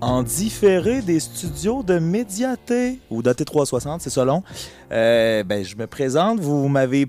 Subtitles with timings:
[0.00, 4.42] en différé des studios de Médiaté ou d'AT360, c'est selon.
[4.92, 6.40] Euh, ben, je me présente.
[6.40, 7.06] Vous m'avez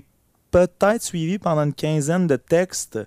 [0.50, 2.98] peut-être suivi pendant une quinzaine de textes.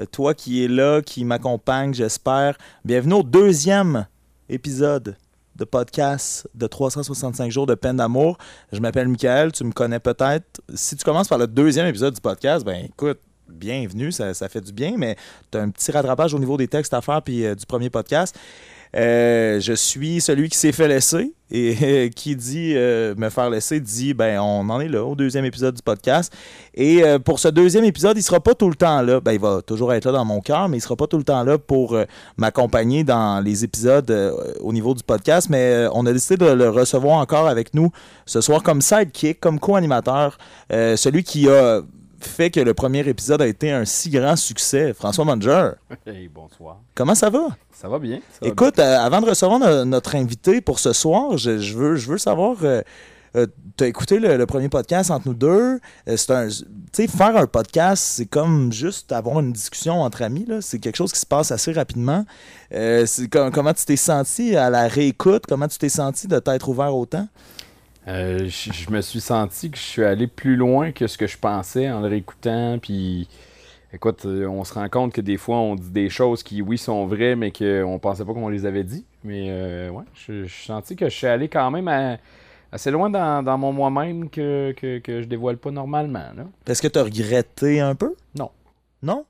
[0.00, 2.56] Euh, toi qui es là, qui m'accompagne, j'espère.
[2.84, 4.06] Bienvenue au deuxième
[4.48, 5.16] épisode
[5.56, 8.38] de podcast de 365 jours de peine d'amour.
[8.72, 10.60] Je m'appelle Michael, tu me connais peut-être.
[10.74, 14.60] Si tu commences par le deuxième épisode du podcast, ben écoute, bienvenue, ça, ça fait
[14.60, 15.16] du bien, mais
[15.50, 17.90] tu as un petit rattrapage au niveau des textes à faire puis euh, du premier
[17.90, 18.36] podcast.
[18.96, 23.80] Euh, je suis celui qui s'est fait laisser et qui dit euh, me faire laisser
[23.80, 26.32] dit ben on en est là au deuxième épisode du podcast.
[26.74, 29.20] Et euh, pour ce deuxième épisode il sera pas tout le temps là.
[29.20, 31.24] Ben il va toujours être là dans mon cœur mais il sera pas tout le
[31.24, 31.98] temps là pour
[32.36, 34.10] m'accompagner dans les épisodes
[34.60, 35.48] au niveau du podcast.
[35.50, 37.90] Mais on a décidé de le recevoir encore avec nous
[38.26, 40.38] ce soir comme sidekick comme co-animateur
[40.70, 41.82] celui qui a
[42.24, 44.92] fait que le premier épisode a été un si grand succès.
[44.94, 45.70] François Manger.
[46.06, 46.78] Hey, bonsoir.
[46.94, 47.48] Comment ça va?
[47.72, 48.20] Ça va bien.
[48.32, 51.76] ça va Écoute, euh, avant de recevoir no- notre invité pour ce soir, je, je
[51.76, 52.56] veux, je veux savoir.
[52.62, 52.82] euh,
[53.36, 55.80] euh, T'as écouté le, le premier podcast entre nous deux.
[56.08, 56.54] Euh, c'est un, tu
[56.92, 60.46] sais, faire un podcast, c'est comme juste avoir une discussion entre amis.
[60.60, 62.24] C'est quelque chose qui se passe assez rapidement.
[62.72, 65.44] Euh, c'est com- comment tu t'es senti à la réécoute?
[65.48, 67.26] Comment tu t'es senti de t'être ouvert autant?
[68.06, 71.26] Euh, je je me suis senti que je suis allé plus loin que ce que
[71.26, 72.78] je pensais en le réécoutant.
[72.78, 73.28] Puis,
[73.92, 76.76] écoute, euh, on se rend compte que des fois, on dit des choses qui, oui,
[76.76, 79.04] sont vraies, mais qu'on pensait pas qu'on les avait dit.
[79.22, 82.18] Mais, euh, ouais, je, je suis senti que je suis allé quand même à-
[82.70, 86.26] assez loin dans, dans mon moi-même que, que, que je dévoile pas normalement.
[86.66, 88.14] Est-ce que tu as regretté un peu?
[88.38, 88.50] Non.
[89.02, 89.24] Non?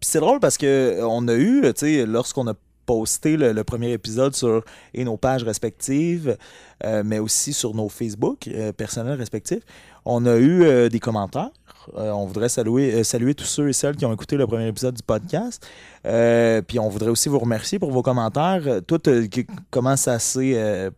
[0.00, 2.54] Puis c'est drôle parce que on a eu, tu sais, lorsqu'on a
[2.86, 6.36] posté le, premier épisode sur nos pages respectives,
[6.84, 9.62] euh, mais aussi sur nos Facebook euh, personnels respectifs,
[10.04, 11.50] on a eu euh, des commentaires.
[11.94, 15.02] On voudrait saluer, saluer tous ceux et celles qui ont écouté le premier épisode du
[15.02, 15.66] podcast.
[16.02, 18.62] Puis on voudrait aussi vous remercier pour vos commentaires.
[18.86, 20.90] Que- comment ça s'est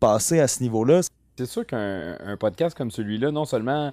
[0.00, 1.02] passé à ce niveau-là?
[1.38, 3.92] C'est sûr qu'un un podcast comme celui-là, non seulement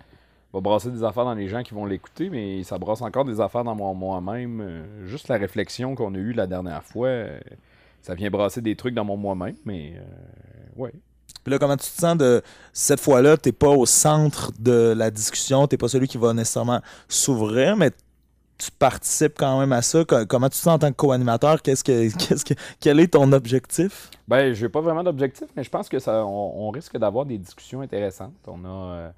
[0.54, 3.42] va brasser des affaires dans les gens qui vont l'écouter, mais ça brasse encore des
[3.42, 4.62] affaires dans moi- moi-même.
[4.62, 7.40] Euh, juste la réflexion qu'on a eue la dernière fois, euh,
[8.02, 10.02] ça vient brasser des trucs dans mon moi-même, mais euh,
[10.82, 10.92] ouais.
[11.44, 15.10] Puis là, comment tu te sens de cette fois-là, t'es pas au centre de la
[15.12, 17.92] discussion, t'es pas celui qui va nécessairement s'ouvrir, mais
[18.58, 20.06] tu participes quand même à ça.
[20.06, 21.62] Co- Comment tu te sens en tant que co-animateur?
[21.62, 24.10] Qu'est-ce que, qu'est-ce que, quel est ton objectif?
[24.28, 27.38] Ben, j'ai pas vraiment d'objectif, mais je pense que ça, on, on risque d'avoir des
[27.38, 28.34] discussions intéressantes.
[28.48, 29.14] On a, euh, on a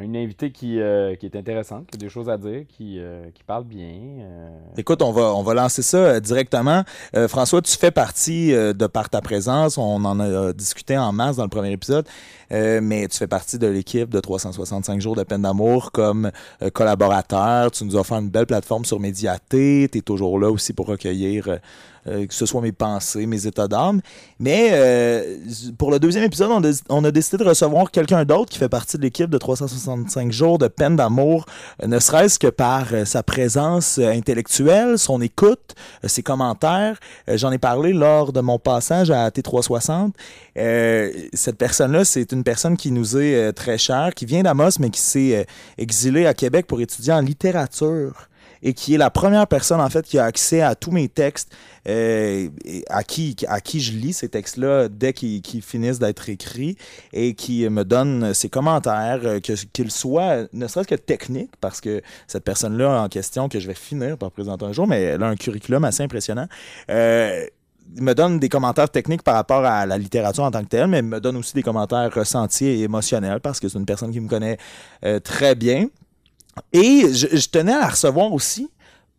[0.00, 3.24] une invitée qui, euh, qui est intéressante, qui a des choses à dire, qui, euh,
[3.34, 3.92] qui parle bien.
[4.20, 6.82] euh, Écoute, on va, on va lancer ça euh, directement.
[7.16, 9.78] Euh, François, tu fais partie euh, de par ta présence.
[9.78, 12.06] On en a discuté en mars dans le premier épisode.
[12.52, 16.32] Mais tu fais partie de l'équipe de 365 jours de peine d'amour comme
[16.72, 17.70] collaborateur.
[17.70, 19.88] Tu nous offert une belle plateforme sur Médiaté.
[19.92, 21.60] Tu es toujours là aussi pour recueillir
[22.06, 24.00] euh, que ce soit mes pensées, mes états d'âme.
[24.38, 25.36] Mais euh,
[25.78, 28.68] pour le deuxième épisode, on, a- on a décidé de recevoir quelqu'un d'autre qui fait
[28.68, 31.46] partie de l'équipe de 365 jours de peine d'amour,
[31.82, 35.74] euh, ne serait-ce que par euh, sa présence intellectuelle, son écoute,
[36.04, 36.98] ses commentaires.
[37.28, 40.12] J'en ai parlé lors de mon passage à T360.
[40.56, 44.90] Euh, cette personne-là, c'est une personne qui nous est très chère, qui vient d'Amos, mais
[44.90, 45.46] qui s'est
[45.78, 48.28] exilée à Québec pour étudier en littérature
[48.62, 51.52] et qui est la première personne, en fait, qui a accès à tous mes textes,
[51.88, 52.48] euh,
[52.88, 56.76] à, qui, à qui je lis ces textes-là dès qu'ils finissent d'être écrits
[57.12, 62.02] et qui me donne ses commentaires, euh, qu'ils soient ne serait-ce que techniques, parce que
[62.26, 65.28] cette personne-là en question, que je vais finir par présenter un jour, mais elle a
[65.28, 66.46] un curriculum assez impressionnant,
[66.90, 67.46] euh,
[67.96, 71.02] me donne des commentaires techniques par rapport à la littérature en tant que telle, mais
[71.02, 74.28] me donne aussi des commentaires ressentis et émotionnels, parce que c'est une personne qui me
[74.28, 74.58] connaît
[75.24, 75.88] très bien.
[76.72, 78.70] Et je, je tenais à la recevoir aussi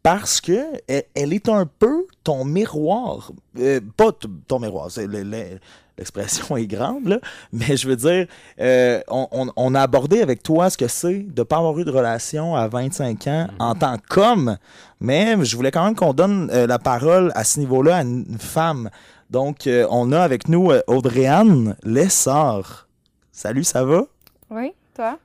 [0.04, 3.32] parce que elle, elle est un peu ton miroir.
[3.60, 5.60] Euh, pas t- ton miroir, c'est le- le-
[5.98, 7.20] l'expression est grande, là,
[7.54, 8.26] mais je veux dire,
[8.60, 11.78] euh, on, on- on a abordé avec toi ce que c'est de ne pas avoir
[11.78, 14.58] eu de relation à 25 ans en tant qu'homme,
[15.00, 18.38] mais je voulais quand même qu'on donne euh, la parole à ce niveau-là à une
[18.40, 18.90] femme.
[19.30, 22.88] Donc, euh, on a avec nous euh, Audrey-Anne Lessard.
[23.32, 24.04] Salut, ça va?
[24.50, 25.18] Oui, toi?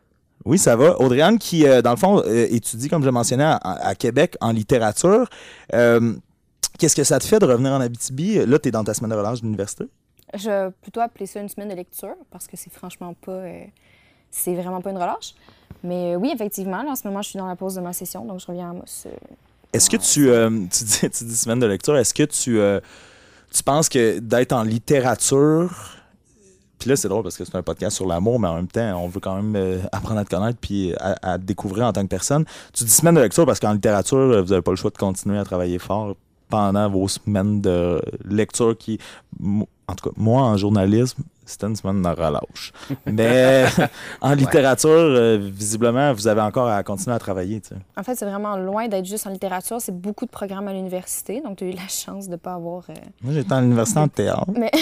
[0.46, 0.98] Oui, ça va.
[1.00, 4.52] Audrey-Anne qui, euh, dans le fond, euh, étudie, comme je mentionnais, à, à Québec en
[4.52, 5.28] littérature.
[5.74, 6.14] Euh,
[6.78, 8.44] Qu'est-ce que ça te fait de revenir en Abitibi?
[8.46, 9.84] Là, tu es dans ta semaine de relâche d'université.
[10.34, 13.32] Je vais plutôt appeler ça une semaine de lecture parce que c'est franchement pas.
[13.32, 13.64] euh,
[14.30, 15.34] c'est vraiment pas une relâche.
[15.82, 17.92] Mais euh, oui, effectivement, là, en ce moment, je suis dans la pause de ma
[17.92, 19.10] session, donc je reviens à euh,
[19.72, 20.28] Est-ce que tu,
[20.70, 22.60] tu, dis, tu dis semaine de lecture, est-ce que tu,
[23.54, 25.95] tu penses que d'être en littérature,
[26.78, 29.02] puis là c'est drôle parce que c'est un podcast sur l'amour, mais en même temps,
[29.02, 31.92] on veut quand même euh, apprendre à te connaître puis à, à te découvrir en
[31.92, 32.44] tant que personne.
[32.72, 34.98] Tu dis semaine de lecture parce qu'en littérature, euh, vous n'avez pas le choix de
[34.98, 36.16] continuer à travailler fort
[36.48, 38.98] pendant vos semaines de lecture qui,
[39.42, 42.72] en tout cas, moi, en journalisme, c'était une semaine de relâche.
[43.06, 43.64] Mais
[44.20, 47.62] en littérature, euh, visiblement, vous avez encore à continuer à travailler.
[47.96, 49.80] En fait, c'est vraiment loin d'être juste en littérature.
[49.80, 51.40] C'est beaucoup de programmes à l'université.
[51.40, 52.82] Donc, tu as eu la chance de ne pas avoir.
[52.90, 54.50] Euh, moi, j'étais en l'université en théâtre.
[54.54, 54.70] Mais...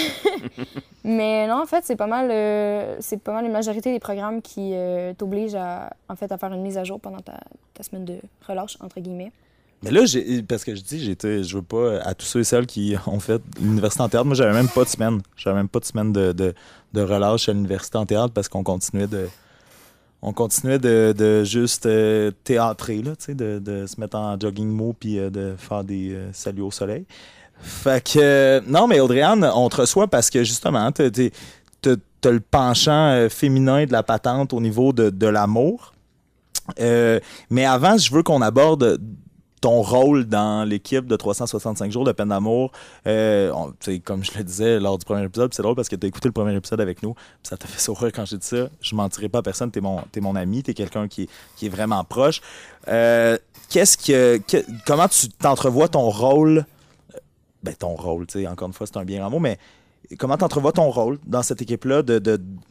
[1.07, 4.41] Mais non, en fait, c'est pas mal euh, c'est pas mal la majorité des programmes
[4.41, 4.73] qui
[5.19, 7.39] t'obligent à, en fait, à faire une mise à jour pendant ta,
[7.75, 8.17] ta semaine de
[8.47, 9.31] relâche, entre guillemets.
[9.83, 10.01] Mais là,
[10.47, 13.19] parce que je dis, j'étais, je veux pas, à tous ceux et celles qui ont
[13.19, 15.21] fait l'université en théâtre, moi, j'avais même pas de semaine.
[15.35, 19.07] J'avais même pas de semaine de, de, relâche à l'université en théâtre parce qu'on continuait
[19.07, 19.27] de.
[20.21, 25.19] On continuait de, juste euh, théâtrer, là, de, de se mettre en jogging mou puis
[25.19, 27.05] euh, de faire des euh, saluts au soleil.
[27.61, 28.61] Fait que.
[28.67, 33.91] non, mais Audrey-Anne, on te reçoit parce que justement, tu as le penchant féminin de
[33.91, 35.93] la patente au niveau de, de l'amour.
[36.79, 38.99] mais avant, je veux qu'on aborde
[39.65, 42.71] ton rôle dans l'équipe de 365 jours de peine d'amour,
[43.07, 43.51] euh,
[44.03, 46.27] comme je le disais lors du premier épisode, c'est drôle parce que tu as écouté
[46.27, 48.69] le premier épisode avec nous, ça t'a fait sourire quand j'ai dit ça.
[48.79, 51.27] Je mentirais pas à personne, tu es mon, mon ami, tu es quelqu'un qui,
[51.57, 52.41] qui, est vraiment proche.
[52.89, 53.39] Euh,
[53.73, 54.39] que,
[54.85, 56.67] comment tu t'entrevois ton rôle,
[57.63, 59.57] ben ton rôle, tu sais, encore une fois, c'est un bien grand mot, mais
[60.19, 62.03] comment t'entrevois ton rôle dans cette équipe-là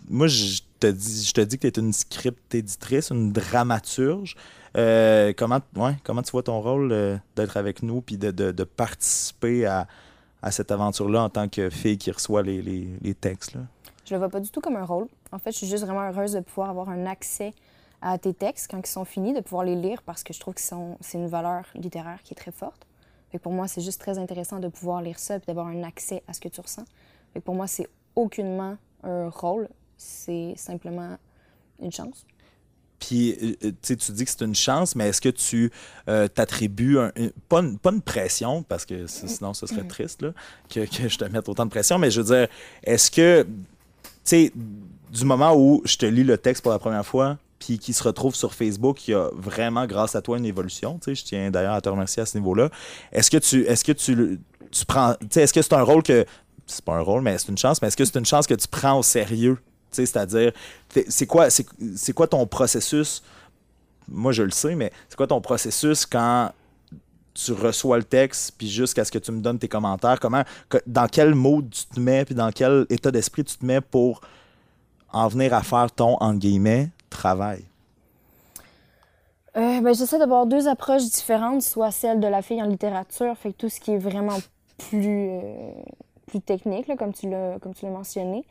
[0.08, 4.36] moi je te dis je te dis que tu es une script éditrice, une dramaturge.
[4.76, 8.64] Euh, comment, ouais, comment tu vois ton rôle euh, d'être avec nous puis de, de,
[8.64, 9.86] participer à,
[10.42, 13.54] à cette aventure-là en tant que fille qui reçoit les, les, les textes?
[13.54, 13.60] Là?
[14.04, 15.06] Je le vois pas du tout comme un rôle.
[15.32, 17.54] En fait, je suis juste vraiment heureuse de pouvoir avoir un accès
[18.02, 20.54] à tes textes quand ils sont finis, de pouvoir les lire parce que je trouve
[20.54, 22.86] que c'est une valeur littéraire qui est très forte.
[23.30, 26.22] Fait pour moi, c'est juste très intéressant de pouvoir lire ça et d'avoir un accès
[26.28, 26.84] à ce que tu ressens.
[27.32, 31.16] Fait pour moi, c'est aucunement un rôle, c'est simplement
[31.80, 32.26] une chance.
[33.06, 35.70] Puis, euh, euh, tu dis que c'est une chance, mais est-ce que tu
[36.08, 36.96] euh, t'attribues,
[37.50, 40.30] pas, une, pression, parce que sinon ce serait triste là,
[40.70, 42.48] que, je te mette autant de pression, mais je veux dire,
[42.82, 43.48] est-ce que, tu
[44.24, 44.52] sais,
[45.12, 48.02] du moment où je te lis le texte pour la première fois, puis qui se
[48.02, 50.98] retrouve sur Facebook, il y a vraiment, grâce à toi, une évolution.
[50.98, 52.70] Tu sais, je tiens d'ailleurs à te remercier à ce niveau-là.
[53.12, 54.40] Est-ce que tu, est-ce que tu,
[54.70, 56.24] tu prends, tu sais, est-ce que c'est un rôle que,
[56.66, 58.54] c'est pas un rôle, mais c'est une chance, mais est-ce que c'est une chance que
[58.54, 59.58] tu prends au sérieux?
[59.94, 60.52] C'est-à-dire,
[61.08, 63.22] c'est quoi, ton processus?
[64.08, 66.50] Moi, je le sais, mais c'est quoi ton processus quand
[67.34, 70.44] tu reçois le texte, puis jusqu'à ce que tu me donnes tes commentaires, comment,
[70.86, 74.20] dans quel mode tu te mets, puis dans quel état d'esprit tu te mets pour
[75.12, 76.16] en venir à faire ton,
[77.10, 77.64] travail?
[79.56, 83.52] Euh, ben, j'essaie d'avoir deux approches différentes, soit celle de la fille en littérature, fait
[83.52, 84.38] tout ce qui est vraiment
[84.90, 85.72] plus, euh,
[86.26, 88.44] plus technique, comme tu l'as mentionné,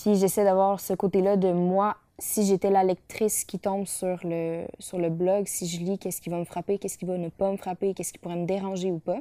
[0.00, 5.08] puis j'essaie d'avoir ce côté-là de moi, si j'étais la lectrice qui tombe sur le,
[5.08, 7.56] blog, si je lis, qu'est-ce qui va me frapper, qu'est-ce qui va ne pas me
[7.56, 9.18] frapper, qu'est-ce qui pourrait me déranger ou pas.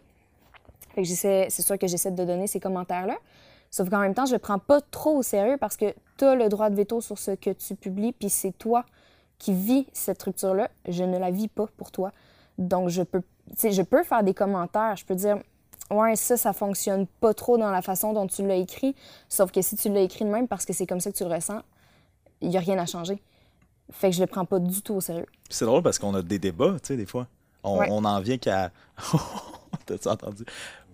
[0.93, 3.17] Fait que c'est sûr que j'essaie de donner ces commentaires-là.
[3.71, 6.35] Sauf qu'en même temps, je le prends pas trop au sérieux parce que tu as
[6.35, 8.85] le droit de veto sur ce que tu publies, puis c'est toi
[9.39, 10.69] qui vis cette structure-là.
[10.87, 12.11] Je ne la vis pas pour toi.
[12.59, 13.23] Donc, je peux,
[13.57, 14.95] je peux faire des commentaires.
[14.95, 15.39] Je peux dire,
[15.91, 18.95] ouais, ça, ça fonctionne pas trop dans la façon dont tu l'as écrit.
[19.29, 21.23] Sauf que si tu l'as écrit de même parce que c'est comme ça que tu
[21.23, 21.61] le ressens,
[22.41, 23.21] il n'y a rien à changer.
[23.91, 25.27] Fait que je le prends pas du tout au sérieux.
[25.49, 27.27] C'est drôle parce qu'on a des débats, tu sais, des fois.
[27.63, 28.71] On, on en vient qu'à.
[29.85, 30.43] T'as-tu entendu?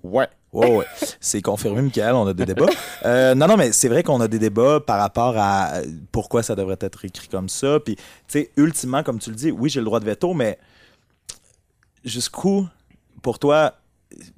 [0.04, 0.86] Ouais, ouais, ouais.
[1.22, 2.66] c'est confirmé, Michael, on a des débats.
[3.06, 6.56] Euh, non, non, mais c'est vrai qu'on a des débats par rapport à pourquoi ça
[6.56, 7.80] devrait être écrit comme ça.
[7.80, 10.60] Puis, tu sais, ultimement, comme tu le dis, oui, j'ai le droit de veto, mais
[12.04, 12.68] jusqu'où,
[13.22, 13.76] pour toi,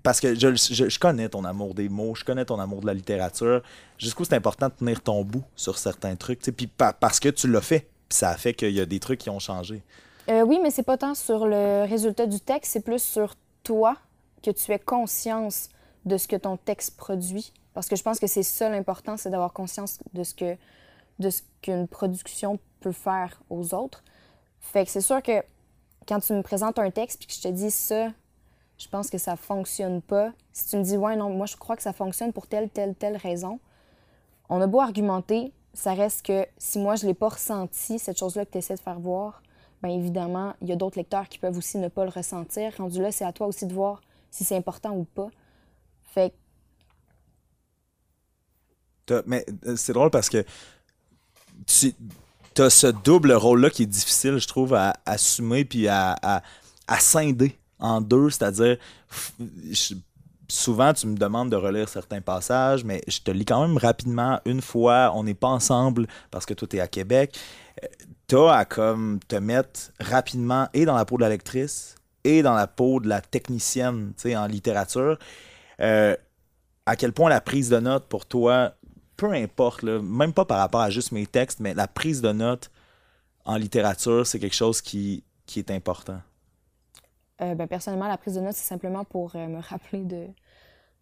[0.03, 3.61] parce que je, connais ton amour des mots, je connais ton amour de la littérature.
[3.97, 7.61] Jusqu'où c'est important de tenir ton bout sur certains trucs, puis parce que tu l'as
[7.61, 9.81] fait, ça a fait qu'il y a des trucs qui ont changé.
[10.29, 13.97] Euh, oui, mais c'est pas tant sur le résultat du texte, c'est plus sur toi
[14.41, 15.69] que tu aies conscience
[16.05, 17.51] de ce que ton texte produit.
[17.73, 20.57] Parce que je pense que c'est ça l'important, c'est d'avoir conscience de ce que
[21.19, 24.03] de ce qu'une production peut faire aux autres.
[24.59, 25.43] Fait que c'est sûr que
[26.07, 28.09] quand tu me présentes un texte puis que je te dis ça,
[28.77, 30.31] je pense que ça fonctionne pas.
[30.51, 32.95] Si tu me dis, ouais, non, moi, je crois que ça fonctionne pour telle, telle,
[32.95, 33.59] telle raison,
[34.49, 38.45] on a beau argumenter, ça reste que si moi, je l'ai pas ressenti, cette chose-là
[38.45, 39.41] que tu essaies de faire voir,
[39.81, 42.73] bien évidemment, il y a d'autres lecteurs qui peuvent aussi ne pas le ressentir.
[42.77, 45.29] Rendu là, c'est à toi aussi de voir si c'est important ou pas.
[46.03, 46.33] Fait
[49.25, 50.45] Mais euh, c'est drôle parce que
[51.65, 51.93] tu
[52.57, 56.41] as ce double rôle-là qui est difficile, je trouve, à, assumer puis à, à,
[56.87, 58.77] à scinder en deux, c'est-à-dire
[60.47, 64.39] souvent tu me demandes de relire certains passages, mais je te lis quand même rapidement
[64.45, 67.37] une fois, on n'est pas ensemble parce que toi tu es à Québec.
[67.83, 67.87] Euh,
[68.27, 72.41] tu as à comme te mettre rapidement et dans la peau de la lectrice et
[72.41, 75.19] dans la peau de la technicienne en littérature.
[75.79, 76.15] Euh,
[76.85, 78.73] à quel point la prise de notes pour toi,
[79.17, 82.71] peu importe, même pas par rapport à juste mes textes, mais la prise de notes
[83.45, 85.23] en littérature, c'est quelque chose qui
[85.55, 86.21] est important?
[87.41, 90.27] Euh, ben, personnellement, la prise de notes, c'est simplement pour euh, me rappeler de,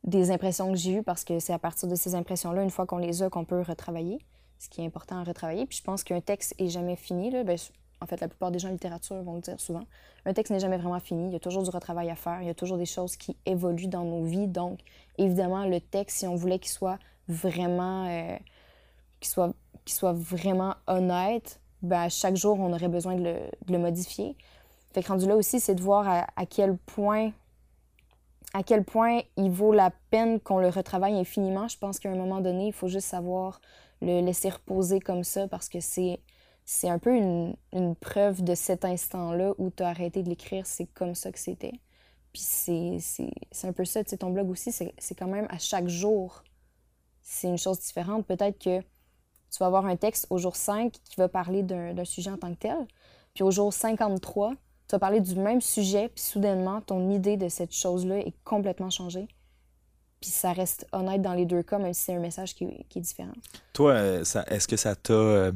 [0.03, 2.85] des impressions que j'ai eues parce que c'est à partir de ces impressions-là, une fois
[2.85, 4.19] qu'on les a, qu'on peut retravailler,
[4.59, 5.65] ce qui est important à retravailler.
[5.65, 7.29] Puis je pense qu'un texte est jamais fini.
[7.29, 7.43] Là.
[7.43, 7.57] Ben,
[8.01, 9.85] en fait, la plupart des gens en littérature vont le dire souvent.
[10.25, 11.27] Un texte n'est jamais vraiment fini.
[11.27, 12.41] Il y a toujours du retravail à faire.
[12.41, 14.47] Il y a toujours des choses qui évoluent dans nos vies.
[14.47, 14.79] Donc,
[15.17, 16.99] évidemment, le texte, si on voulait qu'il soit
[17.29, 18.37] vraiment, euh,
[19.21, 19.53] qu'il soit,
[19.85, 23.33] soit vraiment honnête, ben, chaque jour, on aurait besoin de le,
[23.67, 24.35] de le modifier.
[24.93, 27.31] Fait rendu là aussi, c'est de voir à, quel point
[28.53, 31.67] à quel point il vaut la peine qu'on le retravaille infiniment.
[31.67, 33.59] Je pense qu'à un moment donné, il faut juste savoir
[34.01, 36.19] le laisser reposer comme ça parce que c'est
[36.65, 40.65] c'est un peu une, une, preuve de cet instant-là où tu as arrêté de l'écrire,
[40.65, 41.73] c'est comme ça que c'était.
[42.31, 45.87] Puis c'est un peu ça, tu sais, ton blog aussi, c'est quand même à chaque
[45.87, 46.43] jour,
[47.21, 48.25] c'est une chose différente.
[48.25, 52.31] Peut-être que tu vas avoir un texte au jour 5 qui va parler d'un sujet
[52.31, 52.87] en tant que tel,
[53.35, 54.53] puis au jour 53,
[54.93, 58.91] tu vas parler du même sujet, puis soudainement, ton idée de cette chose-là est complètement
[58.91, 59.27] changée.
[60.21, 62.99] Puis ça reste honnête dans les deux cas, même si c'est un message qui, est
[62.99, 63.33] différent.
[63.73, 65.51] Toi, euh, est-ce que ça t'a.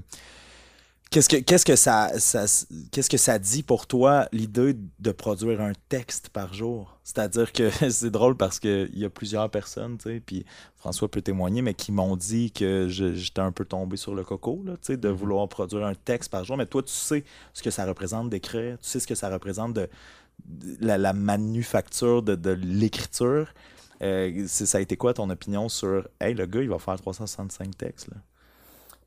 [1.09, 2.11] Qu'est-ce que, qu'est-ce que ça,
[2.91, 6.99] qu'est-ce que ça dit pour toi, l'idée de produire un texte par jour?
[7.03, 10.45] C'est-à-dire que c'est drôle parce qu'il y a plusieurs personnes, tu sais, puis
[10.75, 14.61] François peut témoigner, mais qui m'ont dit que j'étais un peu tombé sur le coco,
[14.65, 15.13] là, tu sais, de mm-hmm.
[15.13, 16.57] vouloir produire un texte par jour.
[16.57, 17.23] Mais toi, tu sais
[17.53, 19.89] ce que ça représente d'écrire, tu sais ce que ça représente de,
[20.81, 23.53] la, manufacture de, l'écriture.
[24.01, 27.77] Euh, ça a été quoi ton opinion sur, hey, le gars, il va faire 365
[27.77, 28.17] textes, là?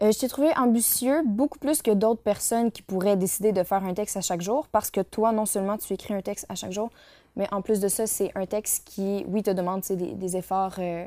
[0.03, 3.85] Euh, je t'ai trouvé ambitieux beaucoup plus que d'autres personnes qui pourraient décider de faire
[3.85, 6.55] un texte à chaque jour parce que toi, non seulement tu écris un texte à
[6.55, 6.91] chaque jour,
[7.37, 11.07] mais en plus de ça, c'est un texte qui, oui, te demande des, efforts, euh,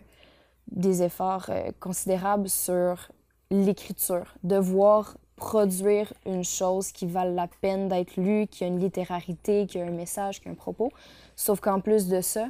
[0.71, 3.09] des efforts euh, considérables sur
[3.49, 4.35] l'écriture.
[4.43, 9.79] Devoir produire une chose qui vale la peine d'être lue, qui a une littérarité, qui
[9.79, 10.91] a un message, qui a un propos.
[11.35, 12.47] Sauf qu'en plus de ça,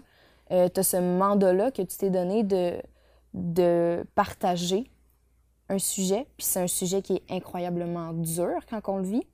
[0.49, 2.73] tu as ce mandat-là que tu t'es donné de,
[3.33, 4.91] de partager
[5.73, 9.27] un sujet, puis c'est un sujet qui est incroyablement dur quand on le vit.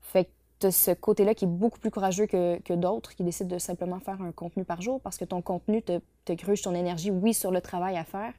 [0.00, 0.30] Fait que
[0.60, 4.00] tu ce côté-là qui est beaucoup plus courageux que, que d'autres qui décident de simplement
[4.00, 7.34] faire un contenu par jour parce que ton contenu te, te gruge ton énergie, oui,
[7.34, 8.32] sur le travail à faire,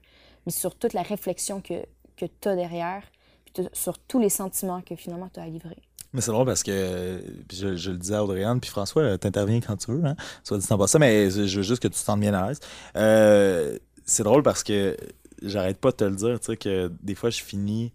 [0.46, 3.04] mais sur toute la réflexion que, que tu as derrière,
[3.46, 5.78] puis sur tous les sentiments que finalement tu as à livrer.
[6.14, 9.76] Mais c'est drôle parce que je, je, le disais à Audrey puis François, t'interviens quand
[9.76, 10.16] tu veux, hein?
[10.44, 12.62] Soit dit pas ça, mais je veux juste que tu te sentes bien à l'aise.
[12.96, 14.96] Euh, c'est drôle parce que
[15.46, 17.94] j'arrête pas de te le dire, tu sais, que des fois, je finis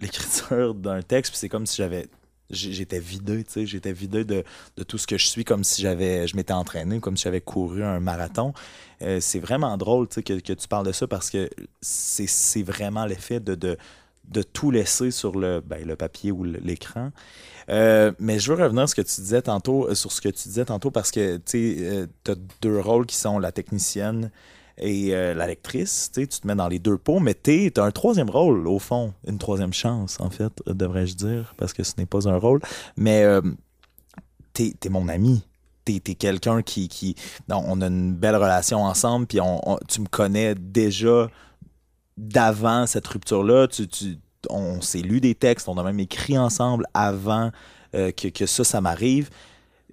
[0.00, 2.08] l'écriture d'un texte, puis c'est comme si j'avais.
[2.48, 4.44] J'étais vidé, tu sais, j'étais vidé de,
[4.86, 7.82] tout ce que je suis, comme si j'avais, je m'étais entraîné, comme si j'avais couru
[7.82, 8.54] un marathon.
[9.02, 11.50] Euh, c'est vraiment drôle, tu sais, que, tu parles de ça parce que
[11.80, 17.10] c'est vraiment l'effet de, de, tout laisser sur le, ben, le papier ou l'écran.
[17.68, 20.46] Euh, mais je veux revenir sur ce que tu disais tantôt, sur ce que tu
[20.48, 24.30] disais tantôt parce que tu euh, as deux rôles qui sont la technicienne
[24.78, 27.90] et euh, la lectrice, tu te mets dans les deux pots, mais tu as un
[27.90, 32.06] troisième rôle, au fond, une troisième chance, en fait, devrais-je dire, parce que ce n'est
[32.06, 32.60] pas un rôle,
[32.96, 33.40] mais euh,
[34.52, 35.44] tu es, mon ami.
[35.86, 37.14] Tu es, quelqu'un qui...
[37.48, 41.28] on a une belle relation ensemble, puis on, tu me connais déjà
[42.18, 43.68] d'avant cette rupture-là.
[43.68, 44.18] Tu, tu,
[44.50, 47.50] on s'est lu des textes, on a même écrit ensemble avant
[47.94, 49.30] euh, que, ça, ça m'arrive.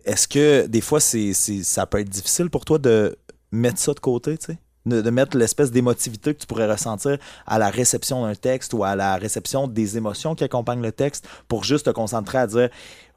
[0.04, 3.18] Est-ce que des fois, ça peut être difficile pour toi de
[3.52, 4.58] mettre ça de côté, tu sais?
[4.86, 8.96] De, mettre l'espèce d'émotivité que tu pourrais ressentir à la réception d'un texte ou à
[8.96, 12.70] la réception des émotions qui accompagnent le texte pour juste te concentrer à dire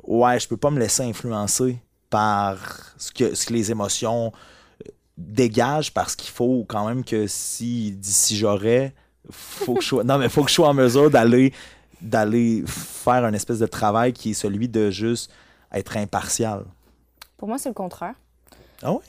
[0.05, 2.57] ouais je peux pas me laisser influencer par
[2.97, 4.33] ce que, ce que les émotions
[4.83, 8.95] euh, dégagent parce qu'il faut quand même que si d'ici j'aurais
[9.31, 11.53] faut que je sois non mais faut que je sois en mesure d'aller
[12.01, 15.33] d'aller faire un espèce de travail qui est celui de juste
[15.73, 16.65] être impartial.
[17.37, 18.15] Pour moi c'est le contraire.
[18.83, 19.01] Ah oui.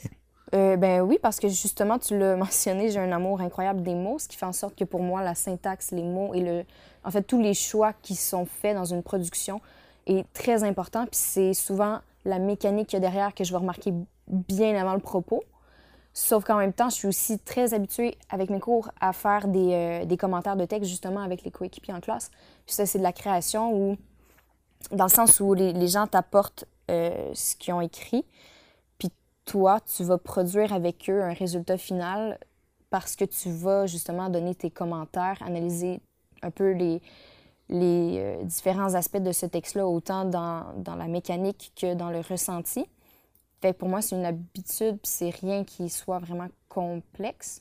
[0.55, 4.19] Euh, ben oui, parce que justement, tu l'as mentionné, j'ai un amour incroyable des mots,
[4.19, 6.63] ce qui fait en sorte que pour moi, la syntaxe, les mots et le,
[7.03, 9.61] en fait, tous les choix qui sont faits dans une production
[10.05, 11.05] est très important.
[11.05, 13.93] Puis c'est souvent la mécanique qu'il y a derrière que je vais remarquer
[14.27, 15.43] bien avant le propos.
[16.13, 20.05] Sauf qu'en même temps, je suis aussi très habituée avec mes cours à faire des,
[20.09, 22.31] euh, commentaires de texte justement avec les coéquipiers en classe.
[22.65, 23.97] Puis ça, c'est de la création où,
[24.91, 28.25] dans le sens où les, les gens t'apportent euh, ce qu'ils ont écrit,
[29.47, 32.37] toi, tu vas produire avec eux un résultat final
[32.89, 36.01] parce que tu vas justement donner tes commentaires, analyser
[36.41, 37.01] un peu les,
[37.69, 42.19] les euh, différents aspects de ce texte-là, autant dans, dans, la mécanique que dans le
[42.19, 42.85] ressenti.
[43.61, 47.59] Fait pour moi, c'est une habitude, c'est rien qui soit vraiment complexe.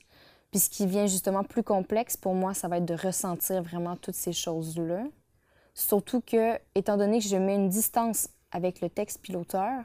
[0.50, 3.96] Puis ce qui vient justement plus complexe pour moi, ça va être de ressentir vraiment
[3.96, 5.04] toutes ces choses-là.
[5.74, 9.84] Surtout que, étant donné que je mets une distance avec le texte puis l'auteur,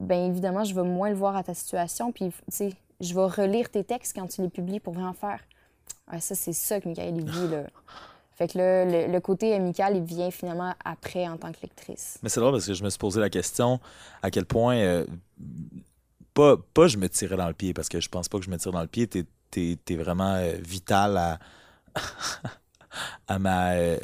[0.00, 2.12] bien évidemment, je vais moins le voir à ta situation.
[2.12, 5.40] Puis, tu sais, je vais relire tes textes quand tu les publies pour vraiment faire.
[6.08, 7.64] Ah, ça, c'est ça que Michael vit, là.
[8.36, 12.18] Fait que là, le, côté amical, il vient finalement après en tant que lectrice.
[12.22, 13.80] Mais c'est drôle parce que je me suis posé la question
[14.22, 14.76] à quel point.
[14.76, 15.06] Euh,
[16.34, 18.50] pas, pas je me tirais dans le pied, parce que je pense pas que je
[18.50, 19.06] me tire dans le pied.
[19.06, 19.24] T'es
[19.56, 21.38] es, vraiment euh, vital à,
[23.26, 23.72] à ma.
[23.72, 23.98] Euh,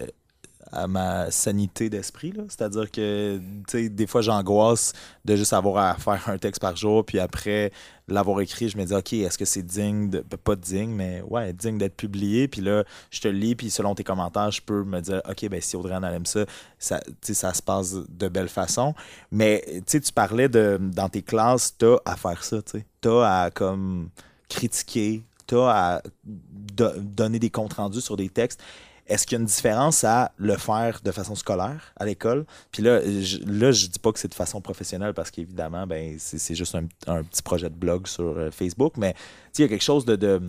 [0.72, 2.32] à ma sanité d'esprit.
[2.48, 3.40] C'est-à-dire que
[3.72, 4.92] des fois, j'angoisse
[5.24, 7.72] de juste avoir à faire un texte par jour, puis après
[8.08, 11.52] l'avoir écrit, je me dis, OK, est-ce que c'est digne, de, pas digne, mais ouais,
[11.52, 12.48] digne d'être publié.
[12.48, 15.60] Puis là, je te lis, puis selon tes commentaires, je peux me dire, OK, ben
[15.60, 16.44] si Audrey aime ça,
[16.78, 18.94] ça, ça se passe de belle façon.
[19.30, 24.10] Mais tu parlais de, dans tes classes, t'as à faire ça, tu as à comme
[24.48, 28.62] critiquer, t'as à donner des comptes rendus sur des textes.
[29.06, 32.46] Est-ce qu'il y a une différence à le faire de façon scolaire à l'école?
[32.70, 36.16] Puis là, je, là, je dis pas que c'est de façon professionnelle parce qu'évidemment, ben,
[36.18, 39.14] c'est juste un, petit projet de blog sur euh, Facebook, mais
[39.58, 40.40] il y a quelque chose de,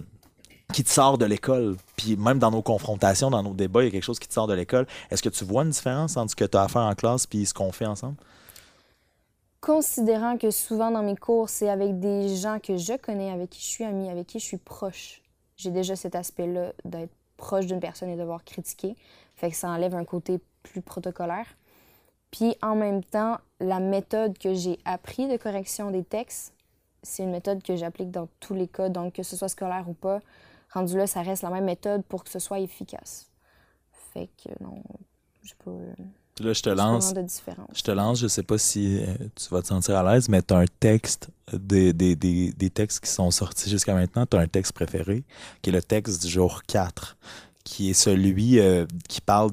[0.71, 1.77] qui te sort de l'école.
[1.95, 4.33] Puis même dans nos confrontations, dans nos débats, il y a quelque chose qui te
[4.33, 4.85] sort de l'école.
[5.09, 7.25] Est-ce que tu vois une différence entre ce que tu as à faire en classe
[7.25, 8.17] puis ce qu'on fait ensemble?
[9.61, 13.61] Considérant que souvent dans mes cours, c'est avec des gens que je connais, avec qui
[13.61, 15.21] je suis amie, avec qui je suis proche,
[15.55, 18.95] j'ai déjà cet aspect-là d'être proche d'une personne et devoir critiquer.
[19.35, 21.47] Fait que ça enlève un côté plus protocolaire.
[22.31, 26.53] Puis en même temps, la méthode que j'ai appris de correction des textes,
[27.03, 29.93] c'est une méthode que j'applique dans tous les cas, donc que ce soit scolaire ou
[29.93, 30.19] pas,
[30.71, 33.29] rendu là, ça reste la même méthode pour que ce soit efficace.
[34.13, 34.81] Fait que non,
[35.43, 35.79] je peux.
[36.39, 37.13] Là, je te lance.
[37.75, 39.05] je te lance, je sais pas si euh,
[39.35, 42.69] tu vas te sentir à l'aise, mais tu as un texte, des, des, des, des,
[42.71, 44.25] textes qui sont sortis jusqu'à maintenant.
[44.25, 45.23] Tu as un texte préféré,
[45.61, 47.17] qui est le texte du jour 4,
[47.63, 49.51] qui est celui euh, qui parle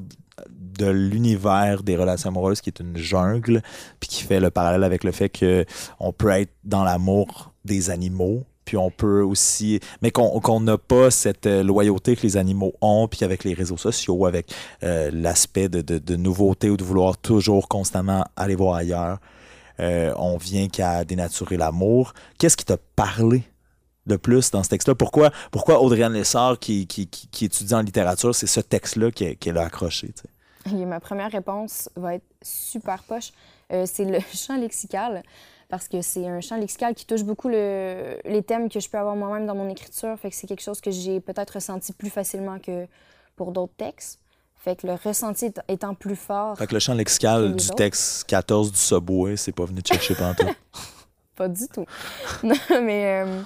[0.49, 3.63] de l'univers des relations amoureuses, qui est une jungle,
[3.99, 8.47] puis qui fait le parallèle avec le fait qu'on peut être dans l'amour des animaux,
[8.65, 13.09] puis on peut aussi, mais qu'on n'a pas cette euh, loyauté que les animaux ont,
[13.09, 17.69] puis avec les réseaux sociaux, avec euh, l'aspect de, de, nouveauté ou de vouloir toujours
[17.69, 19.19] constamment aller voir ailleurs,
[19.81, 22.13] euh, on vient qu'à dénaturer l'amour.
[22.39, 23.43] Qu'est-ce qui t'a parlé
[24.07, 24.95] de plus dans ce texte-là?
[24.95, 29.65] Pourquoi, pourquoi Audriane Lessard, qui, qui, qui, étudie en littérature, c'est ce texte-là qu'elle a
[29.65, 30.13] accroché?
[30.73, 33.33] Ma première réponse va être super poche.
[33.71, 35.23] c'est le champ lexical
[35.71, 39.17] parce que c'est un champ lexical qui touche beaucoup les thèmes que je peux avoir
[39.17, 40.19] moi-même dans mon écriture.
[40.19, 42.87] Fait que c'est quelque chose que j'ai peut-être ressenti plus facilement que
[43.37, 44.19] pour d'autres textes.
[44.57, 46.59] Fait que le ressenti étant plus fort.
[46.59, 50.15] Fait que le champ lexical du texte 14 du Subway, c'est pas venu te chercher
[50.15, 50.49] pantoute.
[51.37, 51.87] pas du tout.
[52.43, 53.25] Non, mais.
[53.25, 53.41] Euh,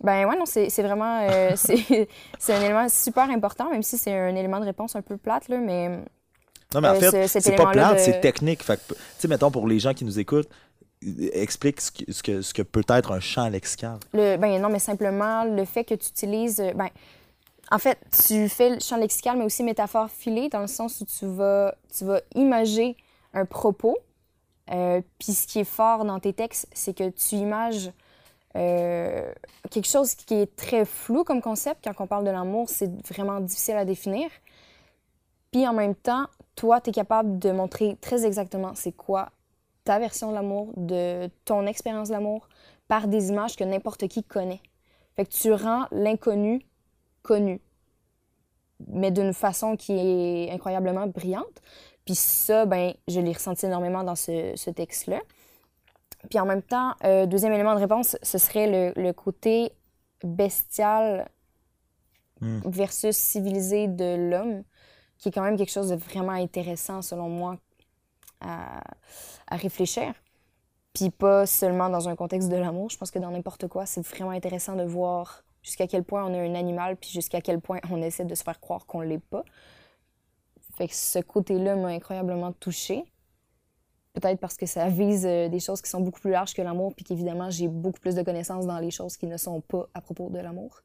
[0.00, 1.20] ben ouais, non, c'est vraiment.
[1.28, 5.18] Euh, c'est un élément super important, même si c'est un élément de réponse un peu
[5.18, 5.88] plate, là, mais.
[6.74, 8.62] Non, mais en euh, fait, c'est pas plate, c'est technique.
[8.62, 10.48] Fait tu sais, mettons, pour les gens qui nous écoutent,
[11.32, 11.90] explique ce
[12.22, 13.98] que, ce que, peut être un champ lexical.
[14.12, 16.60] Le, ben non, mais simplement le fait que tu utilises.
[16.60, 16.88] Euh, ben,
[17.70, 21.04] en fait, tu fais le champ lexical, mais aussi métaphore filée, dans le sens où
[21.04, 22.96] tu vas, tu vas imager
[23.34, 23.98] un propos.
[24.70, 27.90] Euh, puis ce qui est fort dans tes textes, c'est que tu images
[28.56, 29.32] euh,
[29.70, 31.84] quelque chose qui est très flou comme concept.
[31.84, 34.30] Quand on parle de l'amour, c'est vraiment difficile à définir.
[35.52, 39.30] Puis en même temps, toi, tu es capable de montrer très exactement c'est quoi
[39.88, 42.46] ta version de l'amour, de ton expérience de l'amour,
[42.88, 44.60] par des images que n'importe qui connaît.
[45.16, 46.60] Fait que tu rends l'inconnu
[47.22, 47.62] connu,
[48.86, 51.62] mais d'une façon qui est incroyablement brillante.
[52.04, 55.20] Puis ça, ben, je l'ai ressenti énormément dans ce, texte-là.
[56.28, 59.72] Puis en même temps, euh, deuxième élément de réponse, ce serait le, côté
[60.22, 61.30] bestial
[62.42, 62.60] hmm.
[62.66, 64.64] versus civilisé de l'homme,
[65.16, 67.56] qui est quand même quelque chose de vraiment intéressant selon moi
[68.40, 68.80] à,
[69.50, 70.14] réfléchir.
[70.94, 72.90] Puis pas seulement dans un contexte de l'amour.
[72.90, 76.32] Je pense que dans n'importe quoi, c'est vraiment intéressant de voir jusqu'à quel point on
[76.32, 79.18] est un animal, puis jusqu'à quel point on essaie de se faire croire qu'on l'est
[79.18, 79.44] pas.
[80.76, 83.04] Fait que ce côté-là m'a incroyablement touchée.
[84.14, 86.94] Peut-être parce que ça vise euh, des choses qui sont beaucoup plus larges que l'amour,
[86.94, 90.00] puis qu'évidemment, j'ai beaucoup plus de connaissances dans les choses qui ne sont pas à
[90.00, 90.82] propos de l'amour.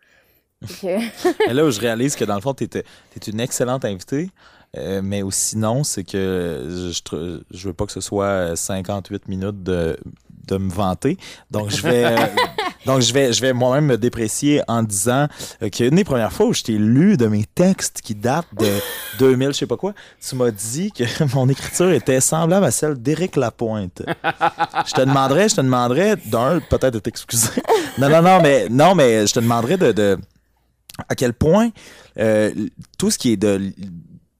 [0.84, 2.84] Et là où je réalise que dans le fond, tu es,
[3.28, 4.30] une excellente invitée.
[4.76, 9.62] Euh, mais aussi non, c'est que je, je veux pas que ce soit 58 minutes
[9.62, 9.99] de,
[10.47, 11.17] de me vanter.
[11.52, 12.15] Donc, je vais.
[12.86, 15.28] Donc, je vais, je vais moi-même me déprécier en disant
[15.62, 18.54] euh, que une des premières fois où je t'ai lu de mes textes qui datent
[18.60, 18.67] de
[19.19, 22.95] 2000, je sais pas quoi, tu m'as dit que mon écriture était semblable à celle
[22.95, 24.04] d'Éric Lapointe.
[24.86, 27.62] je te demanderais, je te demanderais, d'un, peut-être de t'excuser.
[27.97, 30.17] Non, non, non, mais, non, mais je te demanderais de, de
[31.10, 31.69] à quel point
[32.19, 32.51] euh,
[32.97, 33.73] tout ce qui est de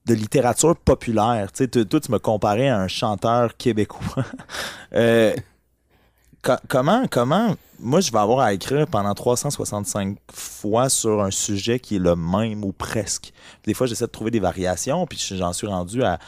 [0.06, 1.50] de littérature populaire.
[1.50, 4.24] Tu sais, toi, tu me comparais à un chanteur québécois.
[4.94, 5.34] Euh,
[6.42, 11.80] co- comment, comment, moi, je vais avoir à écrire pendant 365 fois sur un sujet
[11.80, 13.32] qui est le même ou presque.
[13.64, 16.18] Des fois, j'essaie de trouver des variations, puis j'en suis rendu à,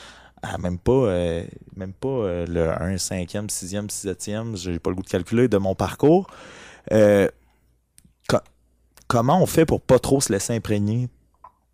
[0.58, 1.44] même pas, euh,
[1.76, 5.58] même pas euh, le 1, 5e, 6e, 7e, j'ai pas le goût de calculer de
[5.58, 6.26] mon parcours.
[8.28, 8.38] Co-
[9.08, 11.08] comment on fait pour pas trop se laisser imprégner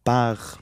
[0.05, 0.59] par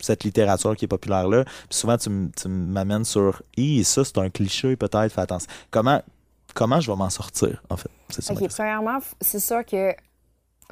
[0.00, 1.44] cette littérature qui est populaire là.
[1.44, 2.10] Puis souvent, tu,
[2.48, 5.50] m'amènes sur Hi, ça, c'est un cliché, peut-être, fais attention.
[5.70, 6.02] Comment,
[6.54, 7.90] comment je vais m'en sortir, en fait?
[8.08, 9.94] C'est premièrement, c'est sûr que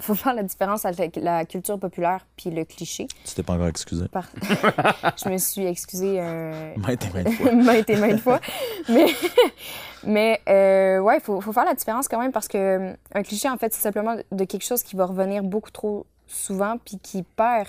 [0.00, 3.06] faut faire la différence avec la culture populaire puis le cliché.
[3.24, 4.06] Tu t'es pas encore excusé.
[4.08, 4.28] Par-
[5.22, 7.52] je me suis excusée euh, Maintes et maintes fois.
[7.54, 8.40] maintes et maintes fois.
[8.88, 9.06] Mais,
[10.04, 13.22] mais euh, ouais, il faut, faut faire la différence quand même parce que euh, un
[13.22, 16.98] cliché, en fait, c'est simplement de quelque chose qui va revenir beaucoup trop souvent puis
[16.98, 17.68] qui perd.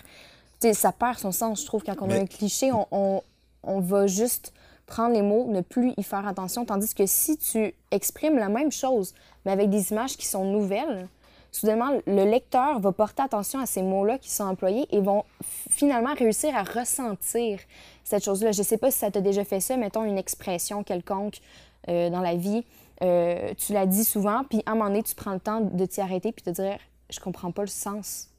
[0.60, 1.84] Tu sais, ça perd son sens, je trouve.
[1.84, 3.22] Quand on Mais- a un cliché, on, on,
[3.64, 4.54] on va juste
[4.86, 6.66] prendre les mots, ne plus y faire attention.
[6.66, 9.14] Tandis que si tu exprimes la même chose,
[9.46, 11.08] mais avec des images qui sont nouvelles,
[11.52, 15.24] soudainement, le lecteur va porter attention à ces mots-là qui sont employés et vont
[15.70, 17.60] finalement réussir à ressentir
[18.04, 18.52] cette chose-là.
[18.52, 21.40] Je sais pas si ça t'a déjà fait ça, mettons une expression quelconque
[21.88, 22.66] euh, dans la vie.
[23.02, 25.86] euh, tu la dis souvent, puis à un moment donné, tu prends le temps de
[25.86, 26.78] t'y arrêter puis de te dire
[27.10, 28.30] Je comprends pas le sens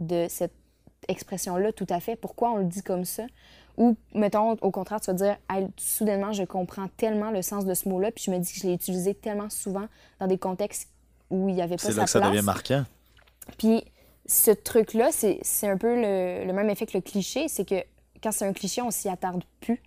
[0.00, 0.54] de cette
[1.08, 2.16] expression-là tout à fait.
[2.16, 3.24] Pourquoi on le dit comme ça?
[3.76, 5.36] Ou, mettons, au contraire, tu vas dire
[5.76, 8.66] soudainement, je comprends tellement le sens de ce mot-là, puis je me dis que je
[8.66, 9.86] l'ai utilisé tellement souvent
[10.20, 10.88] dans des contextes
[11.30, 12.32] où il n'y avait pas C'est sa là que ça place.
[12.32, 12.84] devient marquant.
[13.58, 13.84] Puis
[14.26, 17.82] ce truc-là, c'est c'est un peu le, le même effet que le cliché, c'est que
[18.22, 19.82] quand c'est un cliché, on s'y attarde plus.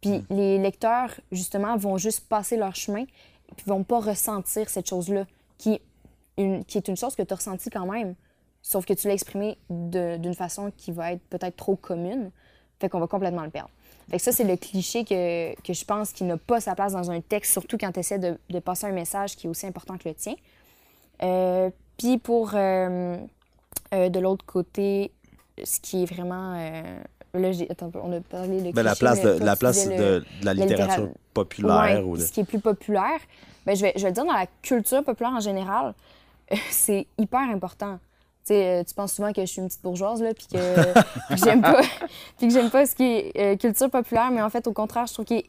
[0.00, 3.04] Puis les lecteurs, justement, vont juste passer leur chemin,
[3.56, 5.26] puis vont pas ressentir cette chose-là,
[5.58, 5.80] qui,
[6.36, 8.14] une- qui est une chose que tu as ressentie quand même,
[8.62, 12.30] sauf que tu l'as exprimée d'une façon qui va être peut-être trop commune,
[12.80, 13.70] fait qu'on va complètement le perdre.
[14.10, 16.92] Fait que ça, c'est le cliché que, que je pense qui n'a pas sa place
[16.92, 19.66] dans un texte, surtout quand tu essaies de, de passer un message qui est aussi
[19.66, 20.34] important que le tien.
[21.22, 23.16] Euh, Puis pour euh,
[23.94, 25.12] euh, de l'autre côté,
[25.62, 26.54] ce qui est vraiment.
[27.34, 28.72] là, attends, on a parlé de.
[28.72, 31.98] Ben, la place, de, la place de, le- de la la littérature littéra- populaire.
[31.98, 33.20] Ouais, ou de- Ce qui est plus populaire,
[33.64, 35.94] ben, je, vais, je vais le dire dans la culture populaire en général,
[36.70, 37.98] c'est hyper important.
[38.46, 41.36] Tu sais, euh, tu penses souvent que je suis une petite bourgeoise, là, puis que,
[41.44, 41.80] j'aime pas,
[42.38, 45.06] puis que j'aime pas ce qui est euh, culture populaire, mais en fait, au contraire,
[45.06, 45.42] je trouve qu'elle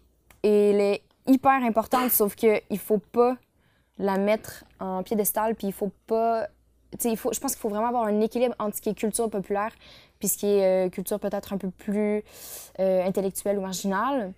[0.44, 3.36] elle est hyper importante, sauf qu'il faut pas
[4.00, 6.48] la mettre en piédestal, puis il faut pas...
[7.04, 9.30] Il faut, je pense qu'il faut vraiment avoir un équilibre entre ce qui est culture
[9.30, 9.74] populaire
[10.20, 12.24] puis ce qui est euh, culture peut-être un peu plus
[12.80, 14.34] euh, intellectuelle ou marginale.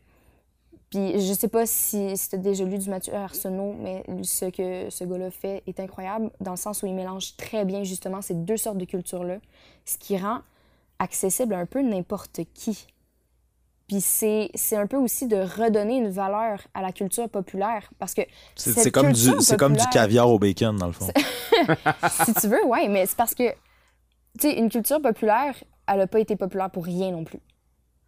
[0.90, 4.90] Puis je sais pas si, si tu déjà lu du Mathieu Arsenault, mais ce que
[4.90, 8.34] ce gars-là fait est incroyable dans le sens où il mélange très bien justement ces
[8.34, 9.38] deux sortes de cultures-là,
[9.86, 10.40] ce qui rend
[10.98, 12.88] accessible un peu n'importe qui.
[13.90, 18.14] Puis c'est c'est un peu aussi de redonner une valeur à la culture populaire parce
[18.14, 18.22] que
[18.56, 21.08] C'est cette c'est comme, du- c'est comme du caviar au bacon, dans le fond.
[22.24, 23.50] si tu veux, ouais, mais c'est parce que,
[24.40, 25.56] tu sais, une culture populaire,
[25.88, 27.40] elle n'a pas été populaire pour rien non plus.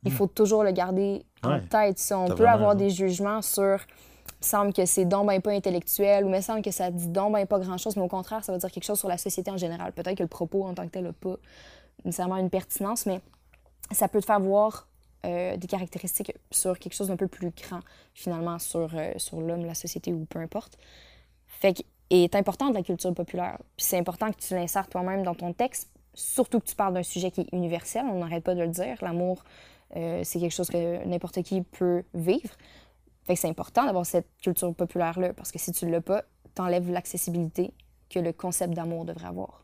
[0.04, 2.00] Il faut toujours le garder en tête.
[2.00, 2.80] Si on T'as peut avoir raison.
[2.86, 6.42] des jugements sur, il me semble que c'est donc ben pas intellectuel ou il me
[6.42, 8.84] semble que ça dit donc ben pas grand-chose, mais au contraire, ça veut dire quelque
[8.86, 9.92] chose sur la société en général.
[9.94, 11.36] Peut-être que le propos en tant que tel n'a pas
[12.06, 13.22] nécessairement une pertinence, mais
[13.92, 14.88] ça peut te faire voir
[15.26, 17.82] euh, des caractéristiques sur quelque chose d'un peu plus grand,
[18.14, 20.78] finalement, sur, euh, sur l'homme, la société ou peu importe.
[21.48, 23.58] Fait que est important de la culture populaire.
[23.78, 27.04] Puis c'est important que tu l'insères toi-même dans ton texte, surtout que tu parles d'un
[27.04, 28.98] sujet qui est universel, on n'arrête pas de le dire.
[29.02, 29.44] L'amour,
[29.96, 32.50] euh, c'est quelque chose que n'importe qui peut vivre.
[33.24, 36.24] Fait que c'est important d'avoir cette culture populaire-là, parce que si tu ne l'as pas,
[36.56, 37.74] t'enlèves l'accessibilité
[38.10, 39.64] que le concept d'amour devrait avoir.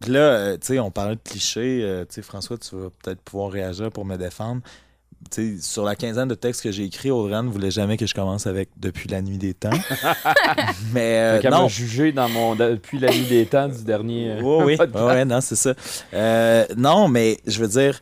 [0.00, 1.80] Puis là, euh, tu sais, on parlait de clichés.
[1.82, 4.60] euh, tu sais, François, tu vas peut-être pouvoir réagir pour me défendre.
[5.30, 8.06] Tu sais, sur la quinzaine de textes que j'ai écrits, Audrey ne voulait jamais que
[8.06, 9.70] je commence avec Depuis la nuit des temps.
[10.92, 11.68] Mais euh, non.
[11.68, 14.32] jugé dans mon, depuis la nuit des temps du dernier.
[14.32, 14.76] euh, Oui, oui.
[14.76, 15.04] podcast.
[15.04, 15.72] Ouais, ouais, non, c'est ça.
[16.12, 18.00] Euh, non, mais je veux dire,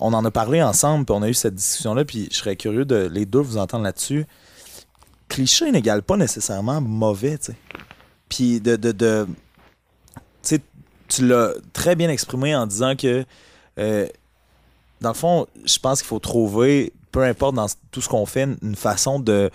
[0.00, 2.84] on en a parlé ensemble, puis on a eu cette discussion-là, puis je serais curieux
[2.84, 4.26] de les deux vous entendre là-dessus.
[5.28, 7.56] Cliché n'égale pas nécessairement mauvais, tu sais.
[8.28, 8.76] Puis de.
[8.76, 9.26] de,
[11.08, 13.24] tu l'as très bien exprimé en disant que,
[13.78, 14.06] euh,
[15.00, 18.48] dans le fond, je pense qu'il faut trouver, peu importe dans tout ce qu'on fait,
[18.62, 19.50] une façon de,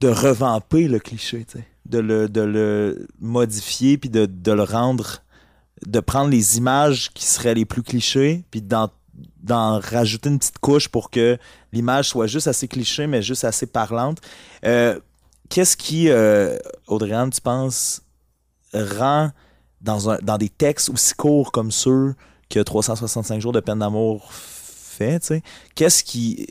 [0.00, 1.46] de revamper le cliché,
[1.86, 5.22] de le, de le modifier puis de, de le rendre,
[5.86, 8.90] de prendre les images qui seraient les plus clichés puis d'en
[9.42, 11.38] d'en rajouter une petite couche pour que
[11.72, 14.18] l'image soit juste assez cliché, mais juste assez parlante.
[14.64, 14.98] Euh,
[15.48, 18.02] Qu'est-ce qui, euh, Audrey-Anne, tu penses,
[18.74, 19.30] rend
[19.80, 22.14] dans, un, dans des textes aussi courts comme ceux
[22.48, 25.42] que 365 jours de peine d'amour fait, tu sais,
[25.74, 26.46] qu'est-ce qui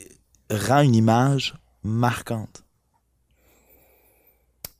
[0.52, 2.64] rend une image marquante?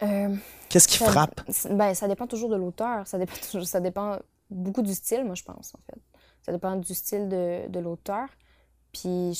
[0.04, 0.36] Euh,
[0.70, 1.42] Qu'est-ce qui ça- frappe?
[1.72, 3.08] Ben, ça dépend toujours de l'auteur.
[3.08, 4.18] Ça dépend, toujours- ça dépend
[4.50, 6.00] beaucoup du style, moi, je pense, en fait.
[6.46, 8.28] Ça dépend du style de, de l'auteur.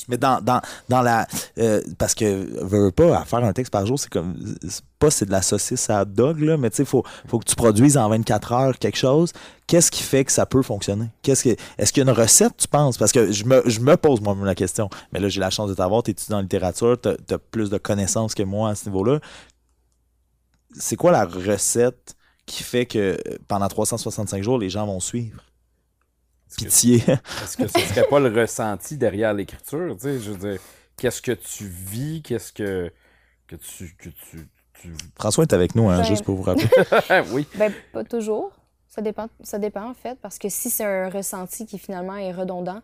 [0.08, 1.26] Mais dans, dans, dans la.
[1.58, 4.36] euh, parce que, veux, pas, à faire un texte par jour, c'est comme.
[4.98, 7.54] Pas c'est de la saucisse à dog, là, mais tu sais, faut, faut que tu
[7.54, 9.32] produises en 24 heures quelque chose.
[9.66, 11.08] Qu'est-ce qui fait que ça peut fonctionner?
[11.22, 12.96] Qu'est-ce que, est-ce qu'il y a une recette, tu penses?
[12.96, 14.88] Parce que je me, je me pose moi-même la question.
[15.12, 17.78] Mais là, j'ai la chance de t'avoir, tu étudies en littérature, tu as, plus de
[17.78, 19.20] connaissances que moi à ce niveau-là.
[20.78, 22.16] C'est quoi la recette
[22.46, 25.42] qui fait que pendant 365 jours, les gens vont suivre?
[26.48, 26.96] Est-ce que- Pitié.
[27.42, 29.94] Est-ce que ce serait pas le ressenti derrière l'écriture?
[29.96, 30.60] Tu sais, je veux dire,
[30.96, 32.22] qu'est-ce que tu vis?
[32.22, 32.92] Qu'est-ce que,
[33.46, 33.96] que tu.
[33.98, 34.48] Que tu,
[34.80, 36.68] tu- François est avec nous, hein, Ben- juste pour vous rappeler.
[37.32, 37.46] oui.
[37.56, 38.52] ben, pas toujours.
[38.88, 42.32] Ça dépend, ça dépend, en fait, parce que si c'est un ressenti qui finalement est
[42.32, 42.80] redondant,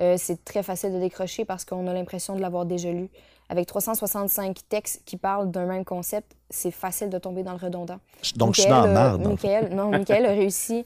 [0.00, 3.08] euh, c'est très facile de décrocher parce qu'on a l'impression de l'avoir déjà lu.
[3.50, 7.98] Avec 365 textes qui parlent d'un même concept, c'est facile de tomber dans le redondant.
[8.36, 9.26] Donc, je suis dans la Michael merde.
[9.28, 10.84] Michael- non, Michael a réussi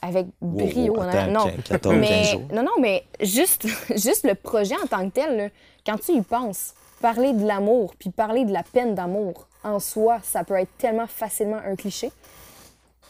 [0.00, 0.94] avec brio.
[0.94, 4.76] wow, hein, attends, non, quin- 14, 15 mais, non, non, mais juste, juste le projet
[4.82, 5.48] en tant que tel, là,
[5.84, 10.18] quand tu y penses, parler de l'amour, puis parler de la peine d'amour, en soi,
[10.22, 12.12] ça peut être tellement facilement un cliché.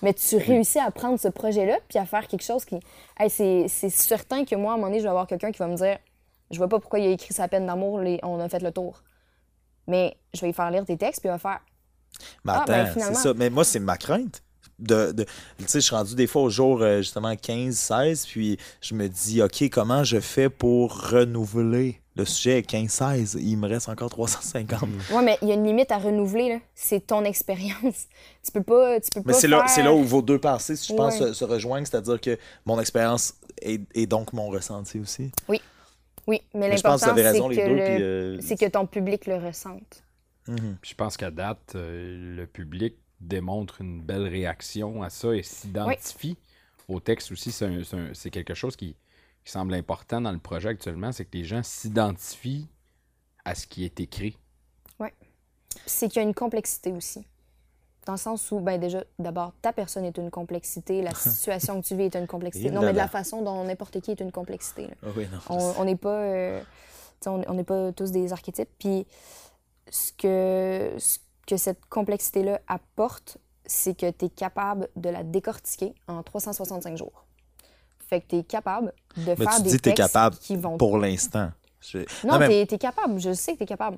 [0.02, 2.78] Mais tu réussis à prendre ce projet-là, puis à faire quelque chose qui.
[3.18, 5.66] Hey, c'est certain que moi, à un moment donné, je vais avoir quelqu'un qui va
[5.66, 5.98] me dire
[6.50, 8.70] Je vois pas pourquoi il a écrit sa peine d'amour, les- on a fait le
[8.72, 9.02] tour.
[9.86, 11.60] Mais je vais lui faire lire tes textes, puis il va faire
[12.44, 13.18] Mais Ah, attends, ben, c'est finalement.
[13.18, 13.34] ça.
[13.34, 14.42] Mais moi, c'est ma crainte.
[14.78, 15.24] De, de-
[15.58, 18.94] tu sais, je suis rendu des fois au jour, euh, justement, 15, 16, puis je
[18.94, 23.38] me dis, OK, comment je fais pour renouveler le sujet 15, 16?
[23.40, 24.88] Il me reste encore 350.
[25.12, 26.58] Ouais, mais il y a une limite à renouveler, là.
[26.74, 28.06] C'est ton expérience.
[28.44, 29.00] Tu peux pas.
[29.00, 31.28] Tu peux Mais c'est là, faire- c'est là où vos deux pensées, je pense, Ouais.
[31.28, 35.30] se, se rejoignent, c'est-à-dire que mon expérience est, est donc mon ressenti aussi.
[35.48, 35.60] Oui,
[36.26, 37.74] mais Mais vous l'important, avez c'est raison, que, les deux.
[37.74, 40.02] le- puis, euh, c'est que ton public le ressente.
[40.48, 40.76] mhm.
[40.80, 45.42] Puis je pense qu'à date, euh, le public démontre une belle réaction à ça et
[45.42, 46.36] s'identifie
[46.88, 47.52] au texte aussi.
[47.52, 48.96] C'est un- c'est un- c'est quelque chose qui,
[49.44, 52.68] qui semble important dans le projet actuellement, c'est que les gens s'identifient
[53.44, 54.36] à ce qui est écrit.
[55.86, 57.26] C'est qu'il y a une complexité aussi.
[58.06, 61.86] Dans le sens où, ben déjà, d'abord, ta personne est une complexité, la situation que
[61.86, 62.70] tu vis est une complexité.
[62.70, 64.88] Non, mais de la façon dont n'importe qui est une complexité.
[64.88, 64.94] là.
[65.02, 66.60] Ah oui, non, On n'est pas, euh,
[67.20, 68.68] tu on n'est pas tous des archétypes.
[68.78, 69.06] Puis
[69.88, 75.94] ce que, ce que cette complexité-là apporte, c'est que tu es capable de la décortiquer
[76.06, 77.24] en 365 jours.
[78.06, 80.36] Fait que tu es capable de Mais faire tu des dis tu es textes capable
[80.36, 81.50] qui vont pour l'instant.
[81.80, 83.18] Je- non, mais- t'es es capable.
[83.18, 83.96] Je sais que t'es capable.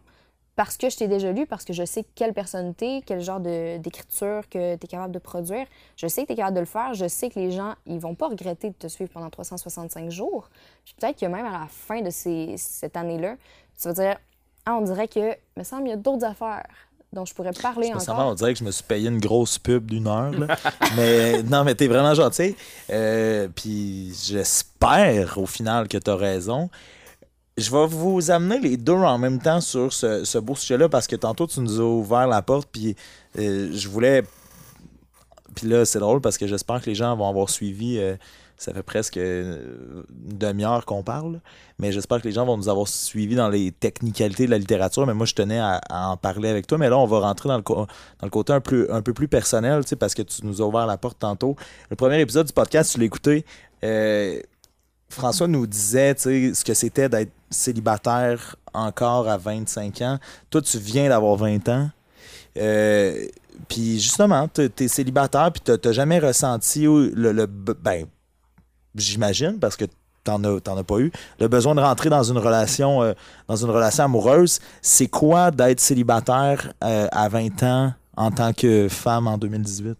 [0.56, 3.40] Parce que je t'ai déjà lu, parce que je sais quelle personne t'es, quel genre
[3.40, 5.66] d'écriture que t'es capable de produire.
[5.96, 6.94] Je sais que t'es capable de le faire.
[6.94, 10.48] Je sais que les gens, ils vont pas regretter de te suivre pendant 365 jours.
[10.84, 13.36] Puis peut-être que même à la fin de ces, cette année-là,
[13.78, 14.16] tu vas dire
[14.64, 16.64] Ah, on dirait que, me semble, il y a d'autres affaires
[17.12, 18.28] dont je pourrais parler encore.
[18.28, 20.32] on dirait que je me suis payé une grosse pub d'une heure.
[20.32, 20.56] là.
[20.96, 22.56] mais non, mais t'es vraiment gentil.
[22.90, 26.70] Euh, Puis j'espère au final que t'as raison.
[27.56, 31.06] Je vais vous amener les deux en même temps sur ce, ce beau sujet-là parce
[31.06, 32.94] que tantôt tu nous as ouvert la porte puis
[33.38, 34.24] euh, je voulais.
[35.54, 37.98] Puis là, c'est drôle parce que j'espère que les gens vont avoir suivi.
[37.98, 38.16] euh,
[38.58, 41.40] ça fait presque euh, une demi-heure qu'on parle,
[41.78, 45.06] mais j'espère que les gens vont nous avoir suivis dans les technicalités de la littérature.
[45.06, 46.78] Mais moi, je tenais à, en parler avec toi.
[46.78, 47.86] Mais là, on va rentrer dans le, dans
[48.22, 50.96] le côté un peu, un peu plus personnel, parce que tu nous as ouvert la
[50.96, 51.54] porte tantôt.
[51.90, 53.44] Le premier épisode du podcast, tu l'as écouté.
[55.16, 60.18] François nous disait ce que c'était d'être célibataire encore à 25 ans.
[60.50, 61.90] Toi, tu viens d'avoir 20 ans.
[62.58, 63.26] Euh,
[63.68, 68.06] puis justement, tu es célibataire, puis tu n'as jamais ressenti le, ben,
[68.94, 69.86] j'imagine, parce que
[70.24, 73.14] t'en as, t'en as pas eu, le besoin de rentrer dans une relation, euh,
[73.48, 74.60] dans une relation amoureuse.
[74.82, 79.96] C'est quoi d'être célibataire euh, à 20 ans en tant que femme en 2018?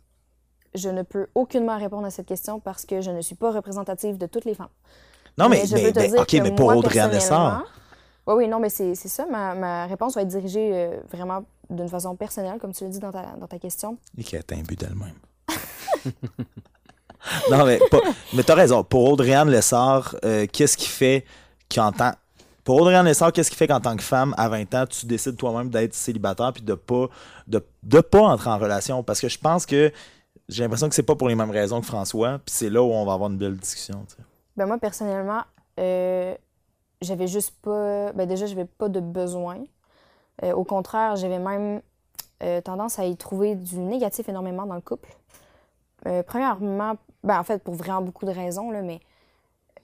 [0.75, 4.19] Je ne peux aucunement répondre à cette question parce que je ne suis pas représentative
[4.19, 4.69] de toutes les femmes.
[5.39, 7.65] Non, mais, dire OK, que mais pour moi, Audrey-Anne Lessard, personnellement-
[8.27, 9.27] Oui, oui, non, mais c'est ça.
[9.31, 12.99] Ma, ma réponse va être dirigée euh, vraiment d'une façon personnelle, comme tu l'as dit
[12.99, 13.99] dans ta, dans ta question.
[14.17, 15.15] et qui a un but d'elle-même.
[17.51, 18.01] non, mais, pas-
[18.35, 18.85] mais t'as raison.
[18.85, 21.25] Pour Audrey-Anne Lessard, euh, qu'est-ce qui fait
[21.75, 22.13] qu'en tant
[22.65, 25.37] Pour Audrey Nessar, qu'est-ce qui fait qu'en tant que femme, à 20 ans, tu décides
[25.37, 27.07] toi-même d'être célibataire puis de pas
[27.47, 29.03] de, de pas entrer en relation?
[29.03, 29.93] Parce que je pense que
[30.49, 32.93] j'ai l'impression que c'est pas pour les mêmes raisons que François, puis c'est là où
[32.93, 34.05] on va avoir une belle discussion.
[34.09, 34.23] tu sais.
[34.57, 35.43] Ben moi, personnellement,
[35.79, 36.35] euh,
[37.03, 38.13] j'avais juste pas.
[38.13, 39.63] Ben déjà, j'avais pas de besoin.
[40.43, 41.83] Euh, au contraire, j'avais même
[42.43, 45.11] euh, tendance à y trouver du négatif énormément dans le couple.
[46.29, 49.01] Premièrement, ben en fait, pour vraiment beaucoup de raisons, là, mais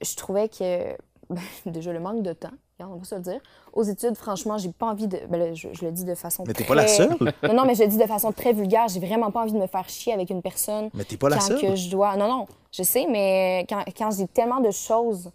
[0.00, 0.96] je trouvais que.
[1.30, 2.52] ben, déjà, le manque de temps,
[2.90, 3.40] on va se le dire.
[3.72, 5.18] Aux études, franchement, j'ai pas envie de.
[5.28, 6.44] Ben là, je, je le dis de façon.
[6.46, 6.74] Mais t'es très...
[6.74, 7.16] pas la seule.
[7.42, 8.88] Non, non, mais je le dis de façon très vulgaire.
[8.88, 11.36] J'ai vraiment pas envie de me faire chier avec une personne Mais t'es pas la
[11.36, 11.60] quand seule.
[11.60, 12.16] que je dois.
[12.16, 15.30] Non, non, je sais, mais quand, quand j'ai tellement de choses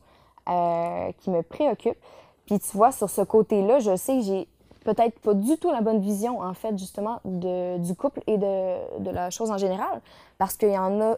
[0.50, 1.98] euh, qui me préoccupent,
[2.46, 4.48] puis tu vois, sur ce côté-là, je sais que j'ai
[4.86, 9.00] peut-être pas du tout la bonne vision, en fait, justement, de, du couple et de,
[9.00, 10.02] de la chose en général.
[10.38, 11.18] Parce qu'il y en a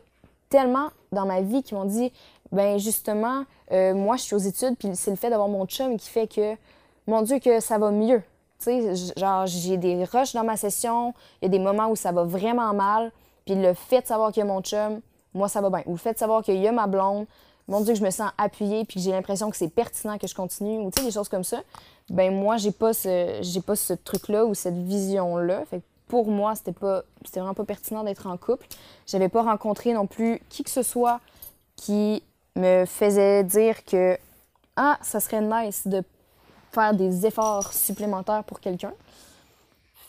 [0.49, 2.11] tellement dans ma vie qui m'ont dit,
[2.51, 5.97] ben justement, euh, moi, je suis aux études, puis c'est le fait d'avoir mon chum
[5.97, 6.55] qui fait que,
[7.07, 8.21] mon Dieu, que ça va mieux.
[8.59, 11.95] Tu sais, genre, j'ai des rushs dans ma session, il y a des moments où
[11.95, 13.11] ça va vraiment mal,
[13.45, 15.01] puis le fait de savoir qu'il y a mon chum,
[15.33, 15.83] moi, ça va bien.
[15.85, 17.25] Ou le fait de savoir qu'il y a ma blonde,
[17.67, 20.27] mon Dieu, que je me sens appuyée, puis que j'ai l'impression que c'est pertinent que
[20.27, 21.61] je continue, ou tu sais, des choses comme ça.
[22.09, 25.65] Ben moi, j'ai pas ce, j'ai pas ce truc-là ou cette vision-là.
[25.65, 28.65] Fait que pour moi, c'était pas, c'était vraiment pas pertinent d'être en couple.
[29.05, 31.19] J'avais pas rencontré non plus qui que ce soit
[31.75, 32.23] qui
[32.55, 34.17] me faisait dire que
[34.75, 36.03] ah, ça serait nice de
[36.71, 38.93] faire des efforts supplémentaires pour quelqu'un.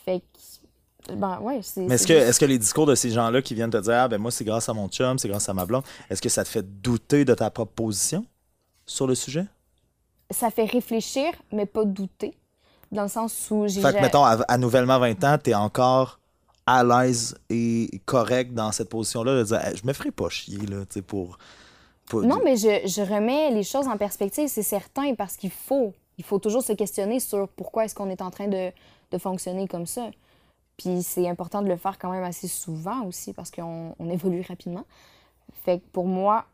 [0.05, 0.21] Fait
[1.07, 1.81] que, ben ouais, c'est.
[1.81, 3.93] Mais est-ce que, juste- est-ce que les discours de ces gens-là qui viennent te dire,
[3.93, 6.29] ah, ben moi, c'est grâce à mon chum, c'est grâce à ma blonde, est-ce que
[6.29, 8.25] ça te fait douter de ta propre position
[8.85, 9.45] sur le sujet?
[10.29, 12.33] ça fait réfléchir, mais pas douter.
[12.89, 13.81] Dans le sens où j'ai.
[13.81, 16.19] Fait que, mettons, à, à nouvellement 20 ans, t'es encore
[16.65, 20.57] à l'aise et correct dans cette position-là de dire, Hey, je me ferai pas chier,
[20.59, 21.37] là, tu sais, pour.
[22.27, 25.93] Non, mais je, je remets les choses en perspective, c'est certain, parce qu'il faut.
[26.17, 28.71] Il faut toujours se questionner sur pourquoi est-ce qu'on est en train de,
[29.11, 30.11] de fonctionner comme ça.
[30.77, 34.43] Puis c'est important de le faire quand même assez souvent aussi, parce qu'on on évolue
[34.47, 34.83] rapidement.
[35.63, 36.45] Fait que pour moi,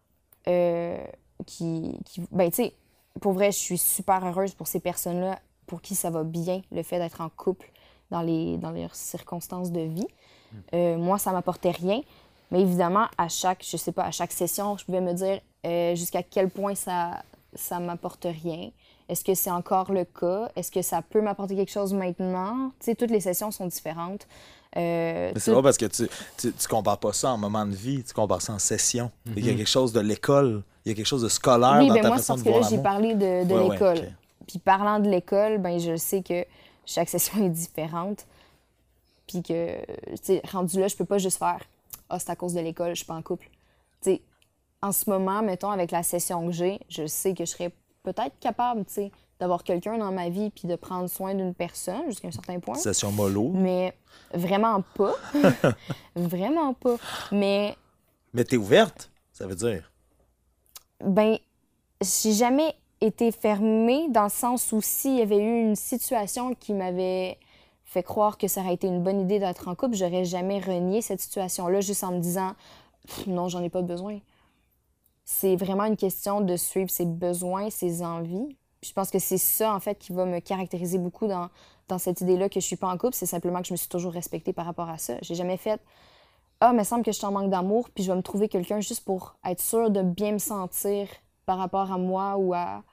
[0.47, 0.97] euh,
[1.45, 2.73] qui, qui- Ben, tu sais,
[3.21, 6.81] pour vrai, je suis super heureuse pour ces personnes-là pour qui ça va bien, le
[6.83, 7.69] fait d'être en couple
[8.09, 10.07] dans, les, dans leurs circonstances de vie.
[10.73, 12.01] Euh, moi, ça m'apportait rien.
[12.51, 15.95] Mais évidemment, à chaque, je sais pas, à chaque session, je pouvais me dire euh,
[15.95, 18.69] jusqu'à quel point ça, ça m'apporte rien.
[19.09, 20.49] Est-ce que c'est encore le cas?
[20.55, 22.71] Est-ce que ça peut m'apporter quelque chose maintenant?
[22.79, 24.27] Tu sais, toutes les sessions sont différentes.
[24.75, 26.07] Euh, Mais c'est tout- drôle parce que tu,
[26.37, 29.11] tu, tu compares pas ça en moment de vie, tu compares ça en session.
[29.25, 29.39] Il Mhm.
[29.39, 31.93] y a quelque chose de l'école, il y a quelque chose de scolaire Oui, dans
[31.95, 33.97] ben ta moi, façon parce de que là, j'ai parlé de, de Ouais, ouais, l'école.
[33.97, 34.03] ok.
[34.47, 36.45] Puis parlant de l'école, ben je sais que
[36.85, 38.25] chaque session est différente.
[39.25, 39.77] Puis que,
[40.11, 41.59] tu sais, rendu là, je peux pas juste faire
[42.09, 43.49] «Ah, c'est à cause de l'école, je suis pas en couple.»
[44.01, 44.21] Tu sais,
[44.81, 47.71] en ce moment, mettons, avec la session que j'ai, je sais que je serais
[48.03, 52.05] peut-être capable, tu sais, d'avoir quelqu'un dans ma vie puis de prendre soin d'une personne
[52.07, 52.75] jusqu'à un certain point.
[52.75, 53.51] Session mollo.
[53.53, 53.93] Mais
[54.33, 55.13] vraiment pas.
[56.15, 56.95] vraiment pas.
[57.31, 57.75] Mais
[58.33, 59.91] Mais t'es ouverte, ça veut dire.
[61.03, 61.37] Ben,
[62.01, 66.73] j'ai jamais été fermée dans le sens où s'il y avait eu une situation qui
[66.73, 67.37] m'avait
[67.87, 71.01] fait croire que ça aurait été une bonne idée d'être en couple, j'aurais jamais renié
[71.01, 72.53] cette situation-là juste en me disant
[73.27, 74.19] non, j'en ai pas besoin.
[75.23, 78.57] C'est vraiment une question de suivre ses besoins, ses envies.
[78.83, 81.49] Je pense que c'est ça, en fait, qui va me caractériser beaucoup dans,
[81.87, 83.15] dans cette idée-là que je suis pas en couple.
[83.15, 85.15] C'est simplement que je me suis toujours respectée par rapport à ça.
[85.21, 85.81] J'ai jamais fait
[86.59, 88.79] ah, me semble que je suis en manque d'amour, puis je vais me trouver quelqu'un
[88.79, 91.07] juste pour être sûre de bien me sentir
[91.45, 92.83] par rapport à moi ou à.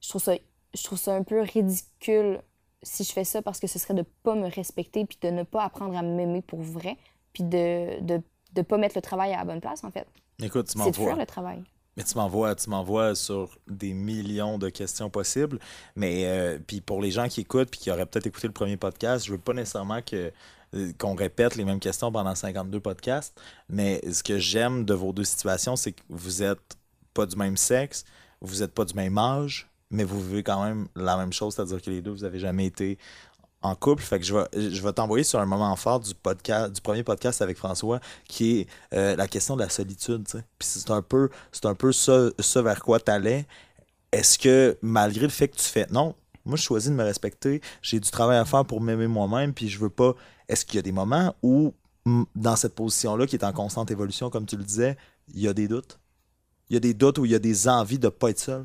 [0.00, 0.34] Je trouve ça,
[0.74, 2.42] je trouve ça un peu ridicule
[2.86, 5.42] si je fais ça parce que ce serait de pas me respecter puis de ne
[5.42, 6.96] pas apprendre à m'aimer pour vrai
[7.32, 8.22] puis de, de,
[8.54, 10.06] de pas mettre le travail à la bonne place, en fait.
[10.42, 11.14] Écoute, tu C'est de m'envoies.
[11.16, 11.62] le travail.
[11.96, 15.58] Mais tu m'envoies, tu m'envoies sur des millions de questions possibles.
[15.96, 18.76] Mais euh, puis pour les gens qui écoutent puis qui auraient peut-être écouté le premier
[18.76, 20.30] podcast, je veux pas nécessairement que
[20.74, 23.40] euh, qu'on répète les mêmes questions pendant 52 podcasts.
[23.70, 26.76] Mais ce que j'aime de vos deux situations, c'est que vous êtes
[27.14, 28.04] pas du même sexe,
[28.42, 31.80] vous êtes pas du même âge, mais vous vivez quand même la même chose, c'est-à-dire
[31.80, 32.98] que les deux, vous avez jamais été
[33.62, 34.02] en couple.
[34.02, 37.02] Fait que je vais, je vais t'envoyer sur un moment fort du podcast, du premier
[37.02, 40.24] podcast avec François, qui est euh, la question de la solitude.
[40.26, 43.46] Puis c'est un peu, c'est un peu ça, vers quoi tu allais.
[44.12, 47.60] Est-ce que malgré le fait que tu fais non, moi je choisis de me respecter,
[47.82, 50.14] j'ai du travail à faire pour m'aimer moi-même, puis je veux pas.
[50.48, 51.74] Est-ce qu'il y a des moments où,
[52.36, 54.96] dans cette position-là, qui est en constante évolution, comme tu le disais,
[55.34, 55.98] il y a des doutes?
[56.70, 58.64] Il y a des doutes où il y a des envies de pas être seul?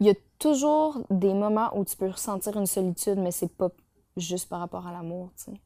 [0.00, 3.70] Il y a toujours des moments où tu peux ressentir une solitude, mais c'est pas
[4.16, 5.60] juste par rapport à l'amour, tu sais.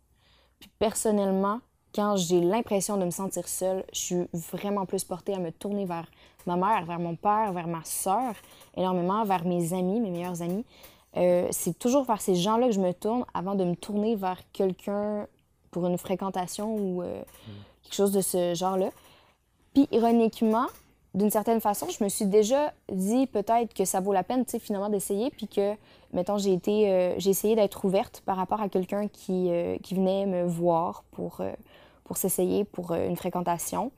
[0.61, 1.61] Puis personnellement,
[1.95, 5.87] quand j'ai l'impression de me sentir seule, je suis vraiment plus portée à me tourner
[5.87, 6.07] vers
[6.47, 8.35] ma mère, vers mon père, vers ma soeur,
[8.77, 10.65] énormément vers mes amis, mes meilleurs amis.
[11.17, 14.39] Euh, c'est toujours vers ces gens-là que je me tourne avant de me tourner vers
[14.53, 15.27] quelqu'un
[15.73, 17.23] pour une fréquentation ou euh,
[17.83, 18.91] quelque chose de ce genre-là.
[19.75, 20.67] Puis, ironiquement,
[21.15, 24.53] d'une certaine façon, je me suis déjà dit peut-être que ça vaut la peine, tu
[24.53, 25.75] sais, finalement, d'essayer, puis que,
[26.13, 29.51] mettons, j'ai été, euh, j'ai essayé d'être ouverte par rapport à quelqu'un qui,
[29.83, 31.43] qui venait me voir pour,
[32.05, 33.91] pour s'essayer pour une fréquentation.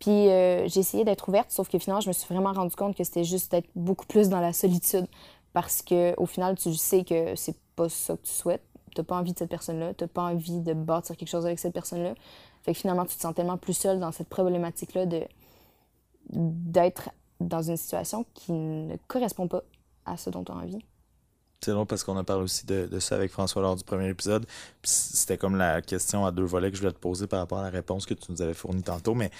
[0.00, 0.26] Puis
[0.66, 3.22] j'ai essayé d'être ouverte, sauf que finalement, je me suis vraiment rendu compte que c'était
[3.22, 5.06] juste d'être beaucoup plus dans la solitude
[5.52, 8.62] parce que au final, tu sais que c'est pas ça que tu souhaites.
[8.94, 11.72] T'as pas envie de cette personne-là, t'as pas envie de bâtir quelque chose avec cette
[11.72, 12.14] personne-là.
[12.62, 15.22] Fait que finalement, tu te sens tellement plus seul dans cette problématique-là de
[16.32, 17.10] d'être
[17.40, 19.62] dans une situation qui ne correspond pas
[20.04, 20.78] à ce dont tu as envie.
[21.60, 24.46] C'est long parce qu'on a parlé aussi de, ça avec François lors du premier épisode.
[24.82, 27.62] C'était comme la question à deux volets que je voulais te poser par rapport à
[27.62, 29.14] la réponse que tu nous avais fournie tantôt.
[29.14, 29.30] Mais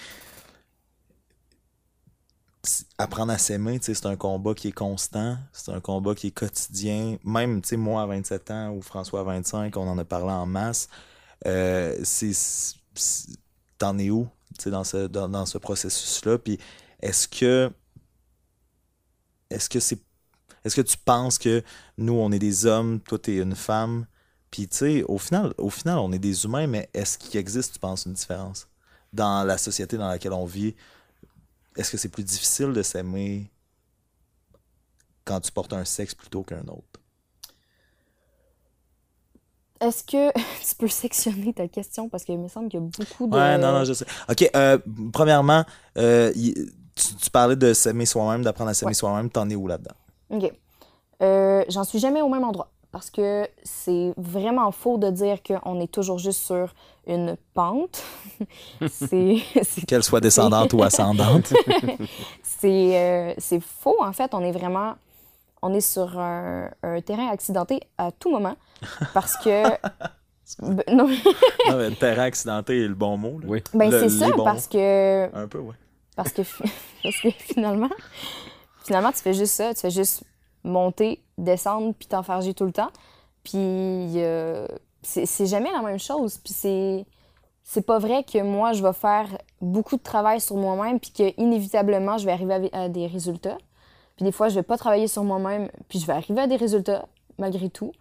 [2.97, 7.17] apprendre à s'aimer, c'est un combat qui est constant, c'est un combat qui est quotidien.
[7.25, 10.87] Même, moi à 27 ans ou François à 25, on en a parlé en masse.
[11.45, 12.01] Euh,
[13.77, 14.29] t'en es où
[14.65, 16.37] dans ce, dans, ce processus-là?
[16.37, 16.57] Puis
[17.03, 17.71] est-ce que
[19.49, 19.99] est-ce que c'est
[20.65, 21.61] est-ce que tu penses que
[21.97, 24.05] nous, on est des hommes, toi, tu es une femme?
[24.49, 27.73] Puis, tu sais, au final, au final, on est des humains, mais est-ce qu'il existe,
[27.73, 28.67] tu penses, une différence
[29.11, 30.75] dans la société dans laquelle on vit?
[31.75, 33.51] est-ce que c'est plus difficile de s'aimer
[35.25, 37.01] quand tu portes un sexe plutôt qu'un autre?
[39.79, 40.31] Est-ce que
[40.67, 42.09] tu peux sectionner ta question?
[42.09, 43.35] Parce qu'il me semble qu'il y a beaucoup de.
[43.35, 44.05] Ouais, non, non, je sais.
[44.29, 44.77] OK, euh,
[45.11, 45.65] premièrement,
[45.97, 46.31] euh,
[46.95, 49.29] tu, parlais de s'aimer soi-même, d'apprendre à s'aimer soi-même.
[49.29, 49.95] T'en es où là-dedans?
[50.29, 50.51] OK.
[51.21, 55.79] Euh, J'en suis jamais au même endroit parce que c'est vraiment faux de dire qu'on
[55.79, 56.73] est toujours juste sur
[57.07, 58.03] une pente.
[58.87, 59.37] c'est,
[59.87, 61.53] Qu'elle soit descendante ou ascendante.
[62.43, 64.33] c'est, c'est faux, en fait.
[64.33, 64.93] On est vraiment...
[65.65, 66.69] On est sur un,
[67.05, 68.55] terrain accidenté à tout moment
[69.13, 69.63] parce que...
[70.59, 71.07] Ben, non.
[71.07, 73.39] non, mais terrain accidenté est le bon mot.
[73.45, 73.63] Oui.
[73.73, 75.33] Ben, c'est ça, parce que...
[75.33, 75.73] Un peu, oui.
[76.15, 76.43] Parce que,
[77.31, 77.89] finalement,
[78.83, 79.73] finalement, tu fais juste ça.
[79.73, 80.23] Tu fais juste
[80.63, 82.91] monter, descendre, puis t'enfarger tout le temps.
[83.43, 84.67] Puis euh,
[85.01, 86.37] c'est jamais la même chose.
[86.37, 87.05] Puis c'est
[87.63, 89.27] c'est pas vrai que moi, je vais faire
[89.61, 93.57] beaucoup de travail sur moi-même, puis que inévitablement, je vais arriver à, des résultats.
[94.17, 96.57] Puis des fois, je vais pas travailler sur moi-même, puis je vais arriver à des
[96.57, 97.05] résultats
[97.39, 97.93] malgré tout.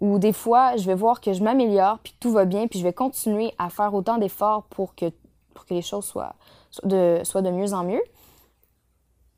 [0.00, 2.84] Ou des fois, je vais voir que je m'améliore, puis tout va bien, puis je
[2.84, 5.06] vais continuer à faire autant d'efforts pour que,
[5.54, 6.34] pour que les choses soient,
[6.82, 8.02] de, soient de mieux en mieux.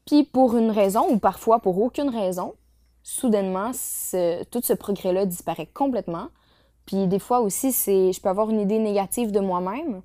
[0.07, 2.55] Puis pour une raison, ou parfois pour aucune raison,
[3.03, 3.71] soudainement,
[4.51, 6.29] tout ce progrès-là disparaît complètement.
[6.87, 10.03] Puis des fois aussi, c'est, je peux avoir une idée négative de moi-même.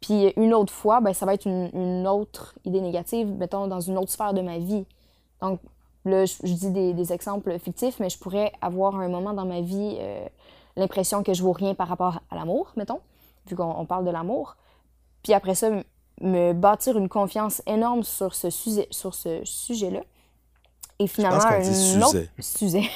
[0.00, 3.98] Puis une autre fois, ben, ça va être une, autre idée négative, mettons, dans une
[3.98, 4.86] autre sphère de ma vie.
[5.40, 5.60] Donc
[6.04, 9.96] là, je, dis des, exemples fictifs, mais je pourrais avoir un moment dans ma vie
[9.98, 10.26] euh,
[10.76, 13.00] l'impression que je vaux rien par rapport à l'amour, mettons,
[13.46, 14.56] vu qu'on parle de l'amour.
[15.22, 15.70] Puis après ça,
[16.20, 20.00] me bâtir une confiance énorme sur ce sujet, sur ce sujet-là.
[20.98, 22.82] Et finalement, un autre sujet.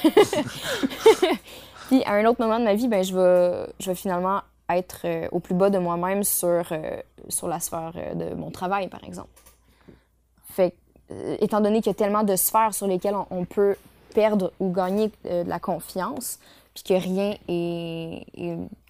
[1.87, 5.01] Puis à un autre moment de ma vie, ben, je, vais, je vais finalement être
[5.05, 8.89] euh, au plus bas de moi-même sur, euh, sur la sphère euh, de mon travail,
[8.89, 9.29] par exemple.
[10.51, 10.75] Fait
[11.41, 13.77] étant donné qu'il y a tellement de sphères sur lesquelles on, peut
[14.15, 16.39] perdre ou gagner de la confiance,
[16.75, 18.25] puis que rien est,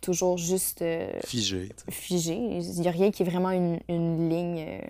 [0.00, 0.84] toujours juste
[1.24, 1.70] figé.
[1.90, 2.34] Figé.
[2.34, 4.80] Il n'y a rien qui est vraiment une, une ligne,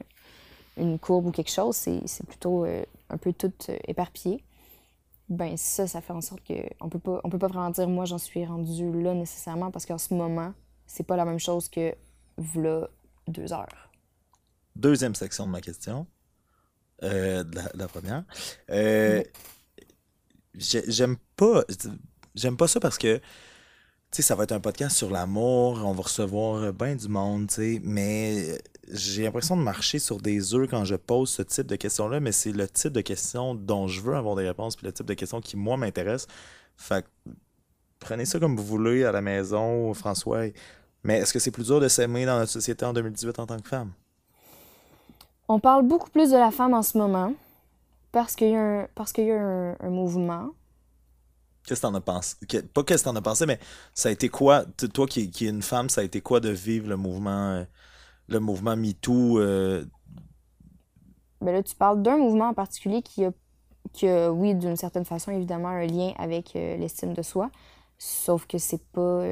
[0.77, 1.77] une courbe ou quelque chose.
[1.77, 2.67] C'est plutôt
[3.13, 4.43] un peu tout euh, éparpillé,
[5.29, 8.05] ben ça, ça fait en sorte qu'on peut pas, on peut pas vraiment dire moi
[8.05, 10.53] j'en suis rendu là nécessairement parce qu'en ce moment,
[10.87, 11.95] c'est pas la même chose que
[12.39, 12.89] v'là
[13.29, 13.91] deux heures.
[14.75, 16.07] Deuxième section de ma question,
[17.03, 18.25] euh, la, première.
[18.71, 19.23] Euh,
[20.55, 21.65] j'aime pas,
[22.35, 25.93] j'aime pas ça parce que tu sais, ça va être un podcast sur l'amour, on
[25.93, 28.59] va recevoir bien du monde, tu sais, mais
[28.93, 32.33] j'ai l'impression de marcher sur des œufs quand je pose ce type de questions-là, mais
[32.33, 35.15] c'est le type de questions dont je veux avoir des réponses, puis le type de
[35.15, 36.27] questions qui, moi, m'intéresse.
[36.77, 37.07] Fait
[38.03, 40.47] prenez ça comme vous voulez à la maison, François.
[41.05, 43.59] Mais est-ce que c'est plus dur de s'aimer dans notre société en 2018 en tant
[43.59, 43.93] que femme?
[45.49, 47.35] On parle beaucoup plus de la femme en ce moment
[48.13, 50.51] parce qu'il y a un, parce qu'il y a un, mouvement.
[51.67, 52.37] Qu'est-ce que t'en as pensé?
[52.75, 53.59] Pas qu'est-ce que t'en as pensé, mais
[53.95, 54.65] ça a été quoi?
[54.93, 57.65] Toi qui, es une femme, ça a été quoi de vivre le mouvement euh,
[58.29, 59.39] le mouvement MeToo.
[59.39, 59.85] Euh...
[61.41, 63.33] Ben là, tu parles d'un mouvement en particulier qui a,
[63.93, 67.51] qui oui, d'une certaine façon, évidemment, un lien avec euh, l'estime de soi.
[67.99, 69.25] Sauf que c'est pas.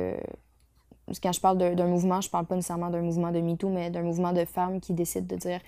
[1.20, 4.02] Quand je parle d'un mouvement, je parle pas nécessairement d'un mouvement de MeToo, mais d'un
[4.02, 5.60] mouvement de femmes qui décident de dire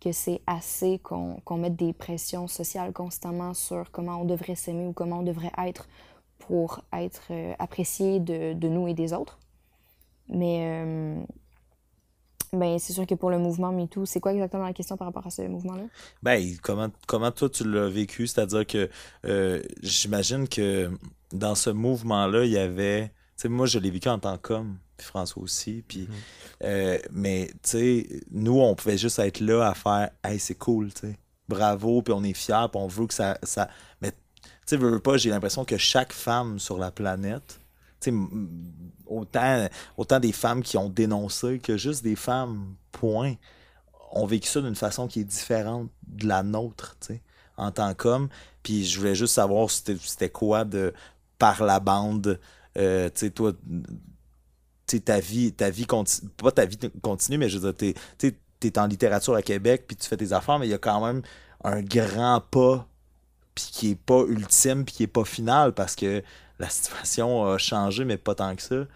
[0.00, 4.92] que c'est assez qu'on mette des pressions sociales constamment sur comment on devrait s'aimer ou
[4.92, 5.88] comment on devrait être
[6.38, 9.38] pour être euh, apprécié de, de, nous et des autres.
[10.28, 11.20] Mais euh,
[12.52, 15.26] ben, c'est sûr que pour le mouvement MeToo, c'est quoi exactement la question par rapport
[15.26, 15.84] à ce mouvement-là?
[16.22, 18.26] Ben, comment, comment toi tu l'as vécu?
[18.26, 18.90] C'est-à-dire que
[19.24, 20.90] euh, j'imagine que
[21.32, 23.12] dans ce mouvement-là, il y avait.
[23.36, 25.84] Sais, moi, je l'ai vécu en tant qu'homme, puis François aussi.
[25.86, 26.64] Puis, mm-hmm.
[26.64, 30.92] euh, mais, tu sais, nous, on pouvait juste être là à faire Hey, c'est cool,
[30.92, 31.18] tu sais.
[31.48, 33.38] Bravo, puis on est fiers, puis on veut que ça.
[33.42, 33.68] ça...
[34.00, 37.60] Mais, tu sais, veux pas, j'ai l'impression que chaque femme sur la planète,
[38.00, 38.16] tu sais,
[39.06, 43.34] autant, autant des femmes qui ont dénoncé que juste des femmes, point,
[44.12, 47.22] ont vécu ça d'une façon qui est différente de la nôtre, tu sais,
[47.56, 48.28] en tant qu'homme.
[48.62, 50.92] Puis je voulais juste savoir c'était quoi de
[51.38, 52.40] par la bande,
[52.76, 53.52] euh, tu sais, toi,
[55.04, 58.34] ta vie, ta vie continue, pas ta vie continue, mais je veux dire, tu
[58.66, 61.04] es, en littérature à Québec, puis tu fais tes affaires, mais il y a quand
[61.04, 61.22] même
[61.64, 62.86] un grand pas,
[63.54, 66.22] puis qui est pas ultime, puis qui est pas final, parce que
[66.58, 68.86] la situation a changé, mais pas tant que ça.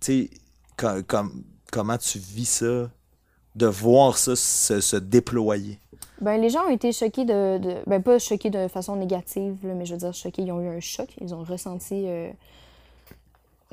[0.00, 0.30] Tu
[0.76, 1.04] sais,
[1.70, 2.90] comment tu vis ça,
[3.54, 5.78] de voir ça se, déployer?
[6.20, 9.94] Ben, les gens ont été choqués de, Ben, pas choqués de façon négative, mais je
[9.94, 11.08] veux dire, choqués, ils ont eu un choc.
[11.20, 12.04] Ils ont ressenti.
[12.06, 12.30] Euh,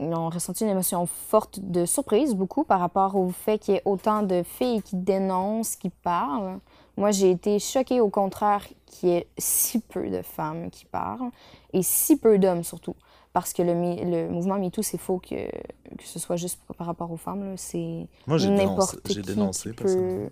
[0.01, 3.77] ils ont ressenti une émotion forte de surprise, beaucoup, par rapport au fait qu'il y
[3.77, 6.59] ait autant de filles qui dénoncent, qui parlent.
[6.97, 11.29] Moi, j'ai été choquée, au contraire, qu'il y ait si peu de femmes qui parlent
[11.71, 12.95] et si peu d'hommes, surtout.
[13.31, 17.11] Parce que le, le mouvement MeToo, c'est faux que, que ce soit juste par rapport
[17.11, 17.55] aux femmes.
[17.55, 20.29] C'est n'importe qui dénoncé, peut...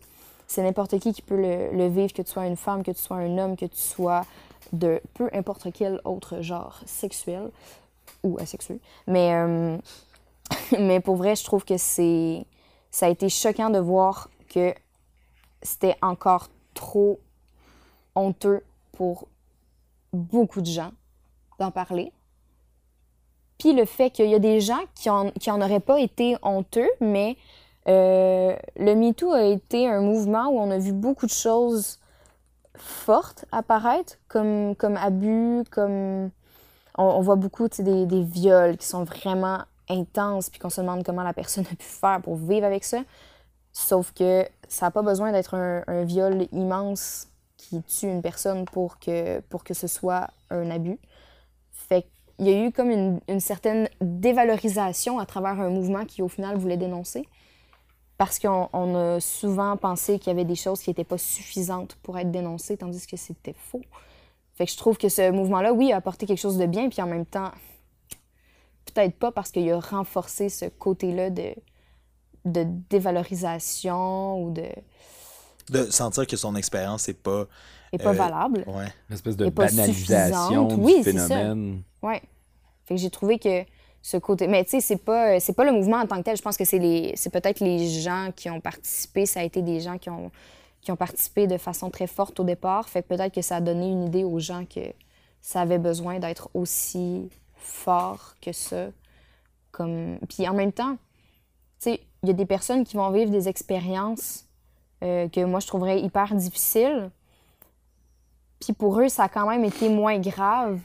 [0.47, 3.17] C'est n'importe qui qui peut le, vivre, que tu sois une femme, que tu sois
[3.17, 4.25] un homme, que tu sois
[4.73, 7.51] de peu importe quel autre genre sexuel
[8.23, 8.79] ou asexuel.
[9.07, 9.77] Mais, euh,
[10.79, 12.45] mais pour vrai, je trouve que c'est
[12.91, 14.73] ça a été choquant de voir que
[15.61, 17.19] c'était encore trop
[18.15, 19.27] honteux pour
[20.11, 20.91] beaucoup de gens
[21.59, 22.11] d'en parler.
[23.57, 26.37] Puis le fait qu'il y a des gens qui en, qui en auraient pas été
[26.41, 27.37] honteux, mais
[27.87, 31.99] euh, le MeToo a été un mouvement où on a vu beaucoup de choses
[32.75, 36.31] fortes apparaître, comme, comme abus, comme...
[37.01, 41.33] On, voit beaucoup des, viols qui sont vraiment intenses, puis qu'on se demande comment la
[41.33, 42.99] personne a pu faire pour vivre avec ça.
[43.71, 48.99] Sauf que ça n'a pas besoin d'être un, viol immense qui tue une personne pour
[48.99, 50.99] que, pour que ce soit un abus.
[51.71, 52.05] Fait
[52.37, 56.27] qu'il y a eu comme une, une, certaine dévalorisation à travers un mouvement qui, au
[56.27, 57.25] final, voulait dénoncer.
[58.17, 62.17] Parce qu'on a souvent pensé qu'il y avait des choses qui n'étaient pas suffisantes pour
[62.19, 63.81] être dénoncées, tandis que c'était faux.
[64.59, 67.01] Fait que je trouve que ce mouvement-là, oui, a apporté quelque chose de bien, puis
[67.01, 67.49] en même temps,
[68.93, 71.55] peut-être pas parce qu'il a renforcé ce côté-là de,
[72.43, 74.65] de dévalorisation ou de.
[75.69, 77.45] De sentir que son expérience n'est pas.
[77.93, 78.65] Est pas euh, valable.
[78.67, 78.91] Ouais.
[79.09, 81.81] Une espèce de banalisation du oui, phénomène.
[82.01, 82.15] Oui.
[82.83, 83.63] Fait que j'ai trouvé que
[84.01, 84.49] ce côté.
[84.49, 86.35] Mais tu sais, c'est pas, c'est pas le mouvement en tant que tel.
[86.35, 89.25] Je pense que c'est, les, c'est peut-être les gens qui ont participé.
[89.25, 90.29] Ça a été des gens qui ont,
[90.91, 92.89] ont participé de façon très forte au départ.
[92.89, 94.81] Fait que peut-être que ça a donné une idée aux gens que
[95.41, 98.87] ça avait besoin d'être aussi fort que ça.
[99.71, 100.19] Comme...
[100.27, 100.95] Puis en même temps,
[101.79, 104.45] tu sais, il y a des personnes qui vont vivre des expériences
[105.03, 107.09] euh, que moi je trouverais hyper difficiles.
[108.59, 110.79] Puis pour eux, ça a quand même été moins grave.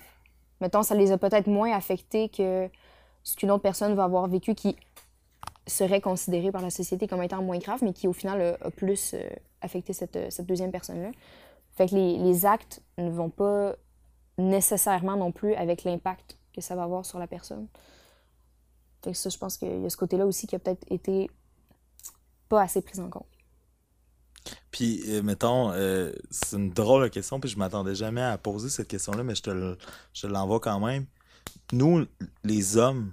[0.60, 2.68] Mettons, ça les a peut-être moins affectés que
[3.24, 4.76] ce qu'une autre personne va avoir vécu qui
[5.66, 9.14] serait considéré par la société comme étant moins grave, mais qui au final a, plus
[9.14, 9.28] euh,
[9.60, 11.10] affecté cette, cette deuxième personne-là.
[11.76, 13.74] Fait que les, actes ne vont pas
[14.38, 17.66] nécessairement non plus avec l'impact que ça va avoir sur la personne.
[19.02, 21.30] Fait que ça, je pense qu'il y a ce côté-là aussi qui a peut-être été
[22.48, 23.26] pas assez pris en compte.
[24.70, 28.68] Puis, euh, mettons, euh, c'est une drôle de question, puis je m'attendais jamais à poser
[28.68, 31.06] cette question-là, mais je te l'envoie quand même.
[31.72, 32.06] Nous,
[32.44, 33.12] les hommes,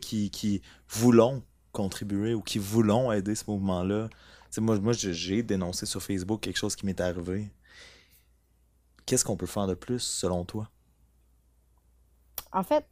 [0.00, 1.42] qui, qui voulons
[1.72, 4.08] contribuer ou qui voulons aider ce mouvement-là,
[4.58, 7.50] moi, moi j'ai dénoncé sur Facebook quelque chose qui m'est arrivé.
[9.06, 10.68] Qu'est-ce qu'on peut faire de plus, selon toi?
[12.52, 12.84] En fait,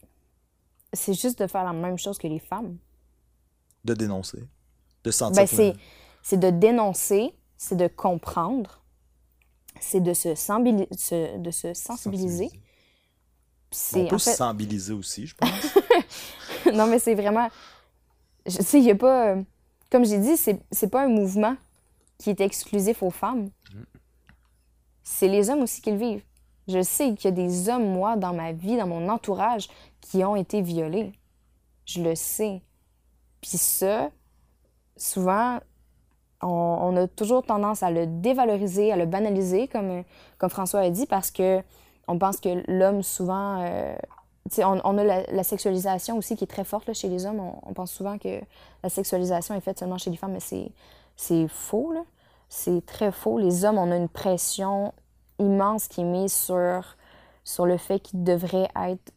[0.92, 2.76] c'est juste de faire la même chose que les femmes.
[3.84, 4.44] De dénoncer.
[5.04, 5.44] De sentir.
[5.44, 5.74] Ben,
[6.22, 8.82] c'est, de dénoncer, c'est de comprendre,
[9.80, 10.28] c'est de se,
[11.38, 12.50] de se sensibiliser.
[13.70, 15.78] C'est, On peut se sensibiliser aussi, je pense.
[16.74, 17.48] non, mais c'est vraiment.
[18.48, 19.36] Je sais, il n'y a pas.
[19.90, 21.56] Comme j'ai dit, c'est, pas un mouvement
[22.18, 23.50] qui est exclusif aux femmes.
[23.72, 23.82] Mm.
[25.02, 26.24] C'est les hommes aussi qui le vivent.
[26.66, 29.68] Je sais qu'il y a des hommes, moi, dans ma vie, dans mon entourage,
[30.00, 31.12] qui ont été violés.
[31.86, 32.60] Je le sais.
[33.40, 34.10] Puis ça,
[34.96, 35.60] souvent,
[36.42, 40.04] on, a toujours tendance à le dévaloriser, à le banaliser, comme,
[40.36, 41.62] comme François a dit, parce que
[42.06, 43.96] on pense que l'homme, souvent, euh,
[44.58, 47.40] on, a la, sexualisation aussi qui est très forte là, chez les hommes.
[47.40, 48.40] On, pense souvent que
[48.82, 50.70] la sexualisation est faite seulement chez les femmes, mais
[51.16, 51.94] c'est faux.
[52.48, 53.38] C'est très faux.
[53.38, 54.92] Les hommes, on a une pression
[55.38, 56.96] immense qui est mise sur,
[57.44, 59.12] sur le fait qu'ils devraient être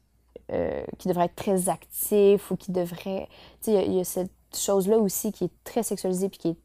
[0.52, 3.30] euh, être très actifs ou qui devrait...
[3.62, 6.58] Tu sais, il y, a cette chose-là aussi qui est très sexualisée puis qui, est,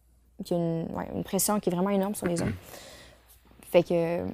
[0.45, 2.55] qui a une, une, pression qui est vraiment énorme sur les hommes.
[3.71, 4.27] Fait que...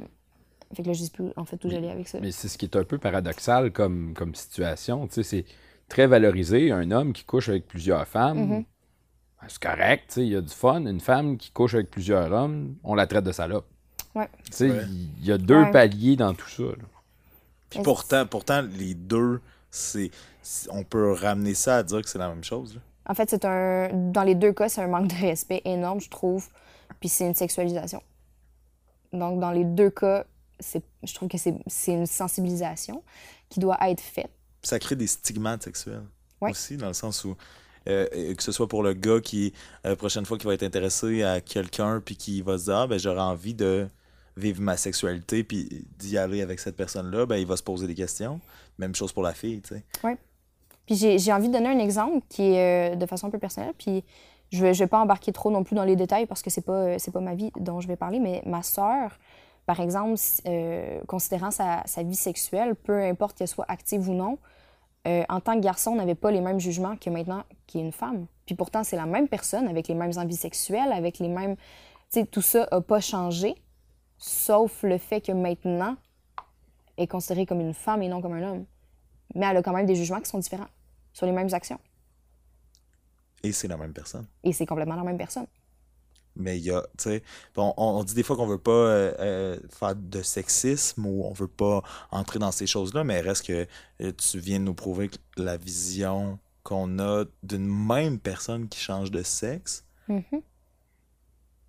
[0.74, 2.18] Fait que là, je dis plus en fait où j'allais avec ça.
[2.20, 5.06] Mais c'est ce qui est un peu paradoxal comme, comme situation.
[5.06, 5.44] Tu sais, c'est
[5.88, 8.38] très valorisé, un homme qui couche avec plusieurs femmes.
[8.38, 8.64] Mm-hmm.
[9.40, 10.86] Ben, c'est correct, tu sais, il y a du fun.
[10.86, 13.66] Une femme qui couche avec plusieurs hommes, on la traite de salope.
[14.14, 14.28] Ouais.
[14.44, 16.62] Tu sais, il y a deux paliers dans tout ça.
[16.62, 16.84] Là.
[17.70, 20.10] Puis pourtant, pourtant, les deux, c'est,
[20.70, 22.78] on peut ramener ça à dire que c'est la même chose.
[23.06, 23.88] En fait, c'est un.
[23.92, 26.48] Dans les deux cas, c'est un manque de respect énorme, je trouve.
[27.00, 28.02] Puis c'est une sexualisation.
[29.12, 30.24] Donc, dans les deux cas,
[31.02, 33.02] je trouve que c'est, une sensibilisation
[33.48, 34.30] qui doit être faite.
[34.62, 36.04] Ça crée des stigmates sexuels
[36.40, 37.36] aussi, dans le sens où.
[37.88, 39.52] Euh, que ce soit pour le gars qui,
[39.82, 42.76] la euh, prochaine fois, qui va être intéressé à quelqu'un, puis qui va se dire
[42.76, 43.88] Ah, ben, j'aurais envie de
[44.36, 47.94] vivre ma sexualité puis d'y aller avec cette personne-là, ben, il va se poser des
[47.94, 48.40] questions.
[48.78, 49.84] Même chose pour la fille, tu sais.
[50.04, 50.12] Oui.
[50.86, 53.74] Puis j'ai envie de donner un exemple qui est euh, de façon un peu personnelle.
[53.78, 54.04] Puis
[54.50, 56.62] je vais, je vais pas embarquer trop non plus dans les détails parce que c'est
[56.64, 59.18] pas, euh, pas ma vie dont je vais parler, mais ma sœur,
[59.66, 64.38] par exemple, euh, considérant sa, sa, vie sexuelle, peu importe qu'elle soit active ou non,
[65.04, 68.26] en tant que garçon, n'avait pas les mêmes jugements que maintenant qui est une femme.
[68.46, 71.56] Puis pourtant, c'est la même personne avec les mêmes envies sexuelles, avec les mêmes.
[71.56, 73.56] Tu sais, tout ça n'a pas changé
[74.22, 75.96] sauf le fait que maintenant,
[76.96, 78.64] elle est considérée comme une femme et non comme un homme.
[79.34, 80.68] Mais elle a quand même des jugements qui sont différents
[81.12, 81.80] sur les mêmes actions.
[83.42, 84.26] Et c'est la même personne.
[84.44, 85.46] Et c'est complètement la même personne.
[86.36, 87.22] Mais il y a, tu sais,
[87.56, 91.48] on, dit des fois qu'on veut pas euh, euh, faire de sexisme ou on veut
[91.48, 93.66] pas entrer dans ces choses-là, mais reste que
[94.00, 98.80] euh, tu viens de nous prouver que la vision qu'on a d'une même personne qui
[98.80, 100.42] change de sexe mm-hmm.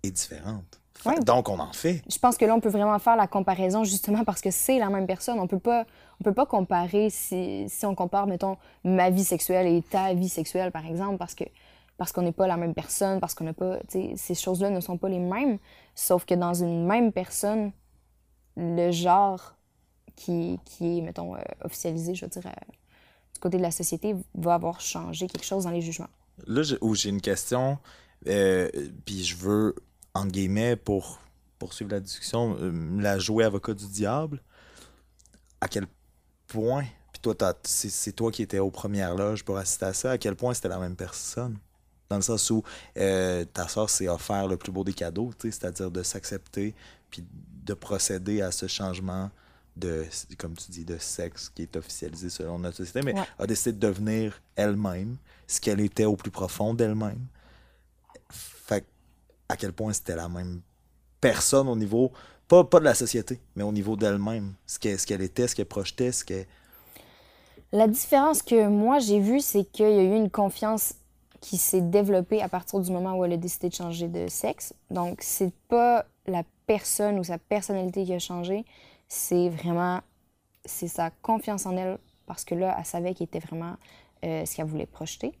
[0.04, 0.80] est différente.
[1.24, 2.02] Donc, on en fait.
[2.10, 4.88] Je pense que là, on peut vraiment faire la comparaison justement parce que c'est la
[4.88, 5.38] même personne.
[5.38, 5.84] On peut pas,
[6.20, 10.28] on peut pas comparer si, si, on compare, mettons, ma vie sexuelle et ta vie
[10.28, 11.44] sexuelle, par exemple, parce que
[11.96, 14.98] parce qu'on n'est pas la même personne, parce qu'on n'a pas, ces choses-là ne sont
[14.98, 15.58] pas les mêmes.
[15.94, 17.72] Sauf que dans une même personne,
[18.56, 19.54] le genre
[20.16, 22.72] qui, qui est, mettons, euh, officialisé, je veux dire, euh,
[23.32, 26.10] du côté de la société, va avoir changé quelque chose dans les jugements.
[26.46, 27.78] Là où j'ai une question,
[28.26, 28.68] euh,
[29.04, 29.74] puis je veux
[30.14, 31.20] entre guillemets, pour
[31.58, 34.40] poursuivre la discussion, euh, la jouer avocat du diable,
[35.60, 35.86] à quel
[36.46, 37.34] point, puis toi,
[37.64, 40.68] c'est toi qui étais aux premières loges pour assister à ça, à quel point c'était
[40.68, 41.58] la même personne?
[42.08, 42.62] Dans le sens où
[42.96, 46.74] euh, ta soeur s'est offert le plus beau des cadeaux, c'est-à-dire de s'accepter,
[47.10, 47.24] puis
[47.64, 49.30] de procéder à ce changement
[49.76, 50.04] de,
[50.38, 53.86] comme tu dis, de sexe qui est officialisé selon notre société, mais a décidé de
[53.86, 57.26] devenir elle-même, ce qu'elle était au plus profond d'elle-même.
[58.30, 58.86] Fait
[59.48, 60.60] à quel point c'était la même
[61.20, 62.12] personne au niveau,
[62.48, 64.54] pas, pas de la société, mais au niveau d'elle-même.
[64.66, 66.46] Ce qu'elle ce qu'elle était, ce qu'elle projetait, ce qu'elle.
[67.72, 70.94] La différence que moi j'ai vue, c'est qu'il y a eu une confiance
[71.44, 74.72] qui s'est développée à partir du moment où elle a décidé de changer de sexe.
[74.90, 78.64] Donc, c'est pas la personne ou sa personnalité qui a changé,
[79.08, 80.00] c'est vraiment
[80.64, 83.74] c'est sa confiance en elle parce que là, elle savait qu'elle était vraiment
[84.24, 85.34] euh, ce qu'elle voulait projeter.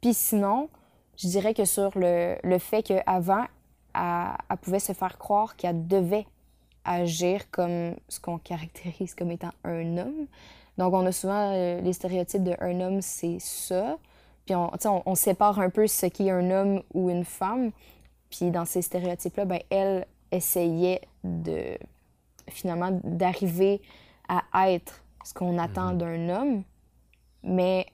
[0.00, 0.70] Puis sinon,
[1.18, 3.44] je dirais que sur le, le fait qu'avant,
[3.94, 4.00] elle,
[4.48, 6.26] elle, pouvait se faire croire qu'elle devait
[6.86, 10.26] agir comme ce qu'on caractérise comme étant un homme.
[10.78, 13.98] Donc, on a souvent euh, les stéréotypes de un homme, c'est ça.
[14.50, 17.70] Puis, on, on, on, sépare un peu ce qui est un homme ou une femme.
[18.30, 21.78] Puis, dans ces stéréotypes-là, ben, elle essayait de,
[22.48, 23.80] finalement, d'arriver
[24.28, 25.98] à être ce qu'on attend mhm.
[25.98, 26.62] d'un homme.
[27.44, 27.86] Mais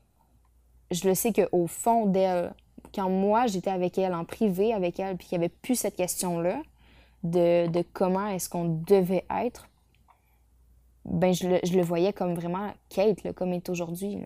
[0.91, 2.55] je le sais qu'au fond d'elle,
[2.95, 5.97] quand moi, j'étais avec elle, en privé avec elle, puis qu'il n'y avait plus cette
[5.97, 6.63] question-là
[7.23, 9.69] de, de comment est-ce qu'on devait être,
[11.05, 14.25] ben je le, je le, voyais comme vraiment Kate, là, comme est aujourd'hui.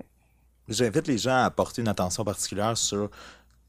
[0.71, 3.11] J'invite les gens à porter une attention particulière sur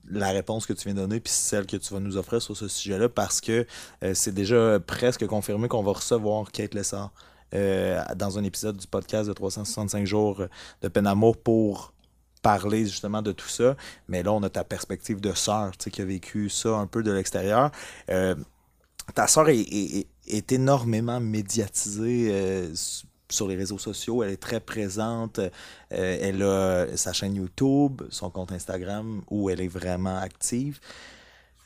[0.07, 2.55] la réponse que tu viens de donner puis celle que tu vas nous offrir sur
[2.55, 3.65] ce sujet-là parce que
[4.03, 7.11] euh, c'est déjà presque confirmé qu'on va recevoir Kate Lessard
[7.53, 10.43] euh, dans un épisode du podcast de 365 jours
[10.81, 11.09] de peine
[11.43, 11.93] pour
[12.41, 13.75] parler justement de tout ça.
[14.07, 17.11] Mais là, on a ta perspective de sœur, qui a vécu ça un peu de
[17.11, 17.71] l'extérieur.
[18.09, 18.35] Euh,
[19.15, 22.71] ta sœur est, énormément médiatisée,
[23.31, 25.39] sur les réseaux sociaux, elle est très présente.
[25.39, 25.49] Euh,
[25.91, 30.79] elle a sa chaîne YouTube, son compte Instagram où elle est vraiment active.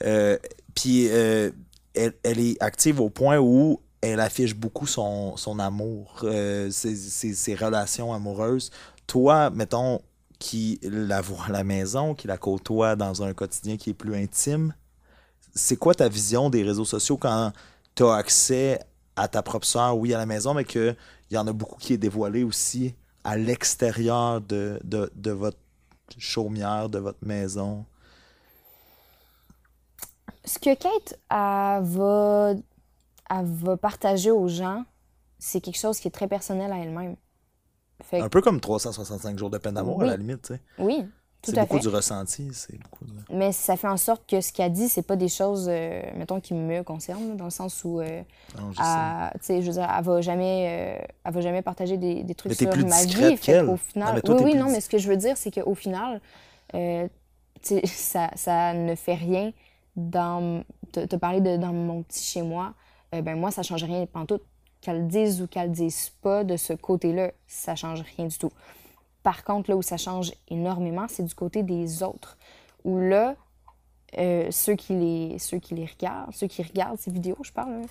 [0.04, 0.38] Euh,
[0.74, 1.52] puis euh,
[1.94, 6.26] elle, est active au point où elle affiche beaucoup son, amour,
[6.70, 8.72] ses, relations amoureuses.
[9.08, 10.02] Toi, mettons,
[10.40, 14.16] qui la voit à la maison, qui la côtoie dans un quotidien qui est plus
[14.16, 14.74] intime,
[15.56, 17.54] c'est quoi ta vision des réseaux sociaux quand
[17.96, 18.80] tu as accès
[19.16, 20.66] à ta propre soeur, oui, à la maison, mais
[21.28, 25.58] qu'il y en a beaucoup qui est dévoilé aussi à l'extérieur de, de, de votre
[26.18, 27.86] chaumière, de votre maison?
[30.44, 32.54] Ce que Kate elle va,
[33.30, 34.86] elle va partager aux gens,
[35.40, 37.16] c'est quelque chose qui est très personnel à elle-même.
[38.12, 40.04] Que, Un peu comme 365 jours de peine d'amour, Oui.
[40.04, 40.62] à la limite, tu sais.
[40.78, 41.06] oui,
[41.46, 41.82] C'est beaucoup fait.
[41.84, 43.12] du ressenti, c'est beaucoup de...
[43.30, 46.40] Mais ça fait en sorte que ce qu'elle dit, c'est pas des choses, euh, mettons,
[46.40, 48.22] qui me concernent, dans le sens où, euh,
[48.58, 48.84] Non, je sais.
[48.84, 52.36] elle- sais, je veux dire, elle va jamais, euh, elle va jamais partager des, des
[52.36, 53.38] trucs Mais sur plus ma vie.
[53.38, 55.18] Fait qu'au final, Non, mais toi, oui, oui, plus non, mais ce que je veux
[55.18, 56.22] dire, c'est qu'au final,
[57.86, 59.52] ça, ça ne fait rien
[59.96, 62.74] dans te, te parler de dans mon petit chez moi.
[63.12, 64.44] Ben moi, ça change rien pantoute.
[64.82, 68.38] Qu'elle le dise ou qu'elle le dise pas de ce côté-là, ça change rien du
[68.38, 68.52] tout.
[69.26, 72.38] Par contre, là où ça change énormément, c'est du côté des autres.
[72.84, 73.34] Où là,
[74.20, 77.82] euh, ceux, qui les, ceux qui les regardent, ceux qui regardent ces vidéos, je parle,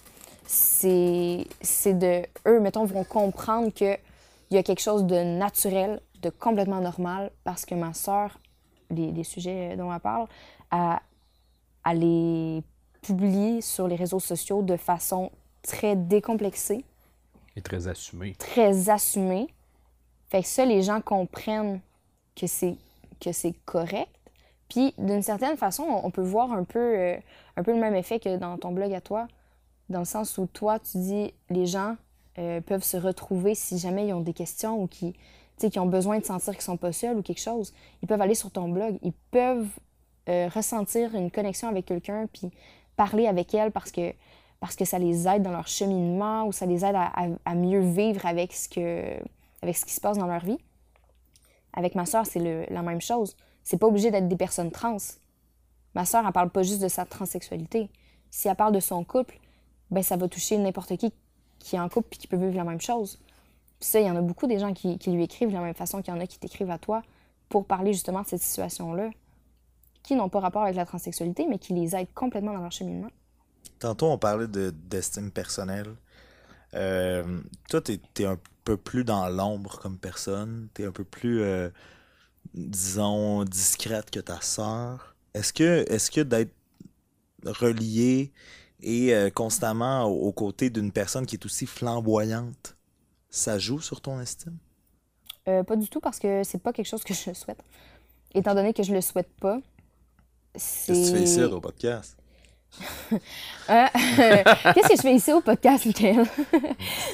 [0.47, 2.22] c'est c'est de.
[2.47, 3.99] Eux, mettons, vont comprendre qu'il
[4.53, 8.39] y a quelque chose de naturel, de complètement normal, parce que ma sœur,
[8.91, 10.28] les, les sujets dont elle parle,
[10.70, 11.01] elle,
[11.85, 12.62] elle les
[13.03, 15.32] publie sur les réseaux sociaux de façon
[15.62, 16.85] très décomplexée
[17.57, 18.37] Et très assumé.
[18.37, 19.49] très assumé.
[20.35, 21.78] Fait que ça, les gens comprennent
[22.35, 22.74] que c'est
[23.20, 24.11] que c'est correct.
[24.68, 27.16] Puis, d'une certaine façon, on peut voir un peu, euh,
[27.57, 29.28] un peu le même effet que dans ton blog à toi,
[29.91, 31.95] dans le sens où toi, tu dis les gens
[32.39, 35.14] euh, peuvent se retrouver si jamais ils ont des questions ou qui,
[35.57, 37.72] qui ont besoin de sentir qu'ils sont pas seuls ou quelque chose.
[38.03, 39.70] Ils peuvent aller sur ton blog, ils peuvent
[40.28, 42.51] euh, ressentir une connexion avec quelqu'un puis
[42.97, 44.12] parler avec elle parce que
[44.59, 48.24] parce que ça les aide dans leur cheminement ou ça les aide à mieux vivre
[48.24, 49.20] avec ce, que,
[49.65, 50.59] avec ce qui se passe dans leur vie.
[51.73, 53.37] Avec ma soeur, c'est la même chose.
[53.62, 54.99] C'est pas obligé d'être des personnes trans.
[55.95, 57.91] Ma soeur, elle parle pas juste de sa transsexualité.
[58.31, 59.39] Si elle parle de son couple,
[59.91, 61.12] ben ça va toucher n'importe qui
[61.61, 63.19] qui est en couple et qui peut vivre la même chose.
[63.81, 65.62] Puis ça, il y en a beaucoup des gens qui, qui lui écrivent de la
[65.62, 67.03] même façon qu'il y en a qui t'écrivent à toi
[67.49, 69.09] pour parler justement de cette situation-là,
[70.03, 73.09] qui n'ont pas rapport avec la transsexualité, mais qui les aident complètement dans leur cheminement.
[73.79, 75.95] Tantôt, on parlait de- d'estime personnelle.
[76.75, 77.41] Euh,
[77.71, 80.69] toi, t'es es un peu plus dans l'ombre comme personne.
[80.75, 81.71] T'es un peu plus, euh,
[82.55, 85.15] disons, discrète que ta sœur.
[85.35, 86.55] Est-ce que, est-ce que d'être
[87.45, 88.33] relié
[88.81, 92.77] et euh, constamment aux, aux côtés d'une personne qui est aussi flamboyante,
[93.31, 94.59] ça joue sur ton estime?
[95.49, 97.62] Euh, pas du tout parce que c'est pas quelque chose que je souhaite.
[98.35, 99.61] Étant donné que je le souhaite pas,
[100.55, 100.93] c'est.
[100.93, 102.17] Qu'est-ce que tu fais ici au podcast?
[103.70, 103.87] Euh,
[104.75, 106.27] Qu'est-ce que je fais ici au podcast, Michael?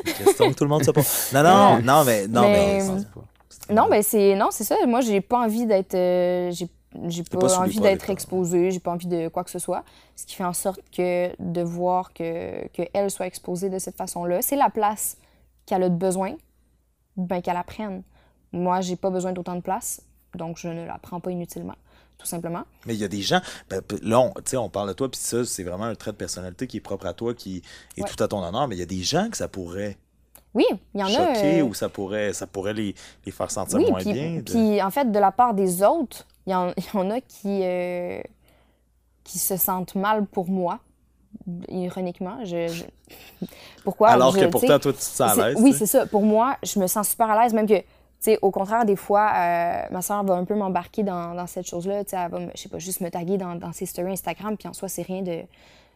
[0.05, 1.31] Question que tout le monde se pose.
[1.33, 3.75] Non, non, non, mais, non, mais, Mais- pas.
[3.75, 4.75] Non, ben c'est non, c'est ça.
[4.87, 6.69] Moi, j'ai pas envie d'être, euh, j'ai,
[7.07, 8.73] j'ai pas, pas envie d'être exposée.
[8.73, 9.85] J'ai pas envie de quoi que ce soit.
[10.17, 13.97] Ce qui fait en sorte que de voir que que elle soit exposée de cette
[13.97, 15.17] façon-là, c'est la place
[15.67, 16.33] qu'elle a besoin,
[17.17, 18.03] ben qu'elle la prenne.
[18.53, 20.03] Moi, j'ai pas besoin d'autant de place,
[20.35, 21.77] donc je ne la prends pas inutilement,
[22.21, 22.63] tout simplement.
[22.87, 23.41] Mais il y a des gens,
[23.71, 26.13] ben, là, on, tu sais, on parle de toi, puis ça, c'est vraiment un trait
[26.13, 27.63] de personnalité qui est propre à toi, qui
[27.97, 28.09] est Ouais.
[28.09, 29.97] tout à ton honneur, mais il y a des gens que ça pourrait
[30.55, 31.11] Oui, il y en a.
[31.35, 32.95] choquer euh, ou ça pourrait, ça pourrait les,
[33.25, 34.37] les faire sentir Oui, moins puis, bien.
[34.37, 36.55] de- puis en fait, de la part des autres, il y, y
[36.99, 38.21] en a qui, euh,
[39.25, 40.81] qui se sentent mal pour moi,
[41.69, 42.45] ironiquement.
[42.45, 43.47] Je, je-
[43.85, 44.09] Pourquoi?
[44.11, 45.57] Alors Je- que pourtant, toi, tu te sens à l'aise.
[45.61, 46.07] Oui, c'est ça.
[46.07, 47.83] Pour moi, je me sens super à l'aise, même que,
[48.21, 51.47] tu sais, au contraire, des fois, euh, ma soeur va un peu m'embarquer dans, dans
[51.47, 52.03] cette chose-là.
[52.13, 54.75] Elle va, je sais pas, juste me taguer dans, dans ses stories Instagram, puis en
[54.75, 55.41] soi, c'est rien de,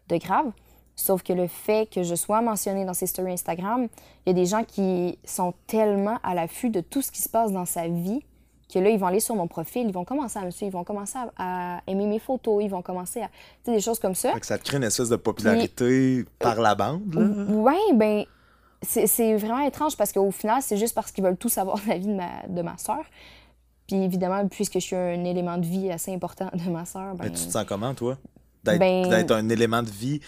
[0.09, 0.51] de grave.
[0.97, 3.89] Sauf que le fait que je sois mentionnée dans ses stories Instagram,
[4.25, 7.29] il y a des gens qui sont tellement à l'affût de tout ce qui se
[7.29, 8.25] passe dans sa vie
[8.73, 10.79] que là, ils vont aller sur mon profil, ils vont commencer à me suivre, ils
[10.79, 13.29] vont commencer à, à aimer mes photos, ils vont commencer à.
[13.29, 13.33] Tu
[13.67, 14.33] sais, des choses comme ça.
[14.33, 17.15] Fait que ça te crée une espèce de popularité par la bande.
[17.15, 17.55] Là.
[17.55, 18.25] Ouais, ben,
[18.85, 21.99] c'est vraiment étrange parce qu'au final, c'est juste parce qu'ils veulent tout savoir de la
[21.99, 23.05] vie de ma, de ma soeur.
[23.87, 27.25] Puis évidemment, puisque je suis un élément de vie assez important de ma soeur, ben,
[27.25, 28.17] Mais tu te sens comment, toi?
[28.65, 30.21] D'être Ben- d'être un élément de vie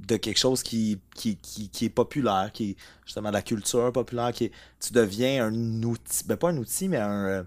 [0.00, 2.76] de quelque chose qui, qui, qui, qui est populaire, qui est
[3.06, 6.98] justement la culture populaire, qui est- tu deviens un outil, ben pas un outil, mais
[6.98, 7.42] un, euh,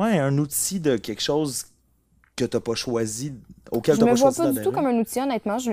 [0.00, 1.66] ouais, un outil de quelque chose
[2.46, 3.34] que t'as pas choisi,
[3.70, 5.58] auquel je t'as me pas vois choisi pas du tout comme un outil, honnêtement.
[5.58, 5.72] Je,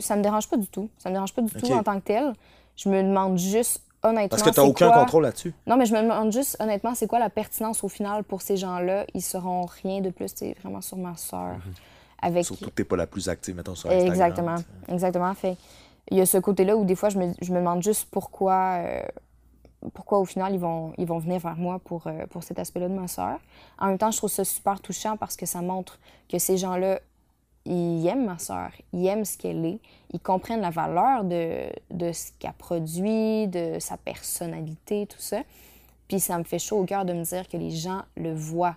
[0.00, 0.88] ça me dérange pas du tout.
[0.98, 1.72] Ça me dérange pas du tout Ok.
[1.72, 2.32] en tant que tel.
[2.76, 4.28] Je me demande juste honnêtement.
[4.28, 5.52] Parce que tu n'as c'est aucun quoi- contrôle là-dessus.
[5.66, 8.56] Non, mais je me demande juste, honnêtement, c'est quoi la pertinence au final pour ces
[8.56, 9.04] gens-là?
[9.14, 11.56] Ils seront rien de plus, c'est vraiment sur ma soeur.
[12.22, 12.44] Avec...
[12.44, 14.12] Surtout que tu n'es pas la plus active, mettons, sur Instagram.
[14.12, 14.56] Exactement.
[14.88, 15.34] Exactement.
[15.34, 15.56] Fait,
[16.10, 18.76] il y a ce côté-là où des fois, je me, je me demande juste pourquoi,
[18.78, 19.02] euh,
[19.94, 22.88] pourquoi au final, ils vont, ils vont venir vers moi pour, euh, pour cet aspect-là
[22.88, 23.38] de ma soeur.
[23.78, 27.00] En même temps, je trouve ça super touchant parce que ça montre que ces gens-là,
[27.64, 29.80] ils aiment ma soeur, ils aiment ce qu'elle est,
[30.12, 35.42] ils comprennent la valeur de, de ce qu'elle produit, de sa personnalité, tout ça.
[36.08, 38.76] Puis ça me fait chaud au cœur de me dire que les gens le voient.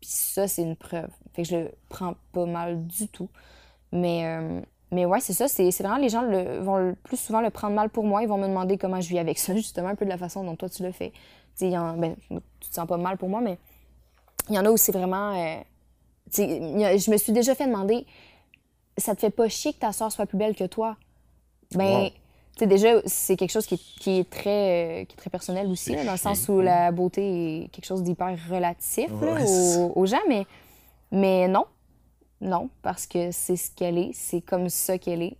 [0.00, 1.10] Puis ça, c'est une preuve.
[1.34, 3.28] Fait que je le prends pas mal du tout.
[3.92, 4.60] Mais, euh,
[4.90, 5.48] mais ouais, c'est ça.
[5.48, 8.22] C'est vraiment les gens le, vont le plus souvent le prendre mal pour moi.
[8.22, 10.44] Ils vont me demander comment je vis avec ça, justement, un peu de la façon
[10.44, 11.12] dont toi tu le fais.
[11.58, 12.14] Tu ben,
[12.60, 13.58] tu te sens pas mal pour moi, mais
[14.48, 15.32] il y en a où c'est vraiment.
[15.34, 18.06] euh, a- je me suis déjà fait demander
[18.96, 20.96] ça te fait pas chier que ta soeur soit plus belle que toi?
[21.74, 22.02] Ben.
[22.02, 22.08] Wow.
[22.56, 25.30] Tu sais, déjà, c'est quelque chose qui est, qui est très, euh, qui est très
[25.30, 29.44] personnel aussi, là, dans le sens où la beauté est quelque chose d'hyper relatif Ouais,
[29.94, 30.44] aux gens, mais,
[31.12, 31.66] mais non.
[32.40, 35.36] Non, parce que c'est ce qu'elle est, c'est comme ça qu'elle est.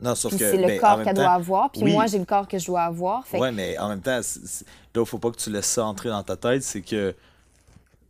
[0.00, 0.50] Non, sauf Puis que.
[0.50, 1.92] c'est le corps qu'elle temps- doit avoir, puis oui.
[1.92, 3.26] moi, j'ai le corps que je dois avoir.
[3.26, 5.50] Fait que- Ouais, mais en même temps, c'est- c'est- là, il faut pas que tu
[5.50, 6.62] laisses ça entrer dans ta tête.
[6.62, 7.14] C'est que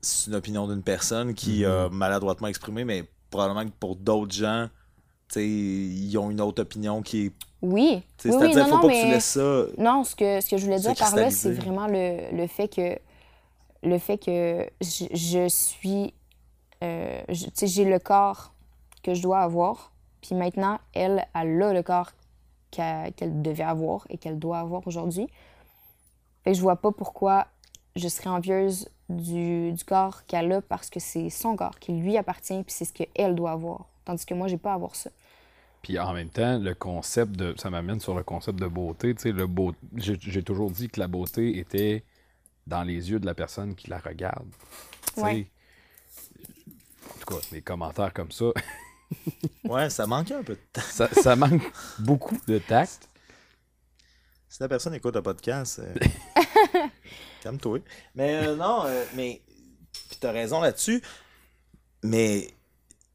[0.01, 4.69] c'est une opinion d'une personne qui a maladroitement exprimée, mais probablement que pour d'autres gens,
[5.29, 7.33] tu sais, ils ont une autre opinion qui est.
[7.61, 9.01] Oui, C'est-à-dire, non, faut non, pas mais...
[9.01, 9.65] que tu laisses ça.
[9.79, 12.69] Non, ce que, ce que je voulais dire par là, c'est vraiment le, le fait
[12.69, 12.97] que
[13.83, 16.13] le fait que je, je suis
[16.83, 18.53] euh, j'ai le corps
[19.03, 22.13] que je dois avoir, puis maintenant elle elle a le corps
[22.71, 25.29] qu'elle devait avoir et qu'elle doit avoir aujourd'hui.
[26.45, 27.47] Fait que je vois pas pourquoi
[27.97, 32.17] je serais envieuse du, du corps qu'elle a parce que c'est son corps qui lui
[32.17, 33.87] appartient puis c'est ce qu'elle doit avoir.
[34.05, 35.11] Tandis que moi, j'ai pas à avoir ça.
[35.83, 37.55] Puis en même temps, le concept de.
[37.59, 39.15] Ça m'amène sur le concept de beauté.
[39.15, 39.75] Tu sais, le beau.
[39.97, 42.05] J'ai toujours dit que la beauté était
[42.67, 44.49] dans les yeux de la personne qui la regarde.
[45.19, 45.47] Ouais.
[47.31, 48.47] En tout cas, des commentaires comme ça,
[49.65, 50.81] Ouais, ça manquait un peu de temps.
[50.83, 51.63] ça, ça manque
[51.99, 53.09] beaucoup de tact.
[54.49, 55.95] Si la personne écoute le podcast, euh,
[57.43, 57.81] calme-toi.
[58.15, 59.43] Mais euh, non, euh, mais.
[59.93, 61.03] Puis t'as raison là-dessus.
[62.03, 62.49] Mais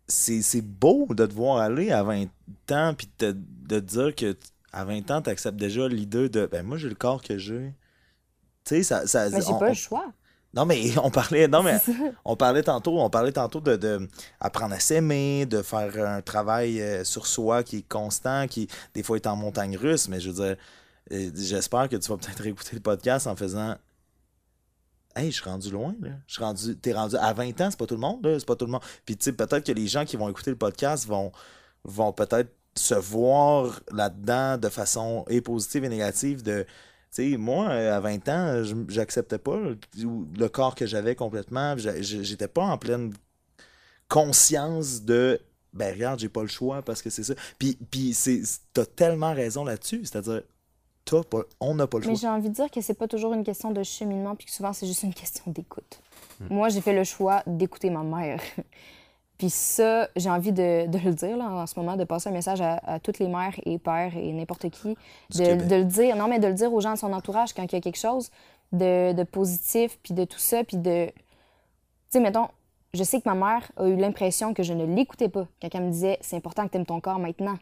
[0.08, 2.28] c'est c'est beau de te voir aller à 20
[2.72, 4.38] ans, puis de, de te dire que
[4.72, 6.46] à 20 ans, tu acceptes déjà l'idée de.
[6.46, 7.74] Ben, moi, j'ai le corps que j'ai.
[8.66, 9.08] Tu sais, ça.
[9.08, 10.12] ça Mais j'ai pas on- le choix.
[10.54, 11.48] Non, mais on parlait.
[11.48, 11.80] Non, mais
[12.26, 14.08] on parlait tantôt, on parlait tantôt de, de
[14.40, 19.04] apprendre à s'aimer, de faire un travail euh, sur soi qui est constant, qui des
[19.04, 20.56] fois est en montagne russe, mais je veux dire,
[21.12, 23.76] euh, j'espère que tu vas peut-être réécouter le podcast en faisant
[25.16, 26.10] Hey, je suis rendu loin, là.
[26.26, 26.76] Je suis rendu.
[26.76, 28.40] T'es rendu à 20 ans, c'est pas tout le monde, là.
[28.40, 28.82] C'est pas tout le monde.
[29.06, 31.32] Puis tu sais, peut-être que les gens qui vont écouter le podcast vont,
[31.84, 36.66] vont peut-être se voir là-dedans de façon et positive et négative de.
[37.14, 39.78] Sais, moi, euh, à 20 ans, je- j'acceptais pas le,
[40.36, 41.76] le corps que j'avais complètement.
[41.78, 43.14] J'étais pas en pleine
[44.08, 45.40] conscience de
[45.74, 47.34] ben regarde, j'ai pas le choix parce que c'est ça.
[47.58, 48.42] Puis, puis c'est,
[48.74, 50.02] t'as tellement raison là-dessus.
[50.06, 50.42] C'est-à-dire,
[51.06, 52.22] t'as pas, on n'a pas le Mais choix.
[52.22, 54.74] j'ai envie de dire que c'est pas toujours une question de cheminement, puis que souvent
[54.74, 56.00] c'est juste une question d'écoute.
[56.50, 58.40] Moi, j'ai fait le choix d'écouter ma mère.
[59.38, 62.34] Puis ça, j'ai envie de, de le dire là, en ce moment, de passer un
[62.34, 64.96] message à, à toutes les mères et pères et n'importe qui,
[65.36, 67.74] de, le dire, non, mais de le dire aux gens de son entourage quand il
[67.74, 68.30] y a quelque chose
[68.72, 71.08] de, de positif, puis de tout ça, puis de.
[71.08, 71.14] Tu
[72.10, 72.48] sais, mettons,
[72.94, 75.84] je sais que ma mère a eu l'impression que je ne l'écoutais pas quand elle
[75.84, 77.58] me disait c'est important que tu aimes ton corps maintenant.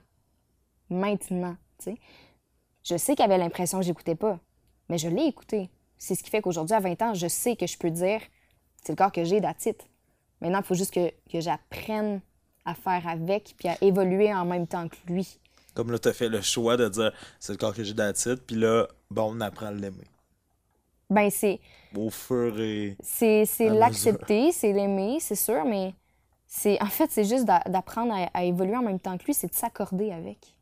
[0.89, 1.97] Maintenant, tu sais.
[2.83, 4.39] Je sais qu'elle avait l'impression que j'écoutais pas,
[4.89, 5.69] mais je l'ai écouté.
[5.97, 8.21] C'est ce qui fait qu'aujourd'hui, à 20 ans, je sais que je peux dire
[8.83, 9.81] c'est le corps que j'ai d'attitude.
[10.41, 12.21] Maintenant, il faut juste que, que j'apprenne
[12.65, 15.39] à faire avec puis à évoluer en même temps que lui.
[15.73, 18.55] Comme là, t'as fait le choix de dire c'est le corps que j'ai d'attitude, puis
[18.57, 20.03] là, bon, on apprend à l'aimer.
[21.09, 21.59] Ben, c'est
[21.95, 22.95] Au fur et.
[23.45, 25.93] c'est l'accepter, c'est l'aimer, c'est sûr, mais
[26.47, 29.33] c'est en fait, c'est juste d'a- d'apprendre à, à évoluer en même temps que lui,
[29.33, 30.55] c'est de s'accorder avec.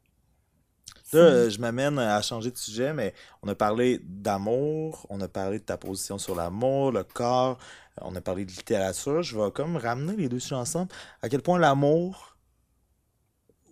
[1.12, 5.28] Là, euh, je m'amène à changer de sujet, mais on a parlé d'amour, on a
[5.28, 7.58] parlé de ta position sur l'amour, le corps,
[7.98, 9.24] euh, on a parlé de littérature.
[9.24, 10.92] Je vais comme ramener les deux sujets ensemble.
[11.22, 12.38] À quel point l'amour,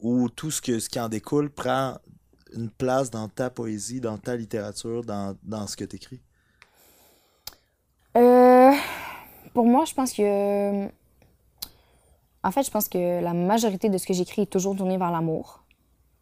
[0.01, 1.97] ou tout ce, que, ce qui en découle, prend
[2.53, 6.21] une place dans ta poésie, dans ta littérature, dans, dans ce que tu écris.
[8.15, 8.71] Euh,
[9.53, 10.87] pour moi, je pense que.
[12.43, 15.11] En fait, je pense que la majorité de ce que j'écris est toujours tourné vers
[15.11, 15.66] l'amour.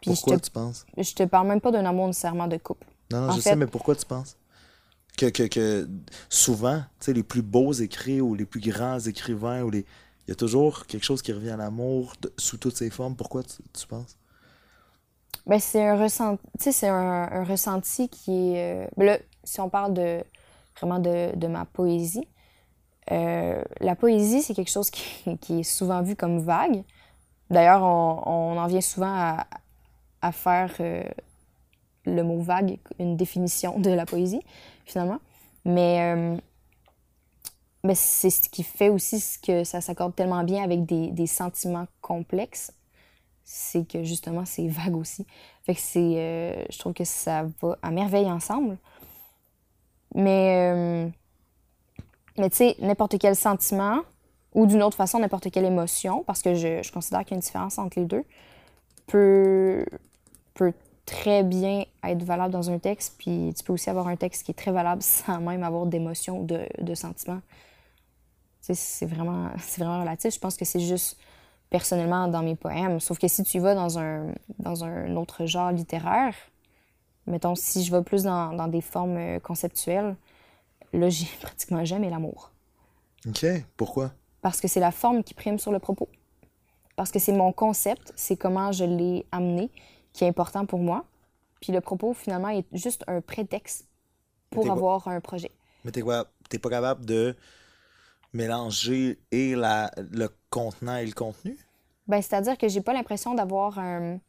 [0.05, 0.87] Puis je Pourquoi te, tu penses?
[0.97, 2.87] je te parle même pas d'un amour nécessairement de couple.
[3.11, 4.37] Non, non, En je fait- sais, mais pourquoi tu penses?
[5.17, 5.89] Que, que, que
[6.29, 9.81] souvent, tu sais, les plus beaux écrits ou les plus grands écrivains, ou les...
[9.81, 13.15] il y a toujours quelque chose qui revient à l'amour sous toutes ses formes.
[13.15, 14.17] Pourquoi tu, tu penses?
[15.45, 16.95] Ben, c'est un ressenti, c'est un,
[17.31, 18.85] un ressenti qui est.
[18.85, 20.23] euh, ben là, si on parle de
[20.79, 22.27] vraiment de, de ma poésie,
[23.11, 26.83] euh, la poésie, c'est quelque chose qui, qui est souvent vu comme vague.
[27.51, 29.47] D'ailleurs, on, on en vient souvent à,
[30.25, 31.03] à faire euh,
[32.05, 34.41] le mot vague une définition de la poésie,
[34.85, 35.19] finalement.
[35.65, 36.37] Mais, euh,
[37.83, 41.87] mais c'est ce qui fait aussi que ça s'accorde tellement bien avec des, des sentiments
[42.01, 42.71] complexes
[43.47, 45.23] c'est que justement c'est vague aussi.
[45.67, 48.79] Fait que c'est, euh, je trouve que ça va à merveille ensemble.
[50.15, 51.11] Mais,
[52.39, 53.99] mais tu sais, n'importe quel sentiment
[54.55, 57.35] ou d'une autre façon n'importe quelle émotion, parce que je, je considère qu'il y a
[57.35, 58.23] une différence entre les deux,
[59.07, 59.85] peut,
[60.55, 60.73] peut
[61.05, 64.51] très bien être valable dans un texte, puis tu peux aussi avoir un texte qui
[64.51, 67.41] est très valable sans même avoir d'émotion ou de, de sentiment.
[68.61, 70.33] Tu sais, c'est vraiment, c'est vraiment relatif.
[70.33, 71.17] Je pense que c'est juste
[71.69, 72.99] personnellement dans mes poèmes.
[72.99, 76.33] Sauf que si tu vas dans un, dans un autre genre littéraire,
[77.27, 80.15] mettons, si je vais plus dans, dans des formes euh, conceptuelles,
[80.93, 82.51] là, j'ai pratiquement jamais l'amour.
[83.27, 83.45] OK.
[83.77, 84.11] Pourquoi?
[84.41, 86.07] Parce que c'est la forme qui prime sur le propos.
[86.95, 89.69] Parce que c'est mon concept, c'est comment je l'ai amené
[90.15, 91.05] qui est important pour moi.
[91.59, 93.87] Puis le propos, finalement, est juste un prétexte
[94.49, 95.51] pour avoir un projet.
[95.83, 96.27] Mais t'es quoi?
[96.49, 97.35] T'es pas capable de
[98.31, 101.57] mélanger et la, le contenant et le contenu?
[102.07, 104.19] Ben, c'est-à-dire que j'ai pas l'impression d'avoir un,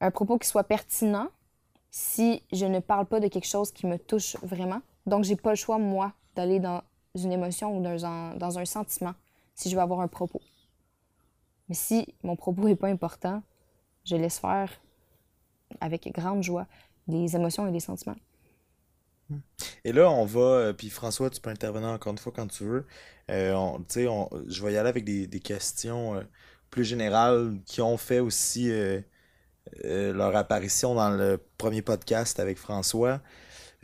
[0.00, 1.28] un propos qui soit pertinent
[1.90, 4.80] si je ne parle pas de quelque chose qui me touche vraiment.
[5.06, 6.82] Donc, j'ai pas le choix, moi, d'aller dans
[7.14, 9.14] une émotion ou dans un, dans un sentiment
[9.54, 10.40] si je veux avoir un propos.
[11.68, 13.42] Mais si mon propos est pas important,
[14.04, 14.70] je laisse faire
[15.80, 16.66] avec grande joie
[17.08, 18.16] les émotions et les sentiments.
[19.84, 22.64] Et là, on va, euh, puis François, tu peux intervenir encore une fois quand tu
[22.64, 22.86] veux.
[23.30, 26.22] Euh, on- on- je vais y aller avec des, questions euh,
[26.70, 29.00] plus générales qui ont fait aussi euh,
[29.84, 33.22] leur apparition dans le premier podcast avec François.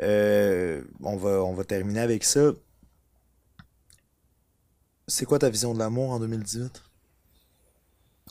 [0.00, 2.52] On va, on va terminer avec ça.
[5.08, 6.82] C'est quoi ta vision de l'amour en 2018?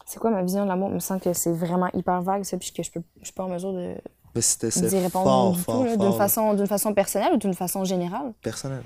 [0.10, 0.90] C'est quoi ma vision de l'amour?
[0.90, 2.90] Il me semble que c'est vraiment hyper vague, ça, puis que je
[3.20, 3.94] je suis pas en mesure de
[4.34, 4.42] Ben,
[4.88, 8.34] d'y répondre fort, du fort, tout, d'une façon, d'une façon personnelle ou d'une façon générale?
[8.42, 8.82] personnel.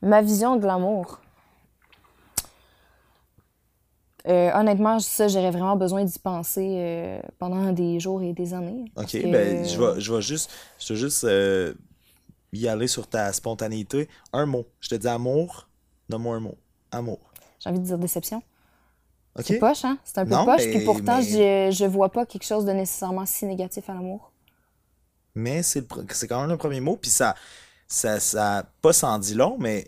[0.00, 1.20] Ma vision de l'amour.
[4.26, 8.84] Euh, honnêtement, ça, j'aurais vraiment besoin d'y penser euh, pendant des jours et des années.
[8.96, 11.74] Ok, Parce que- ben, je vais, je vais juste, je vais juste euh,
[12.54, 14.08] y aller sur ta spontanéité.
[14.32, 14.64] Un mot.
[14.80, 15.68] Je te dis amour,
[16.08, 16.54] donne-moi un mot.
[16.90, 17.18] Amour.
[17.60, 18.42] J'ai envie de dire déception.
[19.40, 19.98] C'est poche, hein?
[20.04, 22.64] C'est un peu Non, poche, mais- puis pourtant, mais- je, je vois pas quelque chose
[22.64, 24.30] de nécessairement si négatif à l'amour.
[25.34, 25.86] Mais c'est
[26.28, 27.34] quand même le premier mot, puis ça,
[27.88, 29.84] ça, ça, pas sans dit long, mais,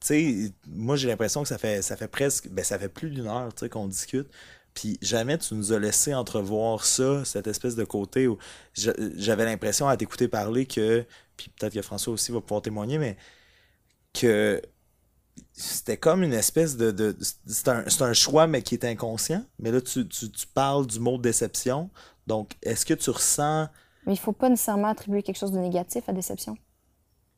[0.00, 3.10] tu sais, moi j'ai l'impression que ça fait, ça fait presque, ben ça fait plus
[3.10, 4.28] d'une heure, tu sais, qu'on discute,
[4.72, 8.38] puis jamais tu nous as laissé entrevoir ça, cette espèce de côté où
[8.74, 11.04] j'avais l'impression à t'écouter parler que,
[11.36, 13.18] puis peut-être que François aussi va pouvoir témoigner, mais
[14.14, 14.62] que
[15.52, 17.16] c'était comme une espèce de, de
[17.46, 21.00] c'est un, un choix mais qui est inconscient, mais là tu, tu, tu parles du
[21.00, 21.90] mot déception,
[22.26, 23.68] donc est-ce que tu ressens?
[24.06, 26.56] Mais il faut pas nécessairement attribuer quelque chose de négatif à déception.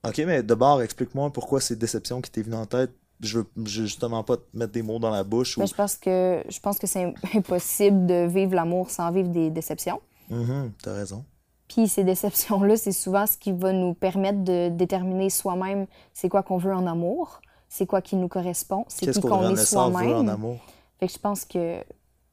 [0.06, 2.90] Ok, mais d'abord, explique-moi pourquoi c'est déception qui t'est venue en tête.
[3.20, 5.56] Je veux je veux justement pas te mettre des mots dans la bouche.
[5.56, 5.66] Ou...
[5.66, 10.00] Je pense que je pense que c'est impossible de vivre l'amour sans vivre des déceptions.
[10.30, 11.24] Mhm, t'as raison.
[11.68, 16.42] Puis ces déceptions-là, c'est souvent ce qui va nous permettre de déterminer soi-même c'est quoi
[16.42, 17.40] qu'on veut en amour,
[17.76, 20.28] c'est quoi qui nous correspond, c'est Qu'est-ce qui qu'on est adolescent veut en soi-même.
[20.28, 20.58] amour?
[21.00, 21.78] Fait que je pense que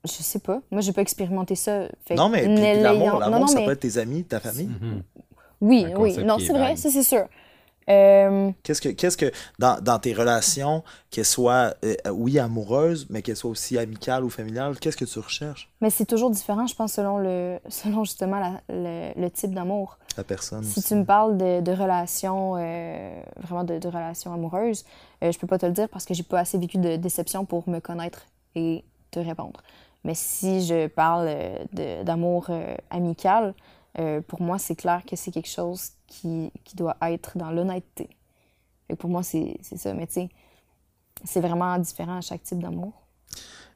[0.03, 0.61] je sais pas.
[0.71, 1.87] Moi, j'ai pas expérimenté ça.
[2.05, 2.45] Fait Non, mais
[2.81, 4.69] l'amour, l'amour, non, non, ça mais peut être tes amis, ta famille.
[5.61, 6.09] oui, un oui.
[6.11, 7.25] concept Non, c'est vrai, ça c'est sûr.
[7.89, 13.23] Euh, Qu'est-ce que, qu'est-ce que dans, dans tes relations, qu'elles soient, euh, oui, amoureuses, mais
[13.23, 15.67] qu'elles soient aussi amicales ou familiales, qu'est-ce que tu recherches?
[15.81, 19.97] mais c'est toujours différent, je pense, selon le, selon justement la- le, le type d'amour.
[20.27, 20.63] Personne.
[20.63, 20.87] Si aussi.
[20.89, 24.85] tu me parles de, de relations, euh, vraiment de, de relations amoureuses,
[25.23, 27.45] euh, je peux pas te le dire parce que j'ai pas assez vécu de déception
[27.45, 29.61] pour me connaître et te répondre.
[30.03, 33.53] Mais si je parle euh, d'amour euh, amical,
[34.27, 38.09] pour moi, c'est clair que c'est quelque chose qui, qui doit être dans l'honnêteté.
[38.99, 39.93] Pour moi, c'est c'est ça.
[39.93, 40.29] Mais tu sais,
[41.25, 42.93] c'est vraiment différent à chaque type d'amour.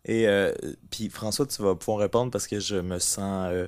[0.05, 0.53] Et euh,
[0.89, 3.49] puis François, tu vas pouvoir répondre parce que je me sens.
[3.51, 3.67] euh,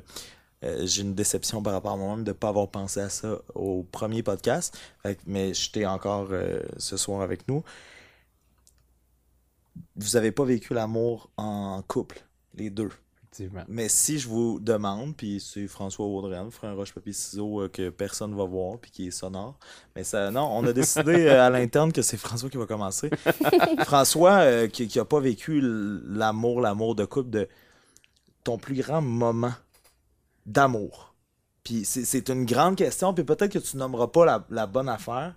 [0.63, 3.39] euh, j'ai une déception par rapport à moi-même de ne pas avoir pensé à ça
[3.53, 4.77] au premier podcast.
[5.03, 7.63] Fait mais j'étais encore euh, ce soir avec nous.
[9.95, 12.23] Vous avez pas vécu l'amour en couple,
[12.55, 12.89] les deux.
[13.31, 13.63] Effectivement.
[13.67, 18.35] Mais si je vous demande, puis c'est François vous ferez un roche-papier-ciseau euh, que personne
[18.35, 19.59] va voir, puis qui est sonore.
[19.95, 23.11] Mais ça, non, on a décidé à l'interne que c'est François qui va commencer.
[23.85, 27.47] François, qui, qui a pas vécu l'amour, l'amour de couple, de
[28.43, 29.53] ton plus grand moment
[30.47, 31.15] d'amour.
[31.63, 35.35] Puis c'est une grande question, puis peut-être que tu nommeras pas la, la bonne affaire,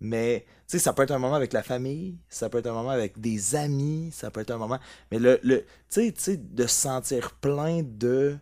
[0.00, 2.72] mais tu sais, ça peut être un moment avec la famille, ça peut être un
[2.72, 4.78] moment avec des amis, ça peut être un moment.
[5.10, 8.38] Mais le, le tu sais, de se sentir plein de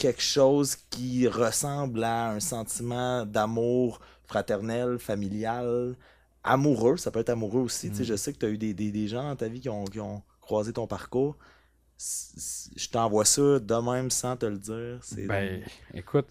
[0.00, 5.94] quelque chose qui ressemble à un sentiment d'amour fraternel, familial,
[6.42, 6.96] amoureux.
[6.96, 7.90] Ça peut être amoureux aussi.
[7.94, 10.86] Je sais que tu as eu des, gens dans ta vie qui ont, croisé ton
[10.86, 11.36] parcours.
[12.76, 15.00] Je t'envoie ça de même sans te le dire.
[15.26, 15.62] Ben,
[15.94, 16.26] écoute.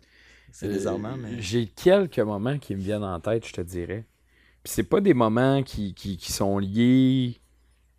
[0.51, 1.41] C'est désarmant, euh, mais.
[1.41, 4.05] J'ai quelques moments qui me viennent en tête, je te dirais.
[4.63, 7.39] Puis c'est pas des moments qui, sont liés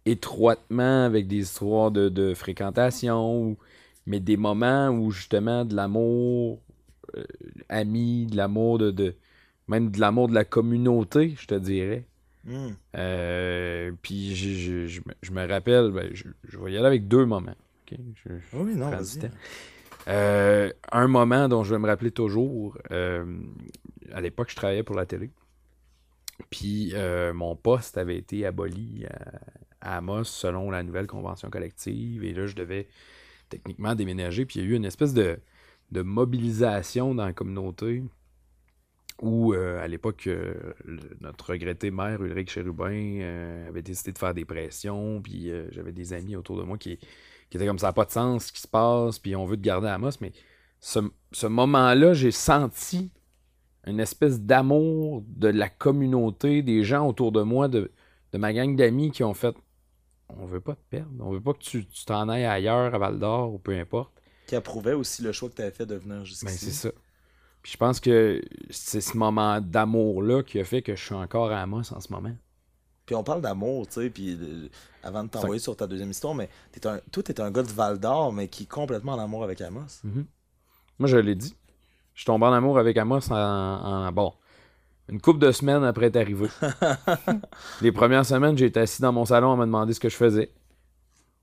[0.05, 3.57] étroitement avec des histoires de, fréquentation,
[4.07, 6.61] mais des moments où justement de l'amour
[7.17, 7.25] euh,
[7.69, 9.15] ami, de l'amour de,
[9.69, 12.05] même de l'amour de la communauté, je te dirais.
[12.45, 12.71] Hmm.
[12.97, 17.57] Euh, puis je, me rappelle, ben, je, vais y aller avec deux moments.
[17.93, 19.31] oui, non, vas-y.
[20.09, 23.25] Euh, un moment dont je vais me rappeler toujours, euh,
[24.13, 25.31] à l'époque, je travaillais pour la télé.
[26.49, 26.95] Puis
[27.35, 29.05] mon poste avait été aboli
[29.81, 32.25] à, Amos selon la nouvelle convention collective.
[32.25, 32.89] Et là, je devais
[33.51, 34.47] techniquement déménager.
[34.47, 35.39] Puis il y a eu une espèce de,
[35.93, 38.03] de mobilisation dans la communauté
[39.21, 40.55] où, euh, à l'époque, euh,
[41.21, 46.13] notre regretté maire, Ulrich Chérubin, euh, avait décidé de faire des pressions, puis j'avais des
[46.13, 46.99] amis autour de moi qui,
[47.53, 49.89] étaient comme ça, pas de sens ce qui se passe, puis on veut te garder
[49.89, 50.33] à Amos, mais
[50.81, 53.11] ce, moment-là, j'ai senti
[53.87, 57.93] une espèce d'amour de la communauté, des gens autour de moi, de,
[58.33, 59.55] ma gang d'amis qui ont fait
[60.39, 63.19] on veut pas te perdre, on veut pas que tu t'en ailles ailleurs, à Val
[63.19, 64.13] d'Or, ou peu importe.
[64.47, 66.45] Qui approuvait aussi le choix que tu avais fait de venir jusqu'ici.
[66.45, 66.91] Ben, c'est ça.
[67.63, 68.41] Puis je pense que
[68.71, 72.13] c'est ce moment d'amour-là qui a fait que je suis encore à Amos en ce
[72.13, 72.33] moment.
[73.05, 74.69] Puis on parle d'amour, tu sais, puis euh,
[75.03, 77.69] avant de t'envoyer sur ta deuxième histoire, mais es un, toi, t'es un gars de
[77.69, 80.03] Val d'Or, mais qui est complètement en amour avec Amos.
[80.07, 80.25] Mm-hmm.
[81.01, 81.57] Moi, je l'ai dit.
[82.15, 84.33] Je suis tombé en amour avec Amos en, bon,
[85.09, 86.47] une couple de semaines après être arrivé.
[87.83, 90.17] Les premières semaines, j'ai été assis dans mon salon à me demander ce que je
[90.17, 90.53] faisais.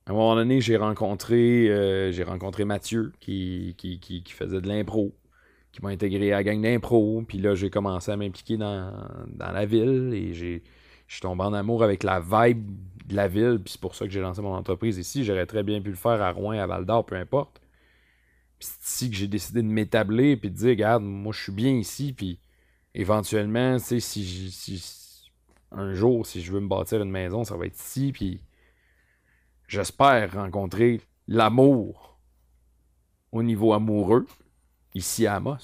[0.05, 4.61] À un moment donné, j'ai rencontré, euh, j'ai rencontré Mathieu qui, qui, qui, qui faisait
[4.61, 5.13] de l'impro
[5.77, 7.23] qui m'a intégré à la gang d'impro.
[7.27, 8.91] Puis là, j'ai commencé à m'impliquer dans,
[9.37, 10.63] la ville et j'ai,
[11.07, 12.67] je suis tombé en amour avec la vibe
[13.05, 13.59] de la ville.
[13.63, 15.23] Puis c'est pour ça que j'ai lancé mon entreprise ici.
[15.23, 17.61] J'aurais très bien pu le faire à Rouen, à Val d'Or, peu importe.
[18.57, 21.51] Puis c'est ici que j'ai décidé de m'établir puis de dire, regarde, moi je suis
[21.51, 22.11] bien ici.
[22.11, 22.39] Puis
[22.95, 25.31] éventuellement, tu sais, si, si
[25.71, 28.11] un jour, si je veux me bâtir une maison, ça va être ici.
[28.11, 28.41] Puis
[29.67, 32.17] j'espère rencontrer l'amour
[33.31, 34.25] au niveau amoureux
[34.97, 35.57] ici à Amos.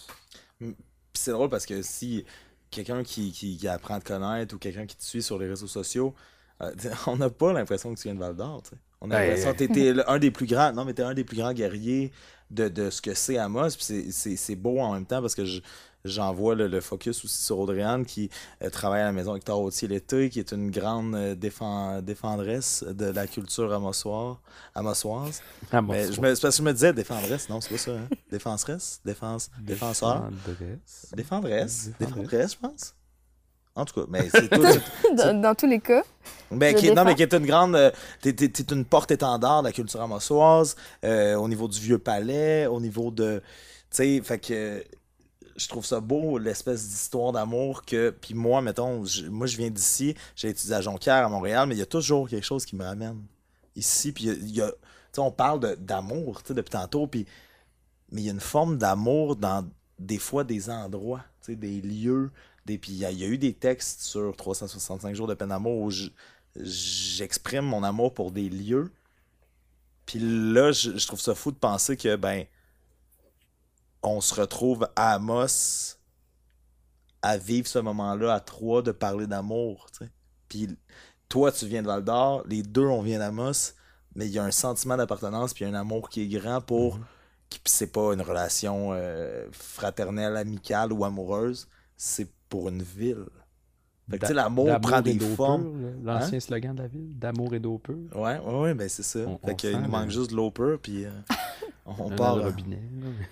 [1.14, 2.26] c'est drôle parce que si
[2.72, 6.14] quelqu'un qui, apprend à te connaître ou quelqu'un qui te suit sur les réseaux sociaux,
[6.62, 6.72] euh,
[7.08, 8.64] on n'a pas l'impression que tu viens de Val d'Or.
[9.02, 10.72] On a l'impression que tu étais un des plus grands.
[10.72, 12.12] Non, mais un des plus grands guerriers
[12.54, 13.70] de, de ce que c'est Amos.
[13.80, 15.62] c'est beau en même temps parce que je,
[16.06, 18.30] J'envoie le, focus aussi sur Audrey-Anne qui
[18.62, 21.34] euh, travaille à la maison Hector Autier l'été, qui est une grande euh,
[22.02, 24.36] défendresse de la culture amossoise.
[24.76, 25.42] amossoise.
[25.72, 27.92] Mais je me, parce que je me disais défendresse, non, c'est pas ça.
[27.92, 28.10] Hein?
[28.30, 30.30] Défenseresse, défense, défenseur.
[31.16, 31.92] Défendresse.
[31.98, 32.96] Défendresse, je pense.
[33.76, 35.16] En tout cas, mais c'est tout.
[35.16, 36.04] dans, tous les cas.
[36.52, 37.76] Ben, non, mais qui est une grande.
[37.76, 38.32] Euh, t'es,
[38.72, 43.42] une porte-étendard de la culture amossoise, au niveau du vieux palais, au niveau de.
[43.90, 44.84] Tu sais, fait que
[45.56, 48.10] je trouve ça beau, l'espèce d'histoire d'amour que.
[48.10, 51.80] Puis moi, mettons, moi, je viens d'ici, j'ai étudié à Jonquière, à Montréal, mais il
[51.80, 53.22] y a toujours quelque chose qui me ramène
[53.76, 54.12] ici.
[54.12, 54.68] Puis il y a.
[54.68, 54.76] tu
[55.14, 57.26] sais, on parle d'amour, tu sais, depuis tantôt, puis.
[58.12, 59.68] Mais il y a une forme d'amour dans
[59.98, 62.32] des fois des endroits, tu sais, des lieux.
[62.66, 62.78] Des...
[62.78, 65.92] Puis il y, a eu des textes sur 365 jours de peine d'amour où
[66.56, 68.92] j'exprime mon amour pour des lieux.
[70.06, 72.46] Puis là, je, je trouve ça fou de penser que, ben,
[74.04, 75.98] on se retrouve à Amos
[77.24, 79.88] à vivre ce moment-là à trois de parler d'amour.
[80.50, 80.78] Puis
[81.30, 83.74] toi, tu viens de Val d'Or, les deux, on vient d'Amos,
[84.14, 86.98] mais il y a un sentiment d'appartenance puis un amour qui est grand pour.
[86.98, 87.06] Mhm.
[87.66, 93.26] C'est pas une relation euh, fraternelle, amicale ou amoureuse, c'est pour une ville.
[94.30, 95.96] l'amour prend des formes.
[96.04, 96.40] L'ancien hein?
[96.40, 97.96] slogan de la ville, d'amour et d'eau pure.
[98.14, 99.22] Ouais, ouais, ouais, ben c'est ça.
[99.44, 101.06] fait qu'il nous manque juste de l'eau pure, puis.
[101.06, 101.10] Euh,
[101.86, 102.36] On, part.
[102.36, 102.80] Robinet.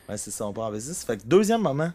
[0.10, 0.94] Ouais, c'est ça, on part avec ça.
[1.06, 1.92] Fait que deuxième moment.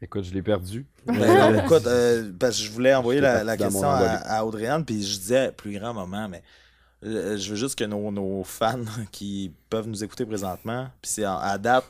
[0.00, 0.86] Écoute, je l'ai perdu.
[1.04, 5.18] Ben, écoute, euh, parce que je voulais envoyer la, question à, à Audrey-Anne, puis je
[5.18, 6.42] disais plus grand moment, mais
[7.04, 8.78] euh, je veux juste que nos, fans
[9.12, 11.84] qui peuvent nous écouter présentement, puis c'est à date,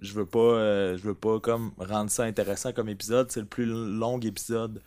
[0.00, 3.66] je veux pas je veux pas comme rendre ça intéressant comme épisode, c'est le plus
[3.66, 4.80] long épisode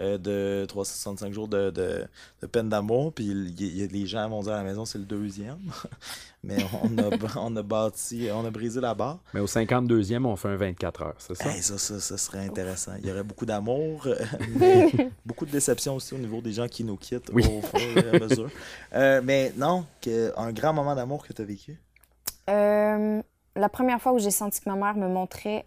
[0.00, 2.06] euh, de 365 jours de, de,
[2.40, 3.12] de peine d'amour.
[3.12, 5.58] Puis il y, a- les gens vont dire à la maison, c'est le deuxième.
[6.42, 9.18] Mais on a, on a bâti, on a brisé la barre.
[9.34, 11.50] Mais au 52e, on fait un 24 heures, c'est ça?
[11.54, 12.92] Hey, ça, ça, ça serait intéressant.
[13.00, 14.16] Il y aurait beaucoup d'amour, euh,
[14.58, 17.44] mais beaucoup de déception aussi au niveau des gens qui nous quittent Oui.
[17.46, 18.48] au fur et à mesure.
[18.94, 21.78] Euh, mais non, que, un grand moment d'amour que tu as vécu?
[22.48, 23.22] Euh,
[23.56, 25.66] la première fois où j'ai senti que ma mère me montrait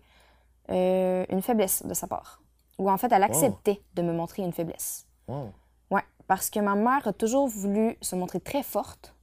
[0.69, 2.41] euh, une faiblesse de sa part.
[2.77, 5.07] Ou en fait, elle acceptait de me montrer une faiblesse.
[5.27, 5.51] Wow.
[5.91, 9.15] Ouais, parce que ma mère a toujours voulu se montrer très forte,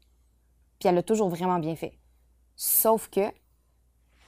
[0.78, 1.98] puis elle l'a toujours vraiment bien fait.
[2.56, 3.32] Sauf que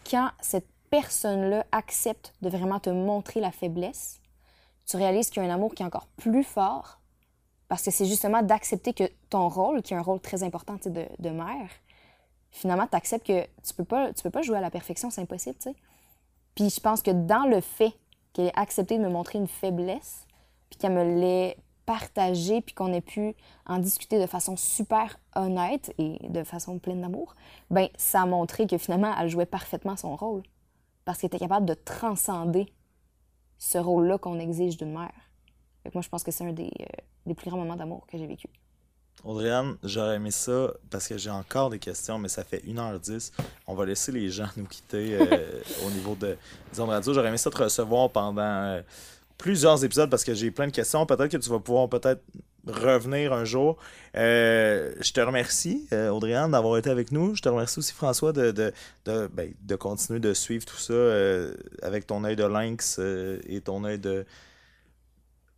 [0.09, 4.21] quand cette personne-là accepte de vraiment te montrer la faiblesse,
[4.87, 7.01] tu réalises qu'il y a un amour qui est encore plus fort,
[7.69, 11.31] parce que c'est justement d'accepter que ton rôle, qui est un rôle très important de
[11.31, 11.71] mère,
[12.55, 15.21] finalement, tu acceptes que tu peux pas, tu peux pas jouer à la perfection, c'est
[15.21, 15.77] impossible, tu sais.
[16.55, 17.93] Puis je pense que dans le fait
[18.33, 20.27] qu'elle ait accepté de me montrer une faiblesse,
[20.71, 23.35] puis qu'elle me l'ait partagée, puis qu'on ait pu
[23.67, 27.35] en discuter de façon super honnête et de façon pleine d'amour,
[27.71, 30.43] ben ça a montré que finalement, elle jouait parfaitement son rôle.
[31.05, 32.73] Parce qu'elle était capable de transcender
[33.59, 35.13] ce rôle-là qu'on exige d'une mère.
[35.93, 38.27] Moi, je pense que c'est un des, euh, des plus grands moments d'amour que j'ai
[38.27, 38.49] vécu.
[39.25, 43.33] Audriane, j'aurais aimé ça parce que j'ai encore des questions, mais ça fait 1h10.
[43.67, 46.37] On va laisser les gens nous quitter euh, au niveau de
[46.71, 47.15] disons, radio.
[47.15, 48.83] J'aurais aimé ça te recevoir pendant euh,
[49.39, 51.07] plusieurs épisodes parce que j'ai plein de questions.
[51.07, 52.23] Peut-être que tu vas pouvoir peut-être
[52.67, 53.79] revenir un jour.
[54.15, 57.35] Euh, je te remercie, Audriane, d'avoir été avec nous.
[57.35, 58.73] Je te remercie aussi, François, de, de,
[59.07, 60.95] de, ben, de continuer de suivre tout ça
[61.83, 63.01] avec ton œil de lynx
[63.49, 64.27] et ton œil de.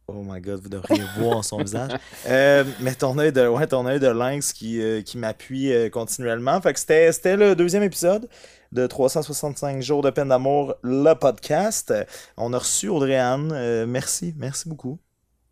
[0.09, 1.91] Oh my god, vous devriez voir son visage.
[2.27, 5.89] Euh, mais ton œil de, ouais, ton œil de lynx qui, euh, qui m'appuie euh,
[5.91, 6.61] continuellement.
[6.61, 8.29] Fait que c'était, c'était le deuxième épisode
[8.73, 11.95] de 365 jours de peine d'amour, le podcast.
[12.37, 13.53] On a reçu Audrey-Anne.
[13.53, 14.99] Euh, merci, merci beaucoup.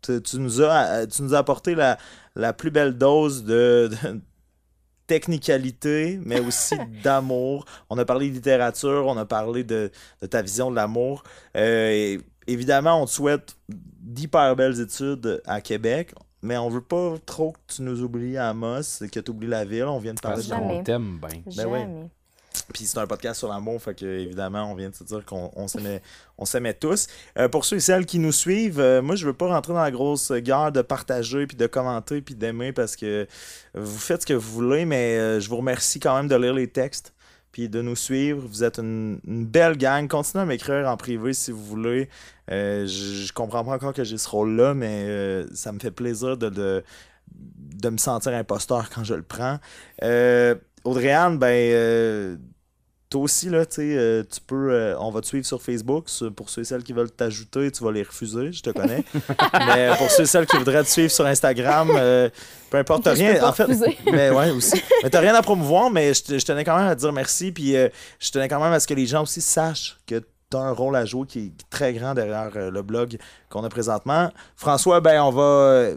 [0.01, 1.97] Tu, tu nous, as, tu nous as apporté la,
[2.35, 4.21] la plus belle dose de, de
[5.07, 7.65] technicalité, mais aussi d'amour.
[7.89, 9.91] On a parlé de littérature, on a parlé de,
[10.21, 11.23] de ta vision de l'amour.
[11.55, 12.17] Euh,
[12.47, 17.75] évidemment, on te souhaite d'hyper belles études à Québec, mais on veut pas trop que
[17.75, 19.85] tu nous oublies à Amos, que tu oublies la ville.
[19.85, 20.77] On vient de parler de Jamais.
[20.77, 21.41] qu'on t'aime bien.
[21.47, 21.71] Jamais.
[21.71, 21.87] ouais.
[22.71, 25.51] puis c'est un podcast sur l'amour, fait que évidemment, on vient de se dire qu'on
[25.55, 26.03] on s'aimait,
[26.37, 27.07] on s'aimait tous.
[27.39, 29.81] Euh, pour ceux et celles qui nous suivent, euh, moi je veux pas rentrer dans
[29.81, 33.27] la grosse guerre de partager, puis de commenter, puis d'aimer parce que
[33.73, 36.53] vous faites ce que vous voulez, mais euh, je vous remercie quand même de lire
[36.53, 37.14] les textes,
[37.55, 38.45] puis de nous suivre.
[38.45, 40.09] Vous êtes une, belle gang.
[40.09, 42.09] Continuez à m'écrire en privé si vous voulez.
[42.51, 45.89] Euh, je, je comprends pas encore que j'ai ce rôle-là, mais euh, ça me fait
[45.89, 46.83] plaisir de, de,
[47.33, 49.59] de me sentir imposteur quand je le prends.
[50.03, 52.35] Euh, Audrey-Anne, ben, euh,
[53.15, 56.07] toi aussi, là, euh, tu peux, euh, on va te suivre sur Facebook.
[56.35, 59.05] Pour ceux et celles qui veulent t'ajouter, tu vas les refuser, je te connais.
[59.53, 62.29] mais pour ceux et celles qui voudraient te suivre sur Instagram, euh,
[62.69, 63.41] peu importe, t'as rien.
[63.41, 63.67] En fait,
[64.11, 64.81] mais ouais, aussi.
[65.01, 67.53] Mais t'as rien à promouvoir, mais je, je tenais quand même à te dire merci.
[67.53, 67.87] Puis euh,
[68.19, 70.19] je tenais quand même à ce que les gens aussi sachent que
[70.51, 73.17] tu as un rôle à jouer qui est très grand derrière euh, le blog
[73.49, 74.29] qu'on a présentement.
[74.57, 75.91] François, ben on va.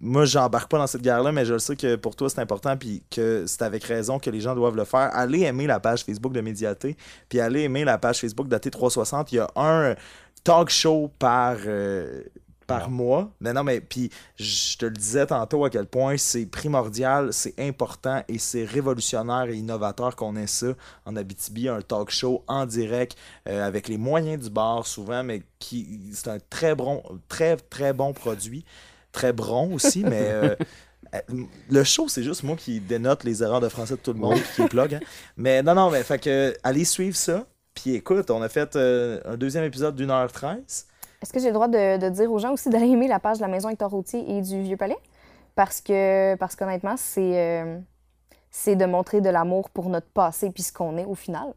[0.00, 2.76] Moi, j'embarque pas dans cette guerre-là, mais je le sais que pour toi, c'est important,
[2.76, 5.10] puis que c'est avec raison que les gens doivent le faire.
[5.12, 6.96] Allez aimer la page Facebook de Médiaté,
[7.28, 9.28] puis allez aimer la page Facebook d'AT360.
[9.32, 9.96] Il y a un
[10.44, 12.22] talk show par, euh,
[12.68, 13.32] par mois.
[13.40, 17.58] Mais non, mais puis je te le disais tantôt à quel point c'est primordial, c'est
[17.58, 20.68] important et c'est révolutionnaire et innovateur qu'on ait ça
[21.06, 23.16] en Abitibi, un talk show en direct
[23.48, 27.92] euh, avec les moyens du bar souvent, mais qui c'est un très bon, très très
[27.92, 28.64] bon produit,
[29.12, 30.54] très bon aussi, mais euh,
[31.14, 31.20] euh,
[31.70, 34.38] le show, c'est juste moi qui dénote les erreurs de français de tout le monde
[34.38, 34.94] puis qui plug.
[34.94, 35.00] hein.
[35.36, 37.46] Mais non, non, mais fait que allez suivre ça.
[37.74, 40.86] Puis écoute, on a fait euh, un deuxième épisode d'une heure treize.
[41.22, 43.38] Est-ce que j'ai le droit de, de dire aux gens aussi d'aller aimer la page
[43.38, 44.98] de la Maison Hector Routier et du Vieux Palais?
[45.54, 47.78] Parce que, parce qu'honnêtement, c'est, euh,
[48.50, 51.54] c'est de montrer de l'amour pour notre passé puis ce qu'on est au final.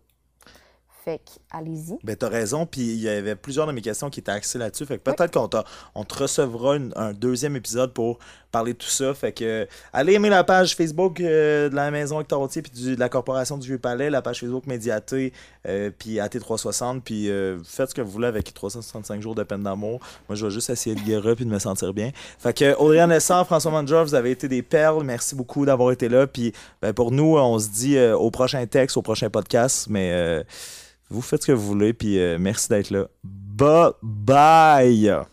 [1.04, 1.98] Fait que, allez-y.
[2.04, 4.86] Ben, t'as raison, puis il y avait plusieurs de mes questions qui étaient axées là-dessus.
[4.86, 5.64] Fait que peut-être qu'on t'a-
[5.96, 8.20] on te recevra une- un deuxième épisode pour
[8.52, 9.14] parler de tout ça.
[9.16, 12.96] Fait que allez aimer la page Facebook euh, de la Maison Hector Routier puis du-
[12.96, 15.34] de la Corporation du Vieux-Palais, la page Facebook Médiaté,
[15.68, 19.64] euh, puis AT360, puis euh, faites ce que vous voulez avec 365 jours de peine
[19.64, 20.00] d'amour.
[20.30, 22.12] Moi, je vais juste essayer de guérir puis de me sentir bien.
[22.38, 25.04] Fait que Audrey Nessar, François Mandra, vous avez été des perles.
[25.04, 26.28] Merci beaucoup d'avoir été là.
[26.28, 30.44] Puis ben, pour nous, on se dit au prochain texte, au prochain podcast, mais...
[31.12, 33.08] vous faites ce que vous voulez, puis euh, merci d'être là.
[33.24, 35.32] Bye bye!